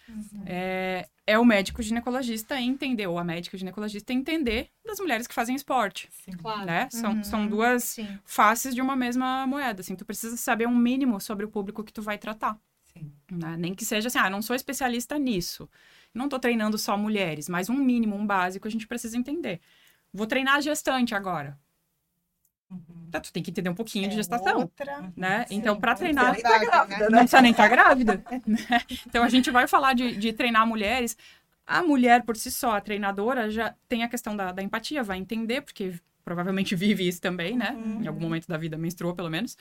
É, 0.47 1.09
é 1.27 1.39
o 1.39 1.45
médico 1.45 1.83
ginecologista 1.83 2.61
entender, 2.61 3.07
ou 3.07 3.19
a 3.19 3.25
médica 3.25 3.57
ginecologista 3.57 4.13
entender 4.13 4.69
das 4.85 5.01
mulheres 5.01 5.27
que 5.27 5.35
fazem 5.35 5.57
esporte, 5.57 6.09
Claro. 6.39 6.67
né? 6.67 6.89
São, 6.91 7.13
Uhum. 7.15 7.25
são 7.25 7.47
duas 7.49 7.85
Sim. 7.85 8.19
faces 8.25 8.75
de 8.75 8.81
uma 8.81 8.95
mesma 8.95 9.47
moeda, 9.47 9.81
assim. 9.81 9.97
Tu 9.97 10.05
precisa 10.05 10.37
saber 10.37 10.67
um 10.69 10.77
mínimo 10.77 11.21
sobre 11.21 11.45
o 11.47 11.49
público 11.51 11.83
que 11.83 11.93
tu 11.93 12.03
vai 12.03 12.19
tratar. 12.19 12.59
Sim. 12.93 13.11
né? 13.31 13.57
Nem 13.59 13.75
que 13.75 13.87
seja 13.87 14.09
assim, 14.09 14.19
ah, 14.19 14.29
não 14.29 14.43
sou 14.43 14.55
especialista 14.55 15.19
nisso. 15.19 15.69
Não 16.13 16.29
tô 16.29 16.39
treinando 16.39 16.77
só 16.77 16.95
mulheres, 16.97 17.49
mas 17.49 17.71
um 17.71 17.75
mínimo, 17.77 18.15
um 18.15 18.27
básico, 18.27 18.69
a 18.69 18.71
gente 18.71 18.87
precisa 18.87 19.17
entender. 19.17 19.61
Vou 20.13 20.27
treinar 20.27 20.61
gestante 20.61 21.15
agora. 21.15 21.59
Uhum. 22.73 23.11
Tá, 23.11 23.21
tu 23.21 23.33
tem 23.33 23.43
que 23.43 23.51
entender 23.51 23.69
um 23.69 23.75
pouquinho 23.75 24.09
de 24.09 24.15
É 24.15 24.17
gestação, 24.17 24.61
Outra. 24.61 25.13
né? 25.15 25.45
Sim, 25.47 25.57
então, 25.57 25.79
para 25.79 25.95
treinar, 25.95 26.35
Você 26.35 26.43
nem 26.43 26.43
tá 26.43 26.59
grávida, 26.59 27.11
não 27.11 27.19
precisa 27.19 27.43
nem 27.43 27.51
estar 27.51 27.69
grávida. 27.69 28.25
né? 28.47 28.81
Então, 29.07 29.23
a 29.23 29.29
gente 29.29 29.51
vai 29.51 29.69
falar 29.69 29.93
de, 29.93 30.17
de 30.17 30.33
treinar 30.33 30.67
mulheres. 30.67 31.17
A 31.67 31.83
mulher, 31.83 32.23
por 32.23 32.37
si 32.37 32.51
só, 32.51 32.73
a 32.77 32.81
treinadora, 32.81 33.51
já 33.51 33.75
tem 33.89 34.03
a 34.03 34.09
questão 34.09 34.35
da, 34.35 34.51
da 34.51 34.63
empatia, 34.63 35.03
vai 35.03 35.19
entender, 35.19 35.61
porque 35.61 35.95
provavelmente 36.25 36.75
vive 36.75 37.07
isso 37.07 37.21
também, 37.21 37.57
né? 37.57 37.77
Em 38.01 38.07
algum 38.07 38.21
momento 38.21 38.49
da 38.49 38.57
vida 38.57 38.79
menstruou, 38.79 39.15
pelo 39.15 39.29
menos. 39.29 39.57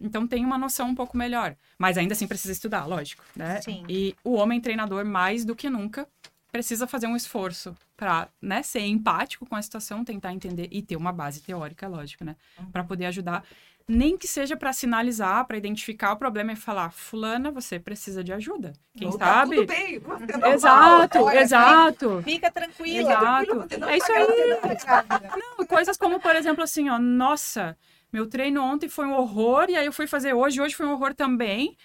Então, 0.00 0.26
tem 0.26 0.44
uma 0.44 0.58
noção 0.58 0.88
um 0.88 0.94
pouco 0.94 1.16
melhor. 1.16 1.54
Mas 1.78 1.96
ainda 1.96 2.14
assim 2.14 2.26
precisa 2.26 2.52
estudar, 2.52 2.86
lógico, 2.86 3.22
né? 3.36 3.60
Sim. 3.60 3.84
E 3.88 4.16
o 4.24 4.34
homem 4.34 4.60
treinador, 4.60 5.04
mais 5.04 5.44
do 5.44 5.54
que 5.54 5.70
nunca, 5.70 6.08
precisa 6.50 6.86
fazer 6.86 7.06
um 7.06 7.16
esforço 7.16 7.76
para 7.96 8.28
né, 8.40 8.62
ser 8.62 8.80
empático 8.80 9.46
com 9.46 9.54
a 9.54 9.62
situação, 9.62 10.04
tentar 10.04 10.32
entender 10.32 10.68
e 10.70 10.82
ter 10.82 10.96
uma 10.96 11.12
base 11.12 11.40
teórica, 11.40 11.88
lógico, 11.88 12.24
né? 12.24 12.36
Para 12.72 12.84
poder 12.84 13.06
ajudar. 13.06 13.44
Nem 13.88 14.18
que 14.18 14.26
seja 14.26 14.56
para 14.56 14.72
sinalizar, 14.72 15.46
para 15.46 15.56
identificar 15.56 16.12
o 16.12 16.16
problema 16.16 16.52
e 16.52 16.56
falar, 16.56 16.90
fulana, 16.90 17.52
você 17.52 17.78
precisa 17.78 18.24
de 18.24 18.32
ajuda. 18.32 18.72
Quem 18.96 19.06
Ou 19.06 19.16
tá 19.16 19.26
sabe? 19.26 19.56
tudo 19.56 19.66
bem, 19.68 19.98
você 20.00 20.24
é. 20.24 20.54
Exato, 20.54 21.18
Olha, 21.20 21.40
exato. 21.40 22.22
Fica 22.24 22.50
tranquila. 22.50 23.12
Exato. 23.12 23.66
É 23.88 23.96
isso 23.96 24.06
tá 24.06 25.04
aí. 25.08 25.30
Não, 25.38 25.64
coisas 25.66 25.96
como, 25.96 26.18
por 26.18 26.34
exemplo, 26.34 26.64
assim, 26.64 26.88
ó, 26.88 26.98
nossa, 26.98 27.78
meu 28.12 28.26
treino 28.26 28.60
ontem 28.60 28.88
foi 28.88 29.06
um 29.06 29.14
horror, 29.14 29.66
e 29.68 29.76
aí 29.76 29.86
eu 29.86 29.92
fui 29.92 30.08
fazer 30.08 30.32
hoje, 30.32 30.60
hoje 30.60 30.74
foi 30.74 30.86
um 30.86 30.92
horror 30.92 31.14
também. 31.14 31.76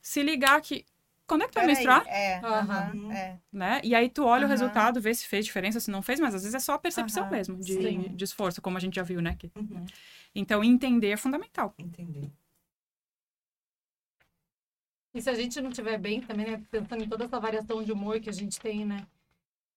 Se 0.00 0.22
ligar 0.22 0.60
que. 0.60 0.84
Quando 1.28 1.42
é 1.42 1.46
que 1.46 1.52
tu 1.52 1.56
vai 1.56 1.66
Peraí, 1.66 1.76
menstruar? 1.76 2.06
É, 2.08 2.40
aham, 2.42 2.92
Uhum. 2.94 3.12
é. 3.12 3.38
Né? 3.52 3.80
E 3.84 3.94
aí 3.94 4.08
tu 4.10 4.24
olha 4.24 4.42
o 4.42 4.44
Aham. 4.46 4.50
resultado, 4.50 5.00
vê 5.00 5.14
se 5.14 5.26
fez 5.26 5.44
diferença, 5.46 5.78
se 5.80 5.90
não 5.90 6.02
fez, 6.02 6.18
mas 6.20 6.34
às 6.34 6.42
vezes 6.42 6.54
é 6.54 6.58
só 6.58 6.74
a 6.74 6.78
percepção 6.78 7.26
mesmo 7.30 7.56
de, 7.62 8.08
de 8.08 8.24
esforço, 8.24 8.60
como 8.60 8.76
a 8.76 8.80
gente 8.80 8.96
já 8.96 9.02
viu, 9.02 9.20
né? 9.22 9.36
Que- 9.38 9.50
Uhum. 9.56 9.84
Então, 10.34 10.62
entender 10.64 11.10
é 11.10 11.16
fundamental. 11.16 11.74
Entendi. 11.78 12.30
E 15.14 15.20
se 15.22 15.30
a 15.30 15.34
gente 15.34 15.60
não 15.60 15.70
estiver 15.70 15.98
bem 15.98 16.20
também, 16.20 16.46
né? 16.46 16.62
Pensando 16.70 17.02
em 17.04 17.08
toda 17.08 17.24
essa 17.24 17.40
variação 17.40 17.82
de 17.82 17.90
humor 17.92 18.20
que 18.20 18.28
a 18.28 18.32
gente 18.32 18.60
tem, 18.60 18.84
né? 18.84 19.06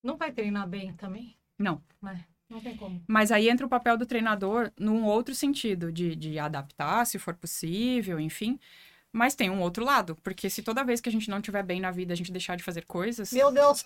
Não 0.03 0.17
vai 0.17 0.31
treinar 0.31 0.67
bem 0.67 0.93
também? 0.93 1.35
Não. 1.57 1.81
É, 2.05 2.17
não 2.49 2.59
tem 2.59 2.75
como. 2.75 3.01
Mas 3.07 3.31
aí 3.31 3.49
entra 3.49 3.65
o 3.65 3.69
papel 3.69 3.97
do 3.97 4.05
treinador 4.05 4.71
num 4.77 5.05
outro 5.05 5.33
sentido, 5.33 5.91
de, 5.91 6.15
de 6.15 6.37
adaptar, 6.37 7.05
se 7.05 7.17
for 7.17 7.33
possível, 7.35 8.19
enfim. 8.19 8.59
Mas 9.13 9.35
tem 9.35 9.49
um 9.49 9.59
outro 9.61 9.83
lado, 9.83 10.15
porque 10.23 10.49
se 10.49 10.61
toda 10.63 10.83
vez 10.83 11.01
que 11.01 11.09
a 11.09 11.11
gente 11.11 11.29
não 11.29 11.37
estiver 11.39 11.63
bem 11.63 11.79
na 11.81 11.91
vida, 11.91 12.13
a 12.13 12.15
gente 12.15 12.31
deixar 12.31 12.55
de 12.55 12.63
fazer 12.63 12.85
coisas, 12.85 13.31
Meu 13.33 13.51
Deus, 13.51 13.85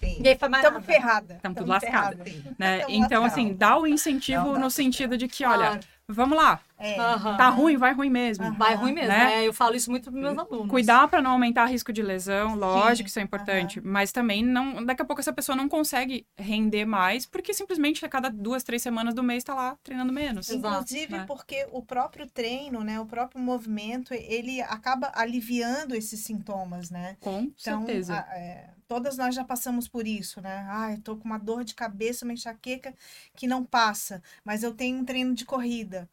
estamos 0.00 0.84
ferrada. 0.84 1.38
Tamo 1.42 1.54
tudo 1.54 1.66
Tamo 1.66 1.72
lascada. 1.72 2.24
ferrada. 2.24 2.30
Sim. 2.30 2.54
né? 2.58 2.78
Então, 2.88 3.22
lascada. 3.22 3.26
assim, 3.26 3.54
dá 3.54 3.78
o 3.78 3.86
incentivo 3.86 4.44
Não 4.44 4.52
dá 4.54 4.58
no 4.60 4.70
sentido 4.70 5.16
de 5.16 5.28
que, 5.28 5.44
olha, 5.44 5.66
Claro. 5.66 5.80
vamos 6.08 6.36
lá, 6.38 6.60
É. 6.82 6.98
Aham. 6.98 7.36
tá 7.36 7.48
ruim, 7.48 7.76
vai 7.76 7.92
ruim 7.94 8.10
mesmo. 8.10 8.44
Aham. 8.44 8.56
Vai 8.56 8.74
ruim 8.74 8.92
mesmo, 8.92 9.08
Né? 9.08 9.24
né? 9.24 9.46
Eu 9.46 9.52
falo 9.52 9.76
isso 9.76 9.90
muito 9.90 10.10
pros 10.10 10.20
meus 10.22 10.36
alunos. 10.36 10.68
Cuidar 10.68 11.06
para 11.08 11.22
não 11.22 11.30
aumentar 11.32 11.66
risco 11.66 11.92
de 11.92 12.02
lesão, 12.02 12.56
lógico 12.56 13.04
que 13.04 13.10
isso 13.10 13.20
é 13.20 13.22
importante, 13.22 13.80
mas 13.80 14.10
também 14.10 14.44
não, 14.44 14.84
daqui 14.84 15.00
a 15.02 15.04
pouco 15.04 15.20
essa 15.20 15.32
pessoa 15.32 15.54
não 15.54 15.68
consegue 15.68 16.26
render 16.36 16.84
mais, 16.84 17.24
porque 17.24 17.54
simplesmente 17.54 18.04
a 18.04 18.08
cada 18.08 18.28
duas, 18.28 18.62
três 18.64 18.82
semanas 18.82 19.14
do 19.14 19.22
mês 19.22 19.44
tá 19.44 19.54
lá 19.54 19.76
treinando 19.82 20.12
menos. 20.12 20.48
Inclusive 20.50 21.18
né? 21.18 21.24
porque 21.26 21.66
o 21.70 21.82
próprio 21.82 22.26
treino, 22.26 22.82
né, 22.82 22.98
o 23.00 23.06
próprio 23.06 23.40
movimento, 23.40 24.12
ele 24.12 24.60
acaba 24.62 25.12
aliviando 25.14 25.94
esses 25.94 26.20
sintomas, 26.20 26.90
né? 26.90 27.16
Com 27.20 27.50
Então, 27.60 27.86
certeza. 27.86 28.14
a- 28.14 28.36
é, 28.38 28.70
todas 28.88 29.16
nós 29.16 29.34
já 29.34 29.44
passamos 29.44 29.86
por 29.88 30.06
isso, 30.06 30.40
né? 30.40 30.66
Ai, 30.68 30.96
tô 30.98 31.16
com 31.16 31.24
uma 31.24 31.38
dor 31.38 31.64
de 31.64 31.74
cabeça, 31.74 32.24
uma 32.24 32.32
enxaqueca 32.34 32.94
que 33.36 33.46
não 33.46 33.64
passa, 33.64 34.22
mas 34.44 34.62
eu 34.62 34.74
tenho 34.74 34.98
um 34.98 35.04
treino 35.04 35.34
de 35.34 35.44
corrida. 35.44 36.08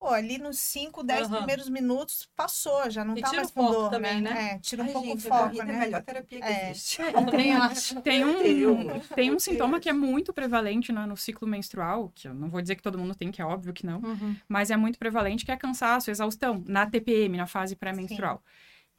Pô, 0.00 0.08
ali 0.08 0.38
nos 0.38 0.58
5, 0.58 1.02
10 1.04 1.26
Aham. 1.26 1.36
primeiros 1.36 1.68
minutos 1.68 2.26
passou, 2.34 2.88
já 2.88 3.04
não 3.04 3.14
E 3.14 3.20
tá 3.20 3.28
tira 3.28 3.42
mais 3.42 3.50
com 3.50 3.66
dor, 3.66 3.90
também, 3.90 4.22
né? 4.22 4.32
né? 4.32 4.54
É, 4.54 4.58
tira 4.58 4.82
um 4.82 4.86
Ai, 4.86 4.92
pouco 4.94 5.08
gente, 5.08 5.26
o 5.26 5.28
foco, 5.28 5.62
né? 5.62 5.74
é 5.74 5.76
a 5.76 5.80
melhor 5.80 6.02
terapia 6.02 6.40
que 6.40 6.46
É. 6.46 6.70
existe. 6.70 7.02
Acho. 7.60 7.94
Tem 8.02 8.24
um, 8.24 9.00
tem 9.14 9.30
um 9.30 9.38
sintoma 9.38 9.78
que 9.78 9.90
é 9.90 9.92
muito 9.92 10.32
prevalente 10.32 10.90
né, 10.90 11.04
no 11.04 11.18
ciclo 11.18 11.46
menstrual, 11.46 12.10
que 12.14 12.26
eu 12.28 12.32
não 12.34 12.48
vou 12.48 12.62
dizer 12.62 12.76
que 12.76 12.82
todo 12.82 12.98
mundo 12.98 13.14
tem, 13.14 13.30
que 13.30 13.42
é 13.42 13.44
óbvio 13.44 13.74
que 13.74 13.84
não, 13.84 14.00
Uhum. 14.00 14.34
mas 14.48 14.70
é 14.70 14.76
muito 14.76 14.98
prevalente, 14.98 15.44
que 15.44 15.52
é 15.52 15.56
cansaço, 15.56 16.10
exaustão, 16.10 16.64
na 16.66 16.86
TPM, 16.86 17.36
na 17.36 17.46
fase 17.46 17.76
pré-menstrual. 17.76 18.42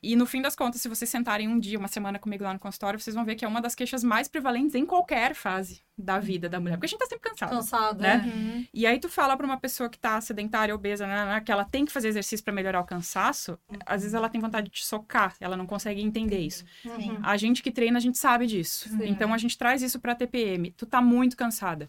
E 0.03 0.15
no 0.15 0.25
fim 0.25 0.41
das 0.41 0.55
contas, 0.55 0.81
se 0.81 0.89
vocês 0.89 1.07
sentarem 1.09 1.47
um 1.47 1.59
dia, 1.59 1.77
uma 1.77 1.87
semana 1.87 2.17
comigo 2.17 2.43
lá 2.43 2.51
no 2.53 2.59
consultório, 2.59 2.99
vocês 2.99 3.15
vão 3.15 3.23
ver 3.23 3.35
que 3.35 3.45
é 3.45 3.47
uma 3.47 3.61
das 3.61 3.75
queixas 3.75 4.03
mais 4.03 4.27
prevalentes 4.27 4.73
em 4.73 4.83
qualquer 4.83 5.35
fase 5.35 5.83
da 5.95 6.17
vida 6.19 6.49
da 6.49 6.59
mulher. 6.59 6.75
Porque 6.75 6.87
a 6.87 6.89
gente 6.89 6.97
tá 6.99 7.05
sempre 7.05 7.29
cansado. 7.29 7.49
Cansado, 7.51 8.01
Né? 8.01 8.17
né? 8.17 8.33
Uhum. 8.33 8.65
E 8.73 8.87
aí 8.87 8.99
tu 8.99 9.07
fala 9.07 9.37
pra 9.37 9.45
uma 9.45 9.59
pessoa 9.59 9.87
que 9.89 9.99
tá 9.99 10.19
sedentária, 10.19 10.73
obesa, 10.73 11.05
né, 11.05 11.25
né, 11.25 11.41
que 11.41 11.51
ela 11.51 11.63
tem 11.63 11.85
que 11.85 11.91
fazer 11.91 12.07
exercício 12.07 12.43
pra 12.43 12.51
melhorar 12.51 12.79
o 12.79 12.83
cansaço, 12.83 13.59
às 13.85 14.01
vezes 14.01 14.15
ela 14.15 14.27
tem 14.27 14.41
vontade 14.41 14.69
de 14.69 14.73
te 14.79 14.85
socar, 14.85 15.35
ela 15.39 15.55
não 15.55 15.67
consegue 15.67 16.01
entender 16.01 16.39
isso. 16.39 16.65
Sim. 16.81 17.19
A 17.21 17.37
gente 17.37 17.61
que 17.61 17.69
treina, 17.71 17.97
a 17.99 18.01
gente 18.01 18.17
sabe 18.17 18.47
disso. 18.47 18.89
Sim. 18.89 19.05
Então 19.07 19.31
a 19.31 19.37
gente 19.37 19.55
traz 19.55 19.83
isso 19.83 19.99
pra 19.99 20.15
TPM. 20.15 20.71
Tu 20.71 20.87
tá 20.87 20.99
muito 20.99 21.37
cansada. 21.37 21.85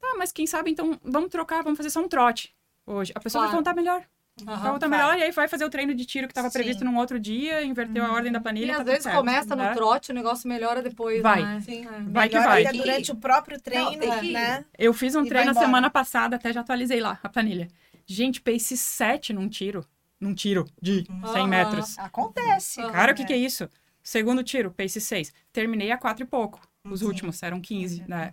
Tá, 0.00 0.14
mas 0.18 0.32
quem 0.32 0.48
sabe 0.48 0.68
então 0.72 0.98
vamos 1.04 1.30
trocar, 1.30 1.62
vamos 1.62 1.76
fazer 1.76 1.90
só 1.90 2.00
um 2.00 2.08
trote 2.08 2.52
hoje. 2.84 3.12
A 3.14 3.20
pessoa 3.20 3.42
Claro. 3.42 3.52
vai 3.52 3.56
voltar 3.62 3.74
melhor. 3.76 4.04
Aham. 4.46 4.70
voltar 4.70 4.88
vai. 4.88 4.98
melhor 4.98 5.18
e 5.18 5.22
aí 5.22 5.30
vai 5.30 5.46
fazer 5.46 5.64
o 5.64 5.70
treino 5.70 5.94
de 5.94 6.04
tiro 6.06 6.26
que 6.26 6.32
estava 6.32 6.50
previsto 6.50 6.84
num 6.84 6.96
outro 6.96 7.20
dia, 7.20 7.62
inverteu 7.62 8.04
a 8.04 8.12
ordem 8.12 8.32
da 8.32 8.38
E 8.38 8.42
planilha. 8.42 8.68
tá 8.68 8.72
às 8.72 8.78
tudo 8.78 8.86
vezes 8.88 9.02
certo, 9.04 9.18
começa 9.18 9.54
no 9.56 9.62
né? 9.62 9.74
trote, 9.74 10.10
o 10.10 10.14
negócio 10.14 10.48
melhora 10.48 10.82
depois, 10.82 11.22
Vai. 11.22 11.42
né? 11.42 11.60
Sim. 11.60 11.86
É. 11.86 12.00
Vai 12.10 12.28
que 12.28 12.38
vai. 12.38 12.66
ainda 12.66 12.72
durante 12.72 13.12
o 13.12 13.16
próprio 13.16 13.60
treino, 13.60 13.98
tem 13.98 14.20
que 14.20 14.32
né? 14.32 14.64
Eu 14.78 14.94
fiz 14.94 15.14
um 15.14 15.24
E 15.24 15.28
treino 15.28 15.46
vai 15.46 15.48
a 15.48 15.50
embora. 15.50 15.66
semana 15.66 15.90
passada, 15.90 16.36
até 16.36 16.52
já 16.52 16.60
atualizei 16.60 17.00
lá 17.00 17.18
a 17.22 17.28
planilha. 17.28 17.68
Gente, 18.06 18.40
pace 18.40 18.76
7 18.76 19.32
num 19.32 19.48
tiro. 19.48 19.86
Num 20.18 20.34
tiro 20.34 20.64
de 20.80 21.04
100 21.04 21.14
Aham. 21.42 21.46
metros. 21.48 21.98
Acontece. 21.98 22.80
Cara, 22.90 23.12
o 23.12 23.14
que, 23.14 23.24
que 23.24 23.32
é 23.32 23.36
isso? 23.36 23.68
Segundo 24.02 24.42
tiro, 24.42 24.70
pace 24.70 25.00
6. 25.00 25.32
Terminei 25.52 25.90
a 25.90 25.98
4 25.98 26.24
e 26.24 26.26
pouco. 26.26 26.60
Os 26.84 27.00
Sim. 27.00 27.06
últimos 27.06 27.42
eram 27.42 27.60
15, 27.60 28.04
né? 28.08 28.32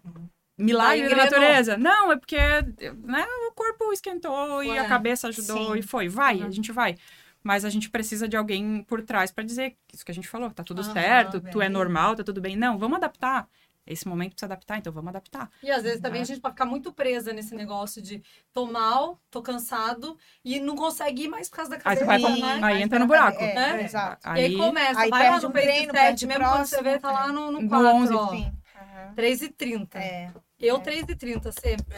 Uhum. 0.59 0.65
Milagre 0.65 1.03
Aí 1.03 1.09
da 1.09 1.15
natureza. 1.15 1.77
Não, 1.77 2.11
é 2.11 2.17
porque 2.17 2.37
né, 2.37 3.25
o 3.47 3.51
corpo 3.53 3.91
esquentou 3.93 4.61
e 4.63 4.69
Ué. 4.69 4.79
a 4.79 4.85
cabeça 4.87 5.29
ajudou 5.29 5.73
Sim. 5.73 5.79
e 5.79 5.81
foi. 5.81 6.09
Vai, 6.09 6.41
Uhum. 6.41 6.47
a 6.47 6.51
gente 6.51 6.71
vai. 6.71 6.97
Mas 7.41 7.63
a 7.63 7.69
gente 7.69 7.89
precisa 7.89 8.27
de 8.27 8.35
alguém 8.35 8.83
por 8.83 9.01
trás 9.01 9.31
pra 9.31 9.43
dizer 9.43 9.75
isso 9.93 10.03
que 10.03 10.11
a 10.11 10.13
gente 10.13 10.27
falou. 10.27 10.51
Tá 10.51 10.61
tudo 10.63 10.81
Aham, 10.81 10.93
certo, 10.93 11.39
tu 11.39 11.61
é 11.61 11.69
normal, 11.69 12.15
tá 12.15 12.23
tudo 12.23 12.41
bem. 12.41 12.57
Não, 12.57 12.77
vamos 12.77 12.97
adaptar. 12.97 13.47
Esse 13.87 14.07
momento 14.07 14.33
precisa 14.33 14.45
adaptar, 14.45 14.77
então 14.77 14.91
vamos 14.93 15.07
adaptar. 15.09 15.49
E 15.63 15.71
às 15.71 15.81
vezes 15.81 15.99
também 15.99 16.19
Né? 16.19 16.23
a 16.23 16.25
gente 16.25 16.41
pode 16.41 16.53
ficar 16.53 16.65
muito 16.65 16.91
presa 16.93 17.33
nesse 17.33 17.55
negócio 17.55 18.01
de 18.03 18.21
tô 18.53 18.67
mal, 18.67 19.19
tô 19.31 19.41
cansado 19.41 20.15
e 20.45 20.59
não 20.59 20.75
consegue 20.75 21.23
ir 21.23 21.27
mais 21.27 21.49
por 21.49 21.55
causa 21.55 21.71
da 21.71 21.77
Aí 21.77 21.97
tu 21.97 22.05
cabeça, 22.05 22.05
vai 22.05 22.19
Sim, 22.35 22.41
né? 22.41 22.59
aí 22.61 22.81
entra 22.83 22.99
no 22.99 23.07
buraco. 23.07 23.41
É, 23.41 23.55
É. 23.55 23.81
é, 23.81 23.83
exato. 23.85 24.27
E 24.27 24.31
aí 24.31 24.55
começa, 24.57 24.99
aí 24.99 25.09
vai 25.09 25.29
lá 25.31 25.39
no 25.39 25.47
um 25.47 25.51
treino, 25.51 25.71
7, 25.85 25.91
perde 25.91 26.25
o 26.25 26.27
mesmo 26.27 26.43
quando 26.43 26.65
você 26.65 26.75
próximo, 26.75 26.83
vê, 26.83 26.99
tá 26.99 27.11
lá 27.11 27.27
no, 27.29 27.51
no 27.51 27.61
No 27.61 27.69
4, 27.69 27.87
11, 27.87 28.13
ó. 28.13 28.25
Aham. 28.25 29.13
3h30. 29.15 29.95
É. 29.97 30.31
Eu 30.59 30.75
É. 30.77 30.79
3h30 30.79 31.51
sempre. 31.59 31.97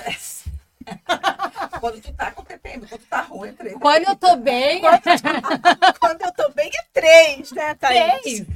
Quando 1.80 2.02
tu 2.02 2.14
tá 2.14 2.32
com 2.32 2.44
TPM, 2.44 2.88
quando 2.88 3.00
tu 3.02 3.08
tá 3.08 3.22
ruim, 3.22 3.50
é 3.50 3.54
treino. 3.54 3.80
Quando 3.80 4.04
eu 4.08 4.16
tô 4.16 4.36
bem, 4.38 4.82
Quando 6.00 6.22
eu 6.22 6.32
tô 6.34 6.50
bem 6.52 6.70
é 6.74 6.84
três, 6.92 7.52
né, 7.52 7.76
Thaís? 7.76 8.22
três. 8.22 8.48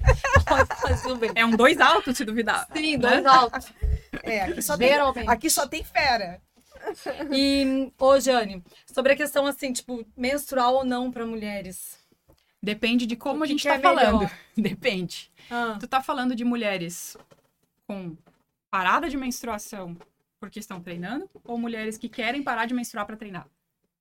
Mas 0.83 1.01
tudo 1.03 1.17
bem. 1.17 1.31
É 1.35 1.45
um 1.45 1.51
dois 1.51 1.79
altos, 1.79 2.17
se 2.17 2.25
duvidar. 2.25 2.67
Sim, 2.75 2.97
dois 2.97 3.23
altos. 3.25 3.71
É, 4.23 4.41
aqui 4.41 4.61
só, 4.61 4.77
tem, 4.77 4.89
aqui 5.27 5.49
só 5.49 5.67
tem 5.67 5.83
fera. 5.83 6.41
E, 7.31 7.91
ô, 7.99 8.19
Jane, 8.19 8.63
sobre 8.91 9.13
a 9.13 9.15
questão 9.15 9.45
assim, 9.45 9.71
tipo, 9.73 10.05
menstrual 10.17 10.75
ou 10.75 10.83
não 10.85 11.11
pra 11.11 11.25
mulheres. 11.25 11.97
Depende 12.61 13.05
de 13.05 13.15
como 13.15 13.43
a 13.43 13.47
que 13.47 13.53
gente 13.53 13.63
tá 13.67 13.75
é 13.75 13.77
melhor? 13.77 13.95
falando. 13.95 14.31
Depende. 14.57 15.31
Ah, 15.49 15.77
Tu 15.79 15.87
tá 15.87 16.01
falando 16.01 16.35
de 16.35 16.43
mulheres 16.43 17.15
com 17.87 18.15
parada 18.75 19.09
de 19.09 19.15
menstruação 19.15 19.97
porque 20.39 20.59
estão 20.59 20.81
treinando 20.81 21.29
ou 21.45 21.57
mulheres 21.57 21.97
que 21.97 22.09
querem 22.09 22.43
parar 22.43 22.65
de 22.65 22.73
menstruar 22.73 23.05
pra 23.05 23.15
treinar? 23.15 23.47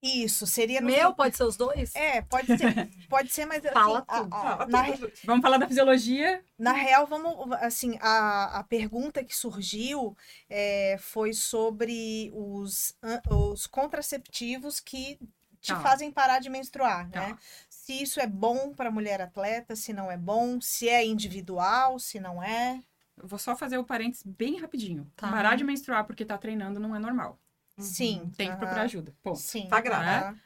Isso, 0.02 0.46
seria 0.46 0.80
no 0.80 0.88
meu, 0.88 1.14
pode 1.14 1.34
ser 1.36 1.44
os 1.44 1.56
dois? 1.56 1.94
É, 1.94 2.20
pode 2.22 2.46
ser, 2.48 2.58
pode 3.08 3.30
ser, 3.32 3.46
mas 3.46 3.64
assim, 3.64 3.72
Fala 3.72 4.04
a- 4.06 4.20
tudo. 4.20 4.34
a- 4.34 4.66
na, 4.66 4.84
tudo. 4.92 5.12
Vamos 5.24 5.42
falar 5.42 5.58
da 5.58 5.66
fisiologia? 5.68 6.44
na 6.58 6.72
real, 6.72 7.06
vamos, 7.06 7.52
assim, 7.60 7.96
a, 8.02 8.58
a 8.58 8.64
pergunta 8.64 9.24
que 9.24 9.34
surgiu 9.34 10.14
é, 10.50 10.96
foi 10.98 11.32
sobre 11.32 12.30
os, 12.34 12.94
os 13.30 13.66
contraceptivos 13.68 14.80
que 14.80 15.18
te 15.60 15.72
Tá. 15.72 15.80
fazem 15.80 16.10
parar 16.10 16.40
de 16.40 16.50
menstruar, 16.50 17.08
Tá. 17.10 17.20
né? 17.28 17.38
Se 17.70 18.02
isso 18.02 18.18
é 18.20 18.26
bom 18.26 18.74
para 18.74 18.90
mulher 18.90 19.20
atleta, 19.22 19.74
se 19.76 19.92
não 19.94 20.10
é 20.10 20.16
bom, 20.18 20.60
se 20.60 20.88
é 20.88 21.02
individual, 21.06 21.98
se 21.98 22.18
não 22.20 22.42
é. 22.42 22.82
Eu 23.20 23.28
vou 23.28 23.38
só 23.38 23.54
fazer 23.56 23.78
o 23.78 23.84
parênteses 23.84 24.24
bem 24.24 24.58
rapidinho. 24.60 25.10
Tá. 25.16 25.28
Parar 25.30 25.56
de 25.56 25.64
menstruar 25.64 26.04
porque 26.04 26.24
tá 26.24 26.36
treinando 26.36 26.80
não 26.80 26.94
é 26.94 26.98
normal. 26.98 27.38
Sim. 27.78 28.30
Tem 28.36 28.50
que 28.50 28.56
procurar 28.56 28.82
ajuda. 28.82 29.14
Ponto. 29.22 29.38
Sim. 29.38 29.66
Tá 29.68 29.80
grávida. 29.80 30.10
aham. 30.28 30.36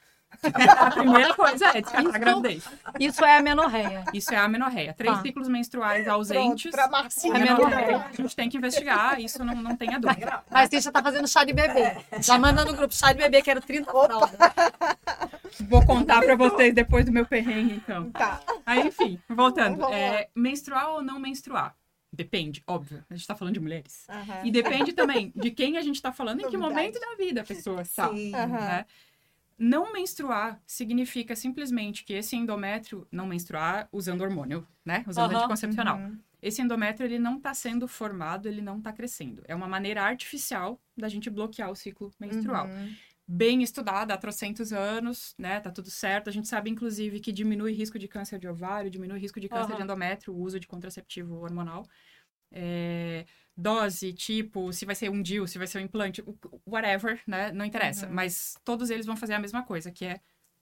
A 0.78 0.90
primeira 0.90 1.35
coisa 1.35 1.68
é 1.68 1.81
descartar 1.81 1.98
a 1.98 2.02
Isso- 2.11 2.20
gravidez. 2.20 2.64
Isso 3.00 3.24
é 3.24 3.38
a 3.38 3.40
menorreia. 3.42 4.04
Isso 4.12 4.35
é 4.35 4.37
a 4.37 4.44
amenorreia. 4.44 4.92
Três 4.92 5.16
Tá. 5.16 5.22
ciclos 5.22 5.48
menstruais 5.48 6.07
ausentes. 6.07 6.70
Pronto, 6.70 6.74
pra 6.74 6.88
Marcinha. 7.02 7.35
Amenorreia. 7.35 7.96
A 8.11 8.12
gente 8.12 8.37
tem 8.37 8.50
que 8.50 8.59
investigar, 8.59 9.18
isso 9.18 9.42
não, 9.42 9.54
não 9.54 9.74
tenha 9.74 9.98
dúvida. 9.98 10.44
Mas 10.50 10.68
você 10.68 10.83
já 10.83 10.92
tá 10.92 11.02
fazendo 11.02 11.26
chá 11.26 11.44
de 11.44 11.54
bebê. 11.54 11.96
Já 12.20 12.38
manda 12.38 12.62
no 12.62 12.74
grupo 12.74 12.94
chá 12.94 13.11
de 13.14 13.18
bebê, 13.20 13.40
quero 13.40 13.62
30 13.62 13.90
fraldas. 13.90 14.31
Vou 15.66 15.85
contar 15.87 16.20
pra 16.20 16.37
vocês 16.37 16.74
depois 16.74 17.07
do 17.07 17.12
meu 17.12 17.24
perrengue, 17.26 17.76
então. 17.76 18.11
Tá. 18.11 18.40
Aí, 18.66 18.87
enfim, 18.87 19.18
voltando. 19.31 19.83
É, 19.87 20.28
menstruar 20.35 20.90
ou 20.90 21.02
não 21.02 21.18
menstruar? 21.18 21.74
Depende, 22.12 22.62
óbvio. 22.66 23.04
A 23.08 23.14
gente 23.14 23.26
tá 23.26 23.34
falando 23.34 23.54
de 23.54 23.60
mulheres. 23.60 24.06
aham. 24.08 24.46
E 24.46 24.50
depende 24.50 24.92
também 24.92 25.32
de 25.36 25.50
quem 25.50 25.76
a 25.76 25.82
gente 25.82 26.00
tá 26.00 26.12
falando, 26.12 26.40
em 26.40 26.48
que 26.48 26.56
momento 26.56 26.98
da 26.98 27.14
vida 27.16 27.42
a 27.42 27.44
pessoa 27.44 27.82
está. 27.82 28.08
Sim. 28.10 28.32
Né? 28.32 28.86
Não 29.58 29.92
menstruar 29.92 30.60
significa 30.66 31.34
simplesmente 31.34 32.04
que 32.04 32.14
esse 32.14 32.36
endométrio, 32.36 33.06
não 33.10 33.26
menstruar 33.26 33.88
usando 33.92 34.22
hormônio, 34.22 34.66
né? 34.84 35.04
Usando 35.06 35.32
Aham. 35.32 35.38
anticoncepcional. 35.40 35.98
Uhum. 35.98 36.18
Esse 36.40 36.62
endométrio, 36.62 37.04
ele 37.04 37.18
não 37.18 37.36
está 37.36 37.52
sendo 37.52 37.88
formado, 37.88 38.46
ele 38.46 38.62
não 38.62 38.78
está 38.78 38.92
crescendo. 38.92 39.42
É 39.46 39.54
uma 39.54 39.66
maneira 39.66 40.02
artificial 40.02 40.80
da 40.96 41.09
gente 41.09 41.28
bloquear 41.28 41.70
o 41.70 41.74
ciclo 41.74 42.12
menstrual. 42.20 42.68
Uhum. 43.29 43.37
Bem 43.37 43.62
estudada 43.62 44.14
há 44.14 44.16
trocentos 44.16 44.72
anos, 44.72 45.35
né? 45.39 45.61
Tá 45.61 45.70
tudo 45.70 45.91
certo. 45.91 46.29
A 46.29 46.33
gente 46.33 46.49
sabe, 46.49 46.70
inclusive, 46.70 47.20
que 47.20 47.31
diminui 47.31 47.72
risco 47.72 47.99
de 47.99 48.09
câncer 48.09 48.39
de 48.39 48.49
ovário, 48.49 48.91
diminui 48.91 49.18
risco 49.18 49.39
de 49.39 49.49
câncer 49.49 49.72
Aham. 49.72 49.76
de 49.76 49.83
endométrio, 49.83 50.35
o 50.35 50.41
uso 50.41 50.59
de 50.59 50.66
contraceptivo 50.66 51.37
hormonal. 51.37 51.87
É, 52.51 53.26
dose, 53.55 54.12
tipo, 54.12 54.72
se 54.72 54.87
vai 54.87 54.95
ser 54.95 55.11
um 55.11 55.20
DIU, 55.20 55.47
se 55.47 55.59
vai 55.59 55.66
ser 55.66 55.79
um 55.79 55.83
implante, 55.83 56.24
whatever, 56.66 57.20
né? 57.26 57.53
Não 57.53 57.64
interessa. 57.64 58.07
Uhum. 58.07 58.14
Mas 58.14 58.57
todos 58.64 58.89
eles 58.89 59.05
vão 59.05 59.16
fazer 59.16 59.35
a 59.35 59.39
mesma 59.39 59.62
coisa, 59.62 59.91
que 59.91 60.05
é 60.05 60.20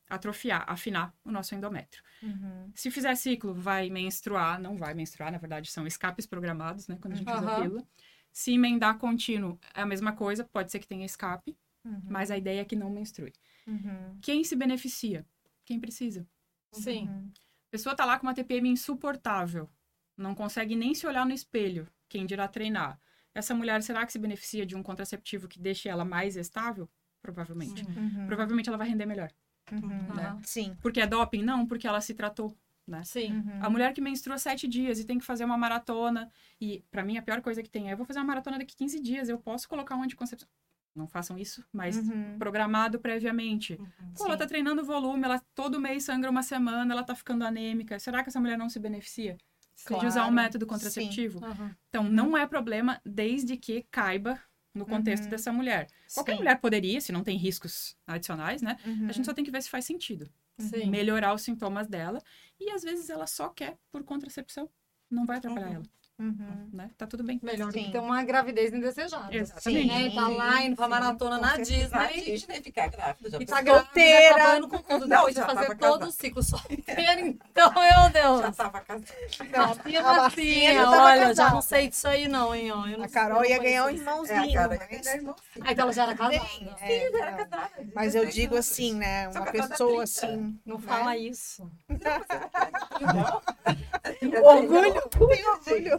atrofiar, 0.08 0.64
afinar 0.68 1.14
o 1.24 1.30
nosso 1.30 1.54
endométrio. 1.54 2.02
Uhum. 2.22 2.70
Se 2.74 2.90
fizer 2.90 3.14
ciclo, 3.16 3.54
vai 3.54 3.90
menstruar, 3.90 4.60
não 4.60 4.76
vai 4.76 4.94
menstruar, 4.94 5.30
na 5.30 5.38
verdade, 5.38 5.70
são 5.70 5.86
escapes 5.86 6.26
programados, 6.26 6.88
né? 6.88 6.96
Quando 7.00 7.14
a 7.14 7.16
gente 7.16 7.30
usa 7.30 7.50
a 7.50 7.60
pílula. 7.60 7.84
Se 8.32 8.52
emendar 8.52 8.98
contínuo, 8.98 9.58
é 9.74 9.80
a 9.80 9.86
mesma 9.86 10.12
coisa, 10.12 10.44
pode 10.44 10.70
ser 10.70 10.78
que 10.78 10.86
tenha 10.86 11.06
escape, 11.06 11.56
Uhum. 11.86 12.02
mas 12.08 12.30
a 12.30 12.36
ideia 12.36 12.60
é 12.60 12.64
que 12.64 12.76
não 12.76 12.90
menstrue. 12.90 13.32
Uhum. 13.66 14.18
Quem 14.20 14.42
se 14.44 14.56
beneficia? 14.56 15.24
Quem 15.64 15.78
precisa. 15.78 16.26
Sim. 16.72 17.08
Uhum. 17.08 17.30
A 17.68 17.70
pessoa 17.70 17.94
tá 17.94 18.04
lá 18.04 18.18
com 18.18 18.26
uma 18.26 18.34
TPM 18.34 18.68
insuportável, 18.68 19.68
não 20.16 20.34
consegue 20.34 20.74
nem 20.74 20.94
se 20.94 21.06
olhar 21.06 21.26
no 21.26 21.32
espelho, 21.32 21.88
quem 22.08 22.26
dirá 22.26 22.48
treinar. 22.48 22.98
essa 23.34 23.54
mulher, 23.54 23.82
será 23.82 24.06
que 24.06 24.12
se 24.12 24.18
beneficia 24.18 24.64
de 24.64 24.74
um 24.74 24.82
contraceptivo 24.82 25.46
que 25.46 25.60
deixe 25.60 25.90
ela 25.90 26.06
mais 26.06 26.36
estável? 26.36 26.88
Provavelmente. 27.20 27.84
Uhum. 27.84 28.26
Provavelmente 28.26 28.68
ela 28.68 28.78
vai 28.78 28.88
render 28.88 29.04
melhor. 29.04 29.30
Uhum. 29.70 30.10
Aham. 30.10 30.40
Sim. 30.42 30.74
Porque 30.80 31.00
é 31.00 31.06
doping? 31.06 31.42
Não, 31.42 31.66
porque 31.66 31.86
ela 31.86 32.00
se 32.00 32.14
tratou. 32.14 32.56
Né? 32.86 33.02
Sim. 33.04 33.32
Uhum. 33.32 33.58
A 33.64 33.68
mulher 33.68 33.92
que 33.92 34.00
menstrua 34.00 34.38
sete 34.38 34.68
dias 34.68 35.00
e 35.00 35.04
tem 35.04 35.18
que 35.18 35.24
fazer 35.24 35.44
uma 35.44 35.58
maratona. 35.58 36.30
E 36.60 36.84
pra 36.90 37.04
mim 37.04 37.18
a 37.18 37.22
pior 37.22 37.42
coisa 37.42 37.62
que 37.62 37.68
tem 37.68 37.88
é: 37.88 37.92
eu 37.92 37.96
vou 37.96 38.06
fazer 38.06 38.20
uma 38.20 38.26
maratona 38.26 38.58
daqui 38.58 38.76
15 38.76 39.00
dias, 39.00 39.28
eu 39.28 39.38
posso 39.38 39.68
colocar 39.68 39.96
um 39.96 40.02
anticoncepção. 40.02 40.48
Não 40.96 41.06
façam 41.06 41.36
isso, 41.38 41.62
mas 41.70 41.98
Uhum. 41.98 42.38
programado 42.38 42.98
previamente. 42.98 43.76
Pô, 44.16 44.24
ela 44.24 44.32
Sim. 44.32 44.38
tá 44.38 44.46
treinando 44.46 44.82
volume, 44.82 45.24
ela 45.24 45.38
todo 45.54 45.78
mês 45.78 46.04
sangra 46.04 46.30
uma 46.30 46.42
semana, 46.42 46.92
ela 46.94 47.04
tá 47.04 47.14
ficando 47.14 47.44
anêmica. 47.44 47.98
Será 47.98 48.22
que 48.22 48.30
essa 48.30 48.40
mulher 48.40 48.56
não 48.56 48.70
se 48.70 48.78
beneficia 48.80 49.36
de 49.76 50.06
usar 50.06 50.22
um 50.22 50.32
Claro. 50.32 50.34
método 50.34 50.66
contraceptivo? 50.66 51.44
Aham. 51.44 51.76
Então, 51.90 52.02
não 52.04 52.34
é 52.36 52.46
problema 52.46 52.98
desde 53.04 53.58
que 53.58 53.86
caiba 53.90 54.40
no 54.74 54.86
contexto 54.86 55.24
Uhum. 55.24 55.30
dessa 55.30 55.52
mulher. 55.52 55.86
Qualquer 56.14 56.32
Sim. 56.32 56.38
mulher 56.38 56.58
poderia, 56.60 57.00
se 57.00 57.12
não 57.12 57.22
tem 57.22 57.36
riscos 57.36 57.94
adicionais, 58.06 58.62
né? 58.62 58.78
Uhum. 58.86 59.08
A 59.08 59.12
gente 59.12 59.26
só 59.26 59.34
tem 59.34 59.44
que 59.44 59.50
ver 59.50 59.62
se 59.62 59.68
faz 59.68 59.84
sentido. 59.84 60.30
Sim. 60.58 60.88
Melhorar 60.88 61.34
os 61.34 61.42
sintomas 61.42 61.86
dela. 61.86 62.22
E 62.58 62.70
às 62.70 62.82
vezes 62.82 63.10
ela 63.10 63.26
só 63.26 63.50
quer 63.50 63.76
por 63.92 64.02
contracepção. 64.02 64.70
Não 65.10 65.26
vai 65.26 65.36
atrapalhar 65.36 65.66
Uhum. 65.68 65.74
ela, 65.74 65.82
Uhum. 66.18 66.70
né? 66.72 66.90
Tá 66.96 67.06
tudo 67.06 67.22
bem. 67.22 67.38
Melhor 67.42 67.66
do 67.68 67.74
Sim. 67.74 67.84
que 67.84 67.92
ter 67.92 67.98
uma 67.98 68.22
gravidez 68.24 68.72
indesejada. 68.72 69.34
Exatamente. 69.36 69.86
Né? 69.86 70.10
Tá 70.14 70.28
lá 70.28 70.62
indo 70.62 70.74
pra 70.74 70.86
Sim, 70.86 70.90
maratona 70.90 71.36
com 71.36 71.42
na 71.42 71.56
certeza. 71.56 71.94
Na 71.94 72.06
Disney. 72.06 72.24
Disney 72.32 72.62
ficar 72.62 72.88
grávida. 72.88 73.30
Já 73.30 73.38
E 73.38 73.44
tá 73.46 73.56
Solteira. 73.62 74.34
acabando 74.36 74.68
com 74.68 74.78
tudo. 74.78 75.00
Não, 75.06 75.16
Depois 75.16 75.34
de 75.34 75.40
já 75.42 75.46
fazer 75.46 75.66
todo 75.76 75.78
casada. 75.78 76.06
o 76.06 76.12
ciclo 76.12 76.42
solteiro. 76.42 76.86
Então, 77.50 77.72
meu 77.72 78.10
Deus. 78.12 78.40
Já 78.40 78.52
tava 78.52 78.80
casada. 78.80 79.06
Não, 79.52 79.62
a 79.62 79.66
Marcinha, 79.74 80.02
Marcinha 80.02 80.74
já 80.74 80.84
tava 80.84 81.02
olha, 81.02 81.20
já 81.20 81.26
casada. 81.28 81.50
não 81.54 81.60
sei 81.62 81.88
disso 81.88 82.08
aí 82.08 82.28
não, 82.28 82.54
hein? 82.54 82.72
Ó. 82.72 82.86
Eu 82.86 82.98
não 82.98 83.04
A 83.04 83.08
Carol 83.08 83.44
ia 83.44 83.56
não 83.56 83.62
ganhar 83.62 83.82
um 83.82 83.84
conheço 83.86 84.02
isso. 84.02 84.10
irmãozinho. 84.10 84.38
É, 84.38 84.64
a 84.64 84.68
cara 84.68 84.68
mas- 84.90 85.06
é 85.06 85.16
irmão. 85.16 85.36
Ah, 85.60 85.72
então 85.72 85.82
ela 85.84 85.92
já 85.92 86.02
era 86.02 86.12
Sim, 86.12 86.16
casada. 86.18 86.76
é, 86.80 87.10
já 87.10 87.18
era 87.18 87.30
é. 87.30 87.44
casada. 87.44 87.70
Mas 87.94 88.14
eu 88.14 88.22
16 88.22 88.34
digo 88.34 88.56
assim, 88.56 88.94
né? 88.94 89.28
Uma 89.28 89.40
há 89.40 89.52
pessoa 89.52 89.88
30 89.88 90.02
assim. 90.02 90.58
Não 90.64 90.76
né? 90.78 90.82
fala 90.86 91.16
isso. 91.16 91.70
Orgulho, 94.42 94.92
tem 95.10 95.82
orgulho. 95.82 95.98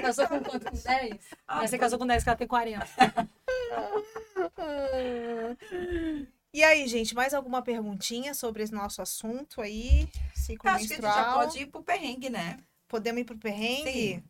Casou 0.00 0.26
com 0.28 0.40
quanto? 0.40 0.70
Com 0.70 0.76
10? 0.76 1.16
Mas 1.46 1.70
você 1.70 1.78
casou 1.78 1.98
com 1.98 2.06
10, 2.06 2.22
que 2.22 2.28
ela 2.28 2.36
tem 2.36 2.46
40. 2.46 2.86
E 6.54 6.62
aí, 6.62 6.86
gente, 6.86 7.14
mais 7.14 7.32
alguma 7.32 7.62
perguntinha 7.62 8.34
sobre 8.34 8.62
esse 8.62 8.72
nosso 8.74 9.00
assunto 9.00 9.60
aí? 9.62 10.06
Ciclo 10.34 10.68
Acho 10.68 10.86
que 10.86 10.92
a 10.92 10.96
gente 10.96 11.02
já 11.02 11.14
menstrual. 11.14 11.34
pode 11.38 11.58
ir 11.60 11.66
pro 11.66 11.82
perrengue, 11.82 12.28
né? 12.28 12.58
Podemos 12.86 13.22
ir 13.22 13.24
pro 13.24 13.38
perrengue? 13.38 13.90
Sim. 13.90 14.24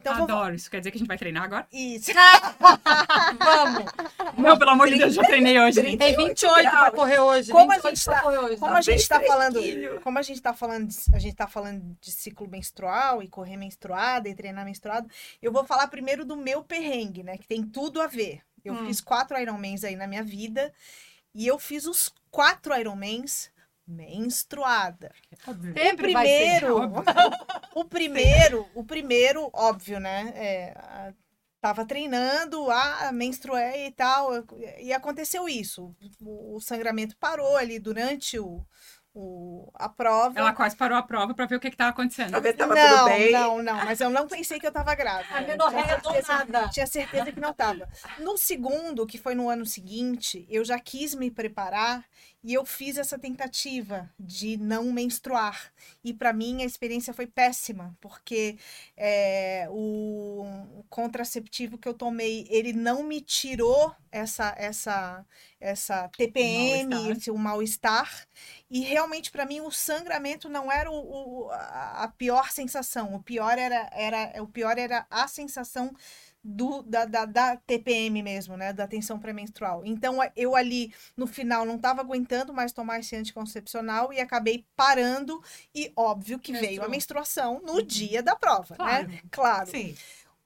Então, 0.00 0.14
vou... 0.14 0.24
Adoro. 0.24 0.54
Isso 0.54 0.70
quer 0.70 0.78
dizer 0.78 0.90
que 0.92 0.96
a 0.96 1.00
gente 1.00 1.08
vai 1.08 1.18
treinar 1.18 1.42
agora? 1.44 1.66
Isso. 1.72 2.12
Vamos! 3.38 3.92
Não, 4.36 4.56
pelo 4.58 4.70
amor 4.70 4.88
de 4.88 4.96
Deus, 4.96 5.14
já 5.14 5.22
treinei 5.24 5.58
hoje. 5.60 5.80
gente. 5.82 5.98
Tem 5.98 6.16
28 6.16 6.70
pra 6.70 6.90
correr 6.92 7.18
hoje. 7.18 7.50
Como 7.50 7.70
a 7.72 7.74
28 7.74 7.96
gente 7.96 8.04
tá- 8.04 8.26
hoje. 8.28 8.56
Como 8.56 8.72
Tá 8.72 8.78
a 8.78 8.80
gente 8.80 8.86
bem 8.94 8.96
está 8.96 9.20
falando, 9.20 10.00
como 10.02 10.18
a 10.18 10.22
gente 10.22 10.40
tá 10.42 10.54
falando, 10.54 10.86
de, 10.88 10.96
a 11.12 11.18
gente 11.18 11.34
tá 11.36 11.46
falando 11.48 11.96
de 12.00 12.10
ciclo 12.12 12.48
menstrual 12.48 13.22
e 13.22 13.28
correr 13.28 13.56
menstruada 13.56 14.28
e 14.28 14.34
treinar 14.34 14.64
menstruado, 14.64 15.08
eu 15.42 15.50
vou 15.52 15.64
falar 15.64 15.88
primeiro 15.88 16.24
do 16.24 16.36
meu 16.36 16.62
perrengue, 16.62 17.22
né, 17.24 17.36
que 17.36 17.46
tem 17.48 17.62
tudo 17.64 18.00
a 18.00 18.06
ver. 18.06 18.40
Eu 18.64 18.74
Hum. 18.74 18.86
fiz 18.86 19.00
quatro 19.00 19.36
Ironmans 19.38 19.82
aí 19.84 19.96
na 19.96 20.06
minha 20.06 20.22
vida 20.22 20.72
e 21.34 21.46
eu 21.46 21.58
fiz 21.58 21.86
os 21.86 22.12
quatro 22.30 22.74
Ironmans 22.78 23.50
menstruada. 23.88 25.10
Óbvio. 25.46 25.72
Vai 25.74 25.84
ser. 25.84 25.96
primeiro, 25.96 26.76
o 27.74 27.84
primeiro, 27.84 28.66
o 28.74 28.84
primeiro, 28.84 29.50
óbvio, 29.52 29.98
né? 29.98 30.32
É, 30.36 30.72
a- 30.76 31.12
tava 31.60 31.84
treinando, 31.84 32.70
ah, 32.70 33.10
menstruei 33.12 33.86
e 33.86 33.90
tal, 33.90 34.30
e 34.78 34.92
aconteceu 34.92 35.48
isso. 35.48 35.92
O, 36.20 36.56
o 36.56 36.60
sangramento 36.60 37.16
parou 37.18 37.56
ali 37.56 37.80
durante 37.80 38.38
o, 38.38 38.64
o- 39.12 39.68
a 39.74 39.88
prova. 39.88 40.38
Ela 40.38 40.52
quase 40.52 40.76
parou 40.76 40.96
a 40.96 41.02
prova 41.02 41.34
pra 41.34 41.46
ver 41.46 41.56
o 41.56 41.60
que 41.60 41.70
que 41.70 41.76
tava 41.76 41.90
acontecendo. 41.90 42.30
Pra 42.30 42.38
ver 42.38 42.52
se 42.52 42.58
tava 42.58 42.74
não, 42.76 42.98
tudo 42.98 43.04
bem. 43.06 43.32
não, 43.32 43.62
não, 43.62 43.74
mas 43.84 44.00
eu 44.00 44.08
não 44.08 44.28
pensei 44.28 44.60
que 44.60 44.66
eu 44.68 44.72
tava 44.72 44.94
grávida. 44.94 45.34
A 45.34 45.40
do 45.96 46.28
nada. 46.28 46.68
Tinha 46.68 46.86
certeza 46.86 47.32
que 47.32 47.40
não 47.40 47.52
tava. 47.52 47.88
No 48.20 48.38
segundo, 48.38 49.04
que 49.06 49.18
foi 49.18 49.34
no 49.34 49.48
ano 49.50 49.66
seguinte, 49.66 50.46
eu 50.48 50.64
já 50.64 50.78
quis 50.78 51.12
me 51.14 51.28
preparar 51.28 52.04
e 52.48 52.54
eu 52.54 52.64
fiz 52.64 52.96
essa 52.96 53.18
tentativa 53.18 54.10
de 54.18 54.56
não 54.56 54.90
menstruar. 54.92 55.72
E 56.02 56.14
para 56.14 56.32
mim 56.32 56.62
a 56.62 56.66
experiência 56.66 57.12
foi 57.12 57.26
péssima, 57.26 57.96
porque 58.00 58.58
é, 58.96 59.66
o 59.70 60.84
contraceptivo 60.88 61.78
que 61.78 61.88
eu 61.88 61.94
tomei, 61.94 62.46
ele 62.50 62.72
não 62.72 63.02
me 63.02 63.20
tirou 63.20 63.94
essa 64.10 64.54
essa 64.56 65.26
essa 65.60 66.08
TPM, 66.16 66.48
Mal-estar. 66.48 67.10
esse 67.10 67.30
o 67.30 67.36
mal-estar. 67.38 68.26
E 68.70 68.80
realmente 68.80 69.30
para 69.30 69.46
mim 69.46 69.60
o 69.60 69.70
sangramento 69.70 70.48
não 70.48 70.70
era 70.70 70.90
o, 70.90 71.44
o- 71.46 71.50
a 71.50 72.04
a 72.04 72.08
pior 72.08 72.50
sensação. 72.50 73.14
O 73.14 73.22
pior 73.22 73.58
era 73.58 73.88
era 73.92 74.42
o 74.42 74.46
pior 74.48 74.78
era 74.78 75.06
a 75.10 75.26
sensação 75.28 75.94
do, 76.48 76.82
da, 76.82 77.04
da, 77.04 77.26
da 77.26 77.56
TPM 77.56 78.22
mesmo, 78.22 78.56
né? 78.56 78.72
Da 78.72 78.86
tensão 78.86 79.18
pré-menstrual. 79.18 79.82
Então, 79.84 80.18
eu 80.34 80.56
ali, 80.56 80.92
no 81.14 81.26
final, 81.26 81.66
não 81.66 81.76
estava 81.76 82.00
aguentando 82.00 82.54
mais 82.54 82.72
tomar 82.72 83.00
esse 83.00 83.14
anticoncepcional 83.14 84.12
e 84.12 84.20
acabei 84.20 84.64
parando. 84.74 85.42
E 85.74 85.92
óbvio 85.94 86.38
que 86.38 86.52
veio 86.52 86.82
a 86.82 86.88
menstruação 86.88 87.60
no 87.64 87.82
dia 87.82 88.22
da 88.22 88.34
prova, 88.34 88.74
Claro. 88.74 89.08
né? 89.08 89.20
Claro. 89.30 89.70
Sim. 89.70 89.94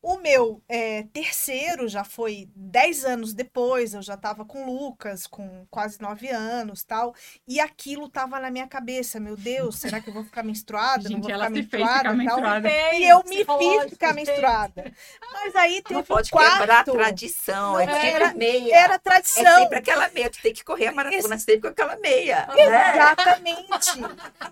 O 0.02 0.16
meu 0.18 0.60
é, 0.68 1.04
terceiro 1.12 1.86
já 1.86 2.02
foi 2.02 2.48
10 2.56 3.04
anos 3.04 3.32
depois, 3.32 3.94
eu 3.94 4.02
já 4.02 4.14
estava 4.14 4.44
com 4.44 4.64
o 4.64 4.66
Lucas, 4.88 5.28
com 5.28 5.64
quase 5.70 6.00
9 6.00 6.28
anos 6.28 6.82
tal. 6.82 7.14
E 7.46 7.60
aquilo 7.60 8.08
tava 8.08 8.40
na 8.40 8.50
minha 8.50 8.66
cabeça. 8.66 9.20
Meu 9.20 9.36
Deus, 9.36 9.76
será 9.78 10.00
que 10.00 10.10
eu 10.10 10.12
vou 10.12 10.24
ficar 10.24 10.42
menstruada? 10.42 11.04
não 11.04 11.10
Gente, 11.16 11.22
vou 11.22 11.30
ela 11.30 11.44
ficar 11.46 11.54
se 11.62 11.68
fez 11.68 11.82
ficar 11.88 12.02
tal? 12.02 12.14
menstruada. 12.16 12.68
E 12.94 13.04
eu 13.04 13.22
me 13.28 13.36
fiz 13.44 13.90
ficar 13.90 14.12
menstruada. 14.12 14.92
Mas 15.32 15.54
aí 15.54 15.80
teve 15.82 15.94
Não 15.94 16.02
pode 16.02 16.28
um 16.28 16.36
quarto. 16.36 16.58
quebrar 16.58 16.80
a 16.80 16.84
tradição. 16.84 17.78
É 17.78 17.86
Não, 17.86 17.94
era- 17.94 18.34
meia. 18.34 18.74
Era 18.76 18.94
É 18.94 18.98
tradição. 18.98 19.58
sempre 19.60 19.78
aquela 19.78 20.08
meia. 20.08 20.28
Tu 20.30 20.42
tem 20.42 20.52
que 20.52 20.64
correr 20.64 20.88
a 20.88 20.92
maratona 20.92 21.38
sempre 21.38 21.60
com 21.60 21.68
aquela 21.68 21.94
meia. 21.98 22.48
né? 22.48 22.62
Exatamente. 22.94 24.00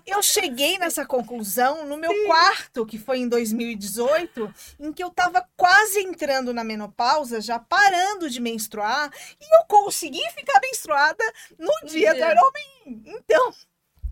Eu 0.07 0.23
cheguei 0.23 0.77
nessa 0.77 1.05
conclusão 1.05 1.85
no 1.85 1.97
meu 1.97 2.25
quarto, 2.25 2.85
que 2.85 2.97
foi 2.97 3.19
em 3.19 3.27
2018, 3.27 4.53
em 4.79 4.93
que 4.93 5.03
eu 5.03 5.09
tava 5.09 5.40
quase 5.55 5.99
entrando 5.99 6.53
na 6.53 6.63
menopausa, 6.63 7.41
já 7.41 7.59
parando 7.59 8.29
de 8.29 8.39
menstruar, 8.39 9.11
e 9.39 9.59
eu 9.59 9.65
consegui 9.67 10.23
ficar 10.31 10.59
menstruada 10.61 11.23
no 11.57 11.71
dia 11.87 12.13
do 12.13 12.17
dia. 12.17 12.31
Ironman. 12.31 13.03
Então, 13.05 13.53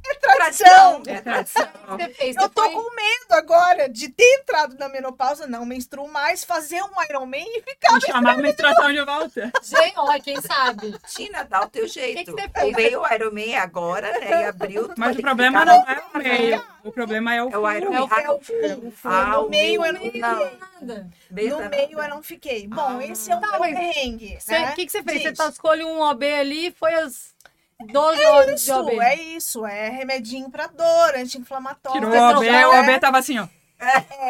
é 0.06 0.14
tradição. 0.16 1.04
É 1.08 1.22
tradição. 1.22 1.68
Você 1.89 2.10
fez, 2.10 2.36
Eu 2.36 2.50
tô 2.50 2.64
foi- 2.64 2.74
com 2.74 2.95
medo 2.95 3.32
agora 3.32 3.89
de 3.89 4.10
ter 4.10 4.39
entrado 4.41 4.76
na 4.78 4.88
menopausa, 4.89 5.45
não 5.47 5.66
menstruo 5.66 6.08
mais, 6.08 6.43
fazer 6.43 6.82
um 6.84 7.04
Ironman 7.10 7.45
e 7.47 7.62
ficar 7.62 7.97
E 7.97 8.02
chamar 8.02 8.36
a 8.36 8.38
menstruação 8.38 8.91
de 8.91 9.04
volta. 9.04 9.52
Gente, 9.64 9.93
olha, 9.97 10.20
quem 10.22 10.41
sabe? 10.41 10.95
Tina, 11.08 11.43
dá 11.43 11.62
o 11.64 11.70
teu 11.70 11.88
jeito. 11.88 12.26
que 12.26 12.32
você 12.41 12.50
fez? 12.50 12.76
Veio 12.76 13.02
o 13.02 13.14
Ironman 13.14 13.56
agora, 13.58 14.12
né? 14.20 14.52
Tu 14.52 14.58
vai 14.58 14.74
Mas 14.97 15.14
o 15.14 15.16
que 15.18 15.22
problema 15.22 15.66
não 15.66 15.84
é 15.88 16.02
o 16.14 16.18
meio. 16.18 16.64
O 16.84 16.91
problema 16.91 17.36
é 17.36 17.43
o 17.43 17.50
É 17.50 17.58
o 17.58 17.68
fim. 17.70 17.78
Ironman. 17.78 17.97
É 18.00 18.02
o- 18.02 18.10
Ah, 18.12 18.22
é 18.22 18.30
o. 18.32 18.93
Ah, 19.04 19.26
no 19.41 19.50
meio 19.50 19.86
eu 19.86 19.93
não. 19.93 20.00
Nada. 20.20 21.10
Besta, 21.30 21.64
No 21.64 21.70
meio 21.70 22.00
eu 22.02 22.10
não 22.10 22.24
fiquei. 22.24 22.68
Bom, 22.68 23.00
Ah. 23.00 23.06
esse 23.06 23.32
é 23.32 23.36
o 23.36 23.39
Tá, 23.41 23.60
perrengue. 23.60 24.38
O 24.47 24.52
né? 24.52 24.72
que, 24.74 24.86
que 24.86 24.91
você 24.91 25.04
fez? 25.04 25.22
Você 25.22 25.30
Diz. 25.32 25.38
tá, 25.38 25.50
escolhe 25.50 25.84
um 25.84 26.00
OB 26.02 26.24
ali, 26.24 26.72
foi 26.72 26.93
às 26.93 27.34
12 27.82 28.25
horas 28.25 28.47
de 28.47 28.71
Isso, 28.71 28.80
OB. 28.80 28.99
é 28.99 29.15
isso. 29.15 29.65
É 29.65 29.89
remedinho 29.89 30.49
pra 30.49 30.67
dor, 30.67 31.15
anti-inflamatório. 31.15 32.01
Tirou 32.01 32.13
o 32.13 32.38
OB, 32.38 32.45
o? 32.45 32.80
OB 32.82 32.99
tava 32.99 33.17
assim, 33.19 33.39
ó. 33.39 33.47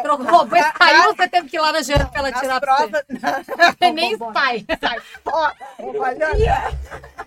Trocou, 0.02 0.26
o 0.26 0.40
OB 0.42 0.56
saiu, 0.78 1.14
você 1.14 1.28
teve 1.28 1.48
que 1.48 1.56
ir 1.56 1.60
lá 1.60 1.72
na 1.72 1.82
geral 1.82 2.08
pra 2.08 2.20
ela 2.20 2.30
Nas 2.30 2.40
tirar 2.40 2.60
pra 2.60 2.76
você. 2.76 3.04
Você 3.80 3.90
nem 3.92 4.16
sai. 4.16 4.64
Sai 4.80 5.00
fora. 5.24 5.54
Olha. 5.78 6.72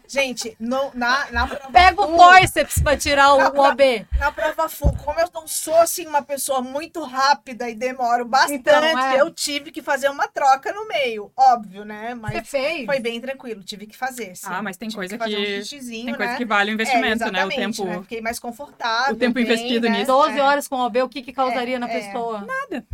Gente, 0.08 0.56
no- 0.60 0.92
na, 0.94 1.26
na 1.32 1.48
prova 1.48 1.72
Pega 1.72 2.02
o 2.02 2.16
forceps 2.16 2.80
pra 2.82 2.96
tirar 2.96 3.34
o 3.34 3.62
OB. 3.62 4.06
Na 4.20 4.32
prova 4.32 4.70
full, 4.70 4.96
como 5.04 5.20
eu 5.20 5.28
não 5.34 5.48
sou 5.48 5.76
assim 5.76 6.06
uma 6.06 6.22
pessoa 6.22 6.62
muito 6.62 7.02
rápida 7.04 7.70
e 7.70 7.74
demoro 7.76 8.24
bastante, 8.26 8.56
Então, 8.60 8.84
é. 8.84 9.20
eu 9.20 9.32
tive 9.32 9.72
que 9.72 9.82
fazer 9.82 10.10
uma 10.10 10.28
troca 10.28 10.72
no 10.72 10.88
meio. 10.88 11.32
Óbvio, 11.36 11.84
né? 11.84 12.10
Você 12.10 12.16
Mas 12.22 12.50
fez. 12.50 12.86
foi 12.86 13.00
bem 13.00 13.20
tranquilo, 13.20 13.64
tive 13.64 13.88
que 13.88 13.98
fazer. 13.98 14.36
sim. 14.36 14.48
Ah, 14.50 14.62
mas 14.62 14.78
tem 14.78 14.88
Tive 14.90 15.00
coisa 15.00 15.18
fazer 15.18 15.36
que- 15.36 15.76
um 15.76 16.06
Tem 16.06 16.16
coisa 16.16 16.32
né? 16.34 16.38
que 16.38 16.46
vale 16.46 16.72
o 16.72 16.74
investimento, 16.74 17.24
é, 17.24 17.32
né? 17.32 17.44
O 17.46 17.48
exatamente, 17.48 17.78
tempo. 17.78 17.86
né? 17.90 18.02
Fiquei 18.02 18.22
mais 18.22 18.40
confortável. 18.40 19.16
o 19.16 19.18
tempo 19.18 19.34
bem, 19.36 19.44
investido 19.44 19.90
né? 19.90 20.00
nisso. 20.00 20.08
12 20.12 20.38
É. 20.40 20.44
horas 20.44 20.68
com 20.68 20.76
OB, 20.78 21.02
o 21.02 21.10
que 21.10 21.22
que 21.22 21.34
causaria 21.34 21.80
na 21.80 21.90
é. 21.90 22.00
Pessoa? 22.14 22.46
Nada. 22.46 22.88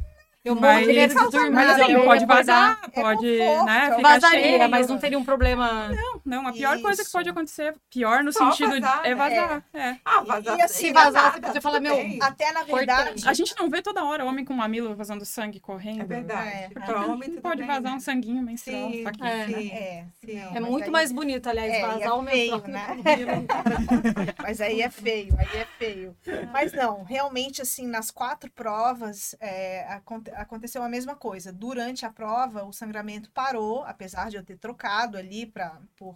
Eu 0.49 0.55
Mas, 0.55 0.87
dormir. 1.31 1.51
mas 1.51 1.69
assim, 1.81 1.91
eu 1.91 2.03
pode 2.05 2.25
vazar, 2.25 2.71
acordar. 2.81 3.01
pode, 3.01 3.37
conforto, 3.37 3.65
né, 3.65 3.77
é 3.91 3.95
ficar 3.95 4.01
Vazaria, 4.01 4.41
cheio. 4.43 4.69
mas 4.69 4.87
não 4.87 4.97
teria 4.97 5.19
um 5.19 5.23
problema. 5.23 5.91
Não, 6.25 6.47
a 6.47 6.51
pior 6.53 6.81
coisa 6.81 6.97
que 7.01 7.07
Isso. 7.07 7.11
pode 7.11 7.29
acontecer, 7.29 7.75
pior 7.89 8.23
no 8.23 8.31
Só 8.33 8.49
sentido 8.51 8.71
vazar, 8.79 9.01
de 9.01 9.07
é 9.07 9.09
né? 9.09 9.15
vazar. 9.15 9.63
É. 9.73 9.95
Ah, 10.03 10.21
vazar. 10.21 10.57
E 10.57 10.61
assim, 10.61 10.87
Se 10.87 10.91
vazar, 10.93 11.33
nada, 11.39 11.51
você 11.53 11.61
falar, 11.61 11.79
meu. 11.79 11.95
Até 12.21 12.51
na 12.51 12.63
verdade. 12.63 13.27
A 13.27 13.33
gente 13.33 13.55
não 13.59 13.69
vê 13.69 13.81
toda 13.81 14.03
hora 14.03 14.25
homem 14.25 14.43
com 14.43 14.53
mamilo 14.53 14.95
vazando 14.95 15.23
sangue 15.25 15.59
correndo. 15.59 16.01
É 16.01 16.05
verdade. 16.05 16.49
É. 16.49 16.69
Pra 16.69 17.05
homem, 17.05 17.29
Pode 17.39 17.57
bem, 17.59 17.67
vazar 17.67 17.83
né? 17.83 17.93
um 17.93 17.99
sanguinho 17.99 18.41
menstrual. 18.41 18.91
Sim, 18.91 19.03
só 19.03 19.11
que- 19.11 19.23
É. 19.23 19.45
sim. 19.45 19.69
É, 19.71 20.05
Sim. 20.25 20.33
não, 20.39 20.55
É 20.55 20.59
mas 20.59 20.69
muito 20.71 20.85
aí- 20.85 20.91
mais 20.91 21.11
bonito, 21.11 21.47
aliás, 21.49 21.71
É, 21.73 21.77
e 21.77 21.81
vazar 21.81 22.01
é 22.01 22.11
o 22.11 22.21
menstrual. 22.21 22.63
né? 22.67 22.87
Mas 24.41 24.61
aí 24.61 24.81
é 24.81 24.89
feio, 24.89 25.35
aí 25.37 25.59
é 25.61 25.65
feio. 25.77 26.15
Mas 26.51 26.73
não, 26.73 27.03
realmente, 27.03 27.61
assim, 27.61 27.87
nas 27.87 28.09
quatro 28.11 28.49
provas, 28.51 29.35
é, 29.39 29.85
aconte- 29.89 30.31
aconteceu 30.41 30.81
a 30.83 30.89
mesma 30.89 31.15
coisa. 31.15 31.51
Durante 31.51 32.05
a 32.05 32.09
prova, 32.09 32.63
o 32.63 32.73
sangramento 32.73 33.29
parou, 33.31 33.83
apesar 33.83 34.29
de 34.29 34.37
eu 34.37 34.43
ter 34.43 34.57
trocado 34.57 35.17
ali 35.17 35.45
pra, 35.45 35.77
por. 35.95 36.15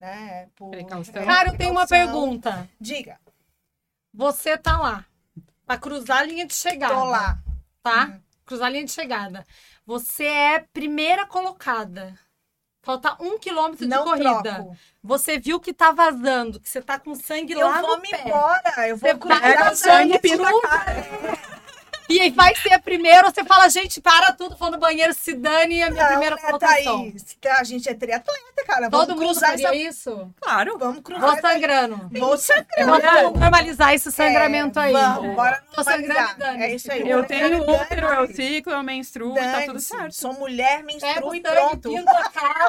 Né, 0.00 0.48
por 0.56 0.70
Precaução. 0.70 1.14
é, 1.22 1.24
Cara, 1.24 1.48
eu 1.50 1.56
tenho 1.56 1.70
uma 1.70 1.86
pergunta. 1.86 2.68
Diga, 2.80 3.20
Você 4.12 4.58
tá 4.58 4.76
lá 4.78 5.04
pra 5.64 5.78
cruzar 5.78 6.18
a 6.18 6.22
linha 6.24 6.46
de 6.46 6.54
chegada. 6.54 6.92
tô 6.94 7.04
lá. 7.04 7.38
Tá? 7.82 8.06
Uhum. 8.06 8.20
Cruzar 8.44 8.66
a 8.66 8.70
linha 8.70 8.84
de 8.84 8.90
chegada. 8.92 9.46
Você 9.86 10.24
é 10.24 10.58
primeira 10.72 11.24
colocada. 11.26 12.18
Falta 12.84 13.16
um 13.22 13.38
quilômetro 13.38 13.84
de 13.84 13.90
Não 13.90 14.02
corrida. 14.04 14.42
troco. 14.56 14.76
Você 15.04 15.38
viu 15.38 15.60
que 15.60 15.72
tá 15.72 15.92
vazando, 15.92 16.58
que 16.58 16.68
você 16.68 16.82
tá 16.82 16.98
com 16.98 17.14
sangue 17.14 17.52
Eu 17.52 17.68
lá 17.68 17.80
vou 17.80 17.96
no 17.96 18.02
me 18.02 18.10
pé. 18.10 18.22
embora, 18.26 18.88
eu 18.88 18.96
vou 18.96 19.08
Você 19.08 19.18
dar 19.28 19.72
o 19.72 19.76
sangue, 19.76 20.18
cara. 20.18 21.61
E 22.12 22.20
aí 22.20 22.30
vai 22.30 22.54
ser 22.56 22.72
a 22.74 22.78
primeira, 22.78 23.30
você 23.30 23.42
fala, 23.44 23.68
gente, 23.68 24.00
para 24.00 24.32
tudo, 24.32 24.56
for 24.56 24.70
no 24.70 24.78
banheiro, 24.78 25.12
se 25.14 25.32
dane, 25.34 25.78
é 25.78 25.84
a 25.84 25.90
minha 25.90 26.06
primeira 26.06 26.36
né, 26.36 26.42
colocação. 26.42 27.10
Thaís? 27.10 27.36
A 27.58 27.64
gente 27.64 27.88
é 27.88 27.94
triatleta, 27.94 28.64
cara. 28.66 28.90
Todo 28.90 29.06
Vamos 29.08 29.14
mundo 29.22 29.30
cruzar 29.30 29.50
faria 29.50 29.66
essa... 29.68 29.76
isso? 29.76 30.34
Claro. 30.40 30.78
Vamos 30.78 31.00
cruzar 31.02 31.30
Vou 31.30 31.40
sangrando. 31.40 32.10
Vou 32.12 32.36
sangrando. 32.36 33.00
Vamos 33.02 33.40
normalizar 33.40 33.94
esse 33.94 34.12
sangramento 34.12 34.78
É, 34.78 34.84
aí. 34.84 34.92
Vamos, 34.92 35.34
bora 35.36 35.62
Tô 35.74 35.82
sangrando 35.82 36.08
normalizar. 36.08 36.36
dane-se. 36.38 36.64
É 36.64 36.74
isso 36.74 36.92
aí. 36.92 37.08
Eu 37.08 37.24
tenho 37.24 37.48
sangrando, 37.48 37.72
útero, 37.72 38.06
eu 38.06 38.26
ciclo, 38.34 38.72
eu 38.72 38.82
menstruo, 38.82 39.34
tá 39.34 39.62
tudo 39.66 39.80
certo. 39.80 40.12
Sou 40.12 40.32
mulher, 40.34 40.82
menstruo 40.84 41.30
o 41.30 41.34
e 41.34 41.40
pronto. 41.40 41.88
pinta 41.88 42.10
a 42.10 42.28
cara 42.30 42.68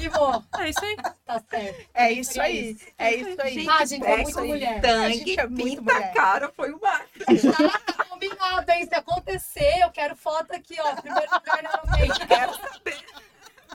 e 0.00 0.08
vou. 0.08 0.42
É 0.58 0.68
isso 0.68 0.84
aí. 0.84 0.96
Tá 1.24 1.42
certo. 1.50 1.86
É 1.94 2.12
isso 2.12 2.40
É 2.40 2.44
aí. 2.44 2.76
É 2.98 3.14
isso 3.14 3.40
aí. 3.42 3.66
Ah, 3.68 3.78
a 3.78 3.84
gente 3.84 4.04
é 4.06 4.16
muito 4.16 4.28
isso 4.30 4.38
aí. 4.40 4.48
mulher. 4.48 4.80
Gente 5.12 5.40
é 5.40 5.46
pinta 5.46 5.96
a 5.96 6.08
cara, 6.08 6.52
foi 6.56 6.72
uma. 6.72 7.00
Tá 8.11 8.11
combinado, 8.28 8.70
hein? 8.72 8.86
Se 8.86 8.94
acontecer, 8.94 9.78
eu 9.82 9.90
quero 9.90 10.16
foto 10.16 10.52
aqui, 10.52 10.76
ó. 10.80 10.94
Primeiro 10.96 11.30
lugar 11.32 11.62
na 11.62 11.96
meio. 11.96 12.14
Quero 12.26 12.54
saber. 12.54 13.04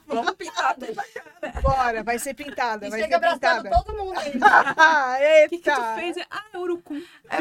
Vamos 0.06 0.36
pintar 0.36 0.78
dentro 0.78 0.96
da 0.96 1.04
cara. 1.04 1.62
Bora, 1.62 2.04
vai 2.04 2.18
ser 2.18 2.34
pintada, 2.34 2.88
E 2.88 2.90
vai 2.90 3.02
chega 3.02 3.20
ser 3.20 3.26
abraçando 3.26 3.64
pintada. 3.64 3.84
todo 3.84 3.98
mundo 3.98 4.18
aí. 4.18 4.32
Ah, 4.78 5.18
O 5.46 5.50
que, 5.50 5.58
que 5.58 5.64
tu 5.64 5.70
eita. 5.70 5.96
fez? 5.96 6.18
Ah, 6.30 6.44
é 6.54 6.58
urucum. 6.58 7.04
É. 7.30 7.38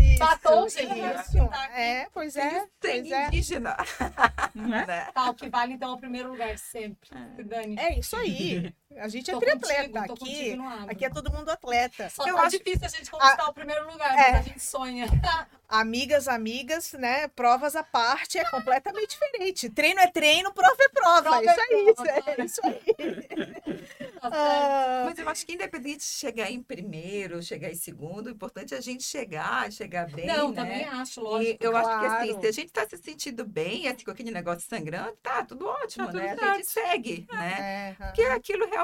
Isso, 0.00 0.18
Batom, 0.18 0.68
gente. 0.68 1.00
É, 1.74 2.06
pois 2.12 2.36
é, 2.36 2.66
Tem 2.78 3.00
pois 3.02 3.10
é. 3.10 3.26
indígena. 3.26 3.76
Não 4.54 4.74
é? 4.76 4.86
Né? 4.86 5.08
Tá, 5.12 5.30
o 5.30 5.34
que 5.34 5.48
vale 5.48 5.72
então 5.72 5.90
é 5.90 5.94
o 5.94 5.98
primeiro 5.98 6.28
lugar 6.30 6.56
sempre. 6.56 7.08
Se 7.34 7.42
Dani. 7.42 7.76
É 7.78 7.98
isso 7.98 8.14
aí. 8.14 8.72
A 8.98 9.08
gente 9.08 9.30
é 9.30 9.34
Tô 9.34 9.40
triatleta 9.40 10.06
contigo, 10.08 10.62
aqui. 10.68 10.90
Aqui 10.90 11.04
é 11.04 11.10
todo 11.10 11.32
mundo 11.32 11.48
atleta. 11.50 12.08
Só 12.10 12.26
Eu 12.26 12.36
tá 12.36 12.42
acho 12.42 12.58
difícil 12.58 12.86
a 12.86 12.88
gente 12.88 13.10
conquistar 13.10 13.48
o 13.48 13.52
primeiro 13.54 13.90
lugar, 13.90 14.12
É. 14.18 14.32
mas 14.32 14.40
a 14.40 14.42
gente 14.42 14.60
sonha. 14.60 15.06
amigas, 15.68 16.28
amigas, 16.28 16.92
né? 16.92 17.28
Provas 17.28 17.74
à 17.74 17.82
parte 17.82 18.38
é 18.38 18.44
completamente 18.50 19.10
diferente. 19.10 19.70
Treino 19.70 20.00
é 20.00 20.06
treino, 20.06 20.52
prova 20.52 20.76
é 20.78 20.88
prova. 20.90 21.22
Prova 21.22 21.42
isso 21.42 21.50
é 21.50 22.20
prova, 22.20 22.30
é 22.40 22.44
isso 22.44 22.60
aí. 22.64 22.80
Tá. 24.20 24.28
Ah, 24.30 25.02
Mas 25.06 25.18
eu 25.18 25.28
acho 25.28 25.44
que 25.44 25.54
independente 25.54 25.98
de 25.98 26.04
chegar 26.04 26.48
em 26.48 26.62
primeiro, 26.62 27.42
chegar 27.42 27.70
em 27.70 27.74
segundo, 27.74 28.26
o 28.28 28.30
importante 28.30 28.72
é 28.72 28.76
a 28.78 28.80
gente 28.80 29.02
chegar, 29.02 29.70
chegar 29.72 30.06
bem, 30.08 30.26
Não, 30.26 30.50
né? 30.50 30.54
também 30.62 30.84
acho, 30.84 31.18
E 31.20 31.24
lógico. 31.24 31.64
eu 31.64 31.76
acho 31.76 31.88
que 31.88 32.06
assim, 32.06 32.26
claro. 32.28 32.40
se 32.40 32.46
a 32.46 32.52
gente 32.52 32.72
tá 32.72 32.86
se 32.88 32.96
sentindo 32.98 33.44
bem, 33.44 33.88
assim, 33.88 34.04
com 34.04 34.12
aquele 34.12 34.30
negócio 34.30 34.68
sangrando, 34.68 35.16
tá 35.22 35.42
tudo 35.44 35.66
ótimo, 35.66 36.06
Tá 36.06 36.12
tudo 36.12 36.22
né? 36.22 36.32
A 36.32 36.36
certo. 36.36 36.54
gente 36.56 36.66
segue, 36.70 37.26
né? 37.32 37.96
é, 37.98 38.04
Porque 38.04 38.22
aquilo 38.22 38.66
realmente 38.68 38.81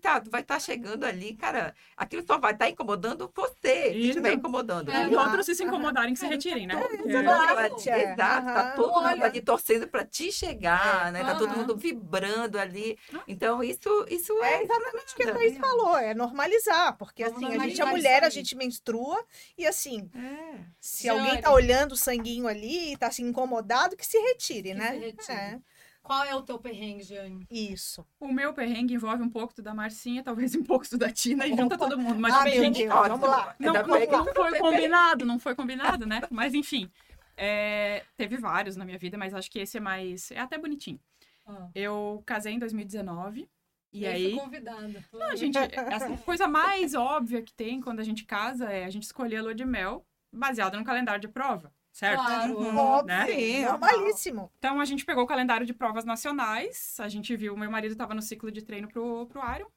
tá, 0.00 0.22
vai 0.30 0.40
estar 0.40 0.60
chegando 0.60 1.04
ali, 1.04 1.34
cara. 1.34 1.74
Aquilo 1.96 2.24
só 2.26 2.38
vai 2.38 2.52
estar 2.52 2.68
incomodando 2.68 3.30
você, 3.34 3.90
se 3.90 3.96
Isso. 3.98 4.08
estiver 4.10 4.32
incomodando. 4.34 4.90
É, 4.90 5.08
E 5.08 5.16
outros 5.16 5.46
se 5.46 5.54
se 5.54 5.64
incomodarem 5.64 6.14
que 6.14 6.20
se 6.20 6.26
retirem, 6.26 6.66
né? 6.66 6.76
Porque- 6.76 7.08
exato. 7.08 7.88
É, 7.90 8.12
Exato, 8.12 8.46
tá 8.46 8.72
todo 8.76 9.02
mundo 9.02 9.22
ali 9.24 9.40
torcendo 9.40 9.88
para 9.88 10.04
te 10.04 10.30
chegar, 10.32 11.10
né? 11.12 11.22
Tá 11.24 11.34
todo 11.34 11.48
Aham. 11.50 11.58
mundo 11.58 11.76
vibrando 11.76 12.58
ali. 12.58 12.98
Então, 13.26 13.62
isso, 13.62 14.06
isso 14.08 14.32
é, 14.42 14.54
É 14.54 14.62
exatamente 14.64 15.12
o 15.12 15.16
que 15.16 15.22
a. 15.24 15.32
Thaís 15.34 15.58
falou, 15.58 15.96
é 15.98 16.14
normalizar, 16.14 16.96
porque 16.96 17.24
Vamos 17.24 17.36
assim, 17.38 17.46
a 17.46 17.50
gente 17.50 17.80
é 17.80 17.84
normalizar 17.84 17.88
mulher, 17.88 18.24
a 18.24 18.30
gente 18.30 18.54
menstrua, 18.56 19.22
e 19.58 19.66
assim, 19.66 20.10
É. 20.14 20.60
se 20.80 21.08
alguém 21.08 21.40
tá 21.40 21.52
olhando 21.52 21.92
o 21.92 21.96
sanguinho 21.96 22.46
ali 22.46 22.92
e 22.92 22.96
tá 22.96 23.10
se 23.10 23.22
incomodado, 23.22 23.96
que 23.96 24.06
se 24.06 24.18
retire, 24.18 24.70
Que 24.70 24.74
né? 24.74 24.92
se 24.92 24.98
retire. 24.98 25.32
É, 25.38 25.58
Qual 26.06 26.24
é 26.24 26.34
o 26.34 26.42
teu 26.42 26.58
perrengue, 26.58 27.02
Jane? 27.02 27.46
isso. 27.50 28.06
O 28.20 28.28
meu 28.32 28.52
perrengue 28.54 28.94
envolve 28.94 29.22
um 29.22 29.28
pouco 29.28 29.54
do 29.54 29.62
da 29.62 29.74
Marcinha, 29.74 30.22
talvez 30.22 30.54
um 30.54 30.62
pouco 30.62 30.88
do 30.88 30.96
da 30.96 31.10
Tina, 31.10 31.46
e 31.46 31.56
junta 31.56 31.76
todo 31.76 31.98
mundo. 31.98 32.18
Mas 32.20 32.32
Ah, 32.34 32.44
meu 32.44 32.70
Deus, 32.70 32.90
ótimo. 32.92 33.16
vamos 33.18 33.28
lá. 33.28 33.56
Não, 33.58 33.72
não, 33.72 33.98
bem 33.98 34.06
não 34.08 34.26
eu 34.26 34.34
foi 34.34 34.58
combinado, 34.58 35.24
não 35.26 35.38
foi 35.38 35.54
combinado, 35.54 36.06
né? 36.06 36.22
Mas 36.30 36.54
enfim, 36.54 36.90
é, 37.36 38.04
teve 38.16 38.36
vários 38.36 38.76
na 38.76 38.84
minha 38.84 38.98
vida, 38.98 39.18
mas 39.18 39.34
acho 39.34 39.50
que 39.50 39.58
esse 39.58 39.76
é 39.78 39.80
mais. 39.80 40.30
É 40.30 40.38
até 40.38 40.56
bonitinho. 40.58 41.00
Ah, 41.46 41.68
Eu 41.74 42.22
casei 42.24 42.52
em 42.54 42.58
2019. 42.58 43.48
E 43.92 44.04
eu 44.04 44.10
aí, 44.10 44.30
fui 44.32 44.40
convidada. 44.40 45.04
não, 45.12 45.30
a 45.30 45.36
gente, 45.36 45.56
a 45.56 46.16
coisa 46.24 46.46
mais 46.46 46.94
óbvia 46.94 47.40
que 47.42 47.52
tem 47.52 47.80
quando 47.80 48.00
a 48.00 48.04
gente 48.04 48.24
casa 48.24 48.70
é 48.70 48.84
a 48.84 48.90
gente 48.90 49.04
escolher 49.04 49.36
a 49.38 49.42
lua 49.42 49.54
de 49.54 49.64
mel 49.64 50.04
baseada 50.32 50.76
no 50.76 50.84
calendário 50.84 51.20
de 51.20 51.28
prova, 51.28 51.72
certo? 51.96 52.22
Claro. 52.22 52.58
Uhum. 52.58 52.76
Óbvio, 52.76 53.06
né? 53.06 53.26
Sim, 53.26 53.64
normalíssimo. 53.64 54.52
Então 54.58 54.80
a 54.80 54.84
gente 54.84 55.04
pegou 55.04 55.24
o 55.24 55.26
calendário 55.26 55.66
de 55.66 55.72
provas 55.72 56.04
nacionais, 56.04 56.96
a 57.00 57.08
gente 57.08 57.34
viu, 57.34 57.56
meu 57.56 57.70
marido 57.70 57.92
estava 57.92 58.14
no 58.14 58.20
ciclo 58.20 58.50
de 58.50 58.60
treino 58.62 58.86
pro, 58.86 59.26
pro 59.26 59.40
Iron. 59.54 59.70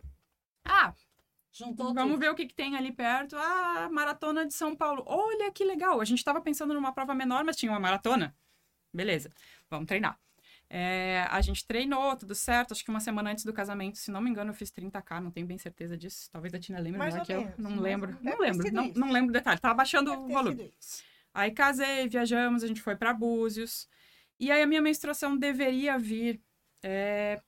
Ah, 0.65 0.93
Juntou 1.51 1.93
Vamos 1.93 2.11
tudo. 2.13 2.19
ver 2.19 2.29
o 2.29 2.35
que, 2.35 2.45
que 2.45 2.53
tem 2.53 2.75
ali 2.77 2.91
perto. 2.91 3.35
Ah, 3.35 3.89
maratona 3.91 4.45
de 4.45 4.53
São 4.53 4.75
Paulo. 4.75 5.03
Olha 5.07 5.51
que 5.51 5.63
legal. 5.63 5.99
A 5.99 6.05
gente 6.05 6.19
estava 6.19 6.39
pensando 6.39 6.75
numa 6.75 6.93
prova 6.93 7.15
menor, 7.15 7.43
mas 7.43 7.55
tinha 7.55 7.71
uma 7.71 7.79
maratona. 7.79 8.35
Beleza, 8.93 9.31
vamos 9.67 9.87
treinar. 9.87 10.19
É, 10.69 11.25
a 11.31 11.41
gente 11.41 11.65
treinou, 11.65 12.15
tudo 12.15 12.35
certo. 12.35 12.73
Acho 12.73 12.83
que 12.83 12.91
uma 12.91 12.99
semana 12.99 13.31
antes 13.31 13.43
do 13.43 13.51
casamento, 13.51 13.97
se 13.97 14.11
não 14.11 14.21
me 14.21 14.29
engano, 14.29 14.51
eu 14.51 14.53
fiz 14.53 14.71
30k, 14.71 15.19
não 15.19 15.31
tenho 15.31 15.47
bem 15.47 15.57
certeza 15.57 15.97
disso. 15.97 16.29
Talvez 16.31 16.53
a 16.53 16.59
Tina 16.59 16.79
lembre 16.79 16.99
melhor 16.99 17.19
ou 17.19 17.25
que 17.25 17.33
eu. 17.33 17.51
Não 17.57 17.79
lembro. 17.79 18.15
Não 18.21 18.37
lembro. 18.37 18.71
Não, 18.71 18.87
não 18.89 19.11
lembro 19.11 19.31
o 19.31 19.33
detalhe. 19.33 19.59
Tava 19.59 19.73
baixando 19.73 20.13
o 20.13 20.27
volume. 20.27 20.71
isso. 20.79 21.08
Aí 21.33 21.51
casei, 21.51 22.07
viajamos, 22.07 22.63
a 22.63 22.67
gente 22.67 22.81
foi 22.81 22.95
para 22.95 23.13
Búzios. 23.13 23.87
E 24.39 24.51
aí 24.51 24.61
a 24.61 24.67
minha 24.67 24.81
menstruação 24.81 25.37
deveria 25.37 25.97
vir 25.99 26.41
é, 26.83 27.41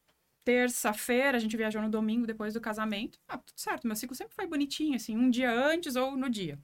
terça-feira, 0.44 1.38
a 1.38 1.40
gente 1.40 1.56
viajou 1.56 1.82
no 1.82 1.90
domingo 1.90 2.28
depois 2.28 2.54
do 2.54 2.62
casamento. 2.62 3.20
Ah, 3.28 3.38
tudo 3.38 3.58
certo, 3.58 3.88
meu 3.88 3.96
ciclo 3.96 4.16
sempre 4.16 4.36
foi 4.36 4.48
bonitinho, 4.48 4.96
assim, 4.96 5.16
um 5.16 5.30
dia 5.30 5.52
antes 5.52 5.96
ou 5.96 6.18
no 6.18 6.30
dia. 6.30 6.60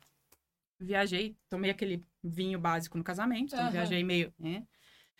Viajei, 0.79 1.35
tomei 1.49 1.71
aquele 1.71 2.05
vinho 2.23 2.59
básico 2.59 2.97
no 2.97 3.03
casamento, 3.03 3.53
então 3.53 3.65
Aham. 3.65 3.71
viajei 3.71 4.03
meio 4.03 4.33
né, 4.37 4.63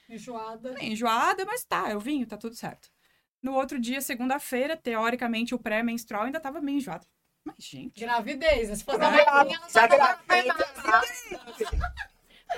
Enjoada. 0.10 0.74
meio 0.74 0.92
enjoada, 0.94 1.46
mas 1.46 1.64
tá, 1.66 1.90
eu 1.90 2.00
vinho, 2.00 2.28
tá 2.28 2.38
tudo 2.38 2.56
certo. 2.56 2.90
No 3.42 3.54
outro 3.54 3.80
dia, 3.80 4.02
segunda-feira, 4.02 4.76
teoricamente 4.76 5.56
o 5.56 5.60
pré-menstrual 5.60 6.24
ainda 6.24 6.40
tava 6.40 6.62
meio 6.62 6.78
enjoado. 6.78 7.08
Mas, 7.48 7.64
gente, 7.64 8.02
Gravidez. 8.02 8.70
né? 8.70 8.76
Se 8.76 8.84
fosse 8.84 9.02
a 9.02 9.10
Marcinha, 9.10 9.58
ela 9.58 9.70
já 9.70 9.88
tava 9.88 10.20
gravei. 10.28 10.44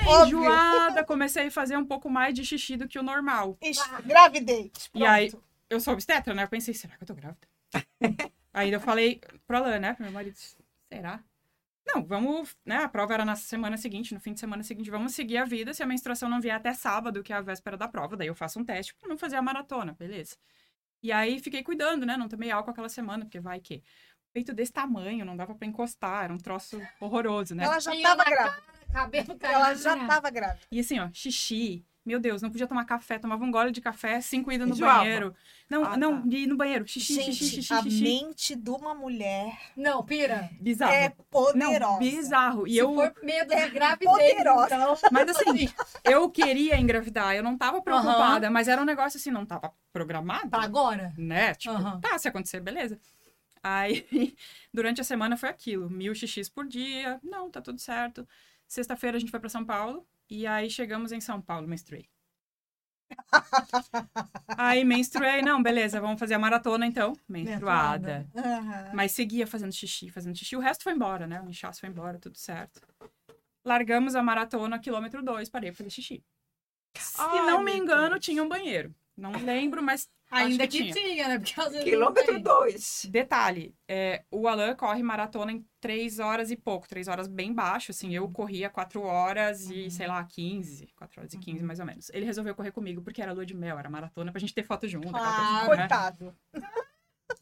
meio 0.01 0.09
Óbvio. 0.09 0.39
enjoada, 0.39 1.03
comecei 1.03 1.47
a 1.47 1.51
fazer 1.51 1.77
um 1.77 1.85
pouco 1.85 2.09
mais 2.09 2.33
de 2.33 2.43
xixi 2.43 2.75
do 2.75 2.87
que 2.87 2.97
o 2.97 3.03
normal. 3.03 3.55
Ixi, 3.61 3.83
gravidez. 4.03 4.89
E 4.95 5.05
aí, 5.05 5.31
eu 5.69 5.79
sou 5.79 5.93
obstetra, 5.93 6.33
né? 6.33 6.43
Eu 6.43 6.47
pensei, 6.47 6.73
será 6.73 6.97
que 6.97 7.03
eu 7.03 7.07
tô 7.07 7.13
grávida? 7.13 7.47
aí 8.51 8.71
eu 8.71 8.79
falei 8.79 9.21
pro 9.45 9.57
Alan, 9.57 9.77
né? 9.77 9.93
Pro 9.93 10.03
meu 10.03 10.11
marido, 10.11 10.35
será? 10.91 11.23
Não, 11.85 12.03
vamos, 12.03 12.57
né? 12.65 12.77
A 12.77 12.89
prova 12.89 13.13
era 13.13 13.25
na 13.25 13.35
semana 13.35 13.77
seguinte, 13.77 14.13
no 14.13 14.19
fim 14.19 14.33
de 14.33 14.39
semana 14.39 14.63
seguinte, 14.63 14.89
vamos 14.89 15.13
seguir 15.13 15.37
a 15.37 15.45
vida. 15.45 15.71
Se 15.71 15.83
a 15.83 15.85
menstruação 15.85 16.29
não 16.29 16.41
vier 16.41 16.55
até 16.55 16.73
sábado, 16.73 17.21
que 17.21 17.31
é 17.31 17.35
a 17.35 17.41
véspera 17.41 17.77
da 17.77 17.87
prova, 17.87 18.17
daí 18.17 18.27
eu 18.27 18.35
faço 18.35 18.59
um 18.59 18.65
teste 18.65 18.95
pra 18.95 19.07
não 19.07 19.17
fazer 19.17 19.35
a 19.35 19.41
maratona, 19.41 19.93
beleza. 19.93 20.35
E 21.01 21.11
aí 21.11 21.39
fiquei 21.39 21.63
cuidando, 21.63 22.05
né? 22.05 22.17
Não 22.17 22.27
tomei 22.27 22.51
álcool 22.51 22.71
aquela 22.71 22.89
semana, 22.89 23.25
porque 23.25 23.39
vai 23.39 23.59
que. 23.59 23.81
Peito 24.33 24.53
desse 24.53 24.71
tamanho, 24.71 25.25
não 25.25 25.35
dava 25.35 25.55
pra 25.55 25.67
encostar, 25.67 26.25
era 26.25 26.33
um 26.33 26.37
troço 26.37 26.79
horroroso, 26.99 27.55
né? 27.55 27.63
Ela 27.63 27.79
já 27.79 27.91
tava 28.01 28.23
grávida. 28.23 28.63
Cabelo 28.93 29.35
caindo. 29.37 29.53
Ela 29.55 29.73
já 29.75 30.07
tava 30.07 30.29
grávida. 30.29 30.59
E 30.71 30.79
assim, 30.79 30.99
ó, 30.99 31.09
xixi, 31.11 31.83
Meu 32.05 32.19
Deus, 32.19 32.41
não 32.41 32.49
podia 32.49 32.65
tomar 32.65 32.85
café, 32.85 33.19
tomava 33.19 33.43
um 33.43 33.51
gole 33.51 33.71
de 33.71 33.81
café, 33.81 34.19
cinco 34.21 34.51
idas 34.51 34.67
no 34.67 34.73
Enjoava. 34.73 34.99
banheiro. 34.99 35.35
Não, 35.69 35.83
Ah, 35.83 35.97
não, 35.97 36.21
tá. 36.21 36.27
de 36.27 36.37
ir 36.37 36.47
no 36.47 36.57
banheiro. 36.57 36.87
Xixi, 36.87 37.13
Gente, 37.15 37.33
xixi, 37.33 37.55
xixi, 37.57 37.73
a 37.73 37.83
xixi. 37.83 38.03
mente 38.03 38.55
de 38.55 38.69
uma 38.71 38.95
mulher 38.95 39.55
Não, 39.75 40.03
pira. 40.03 40.49
Bizarro. 40.59 40.91
é 40.93 41.09
poderosa. 41.29 41.79
Não, 41.79 41.99
bizarro. 41.99 42.67
E 42.67 42.71
Se 42.71 42.77
eu, 42.77 42.95
for 42.95 43.13
medo 43.21 43.53
é 43.53 43.65
de 43.67 43.71
gravidez, 43.73 44.09
poderosa. 44.11 44.75
então... 44.75 44.97
mas 45.11 45.29
assim, 45.29 45.69
eu 46.03 46.29
queria 46.31 46.79
engravidar, 46.79 47.35
eu 47.35 47.43
não 47.43 47.55
tava 47.57 47.79
preocupada, 47.81 48.49
mas 48.49 48.67
era 48.67 48.81
um 48.81 48.85
negócio 48.85 49.17
assim, 49.17 49.29
não 49.29 49.45
tava 49.45 49.71
programado. 49.93 50.49
Pra 50.49 50.63
agora? 50.63 51.13
né? 51.17 51.53
Tipo, 51.53 51.75
Aham. 51.75 51.99
tá, 51.99 52.17
se 52.17 52.27
acontecer, 52.27 52.59
beleza. 52.59 52.99
Aí, 53.61 54.05
durante 54.73 55.01
a 55.01 55.03
semana 55.03 55.35
foi 55.35 55.49
aquilo, 55.49 55.89
mil 55.89 56.13
xx 56.15 56.49
por 56.49 56.65
dia, 56.67 57.19
não, 57.23 57.49
tá 57.49 57.61
tudo 57.61 57.79
certo. 57.79 58.27
Sexta-feira 58.67 59.17
a 59.17 59.19
gente 59.19 59.31
foi 59.31 59.39
pra 59.39 59.49
São 59.49 59.65
Paulo, 59.65 60.07
e 60.29 60.47
aí 60.47 60.69
chegamos 60.69 61.11
em 61.11 61.19
São 61.19 61.41
Paulo, 61.41 61.67
menstruei. 61.67 62.09
aí 64.57 64.85
menstruei, 64.85 65.41
não, 65.41 65.61
beleza, 65.61 65.99
vamos 65.99 66.19
fazer 66.19 66.35
a 66.35 66.39
maratona 66.39 66.85
então, 66.85 67.17
menstruada. 67.27 68.29
Aham. 68.35 68.91
Mas 68.93 69.11
seguia 69.11 69.47
fazendo 69.47 69.73
xixi, 69.73 70.09
fazendo 70.09 70.37
xixi, 70.37 70.55
o 70.55 70.59
resto 70.59 70.83
foi 70.83 70.93
embora, 70.93 71.27
né? 71.27 71.41
O 71.41 71.49
inchaço 71.49 71.79
foi 71.79 71.89
embora, 71.89 72.19
tudo 72.19 72.37
certo. 72.37 72.81
Largamos 73.65 74.15
a 74.15 74.23
maratona, 74.23 74.79
quilômetro 74.79 75.23
2, 75.23 75.49
parei 75.49 75.71
pra 75.71 75.77
fazer 75.77 75.89
xixi. 75.89 76.23
Se 76.97 77.19
Ai, 77.21 77.45
não 77.45 77.63
me 77.63 77.75
engano, 77.75 78.11
Deus. 78.11 78.25
tinha 78.25 78.43
um 78.43 78.47
banheiro. 78.47 78.95
Não 79.17 79.31
lembro, 79.31 79.83
mas 79.83 80.09
Ainda 80.31 80.67
que, 80.67 80.83
que 80.85 80.93
tinha. 80.93 81.27
né? 81.27 81.39
Porque 81.39 81.59
às 81.59 81.69
vezes 81.71 81.83
Quilômetro 81.83 82.25
tem. 82.33 82.41
2. 82.41 83.05
Detalhe, 83.09 83.75
é, 83.87 84.23
o 84.29 84.47
Alan 84.47 84.75
corre 84.75 85.01
maratona 85.01 85.51
em 85.51 85.65
3 85.81 86.19
horas 86.19 86.51
e 86.51 86.55
pouco, 86.55 86.87
3 86.87 87.07
horas 87.07 87.27
bem 87.27 87.51
baixo, 87.53 87.91
assim, 87.91 88.13
eu 88.13 88.29
corria 88.29 88.69
4 88.69 89.01
horas 89.01 89.69
e, 89.71 89.89
sei 89.89 90.07
lá, 90.07 90.23
15, 90.23 90.87
4 90.95 91.21
horas 91.21 91.33
e 91.33 91.37
15 91.39 91.63
mais 91.63 91.79
ou 91.79 91.85
menos. 91.85 92.09
Ele 92.13 92.25
resolveu 92.25 92.53
correr 92.53 92.71
comigo 92.71 93.01
porque 93.01 93.21
era 93.21 93.33
lua 93.33 93.45
de 93.45 93.55
mel, 93.55 93.79
era 93.79 93.89
maratona 93.89 94.31
pra 94.31 94.39
gente 94.39 94.53
ter 94.53 94.63
foto 94.63 94.87
junto. 94.87 95.09
coisa, 95.11 95.19
Claro. 95.25 95.69
né? 95.71 95.77
Coitado. 95.77 96.35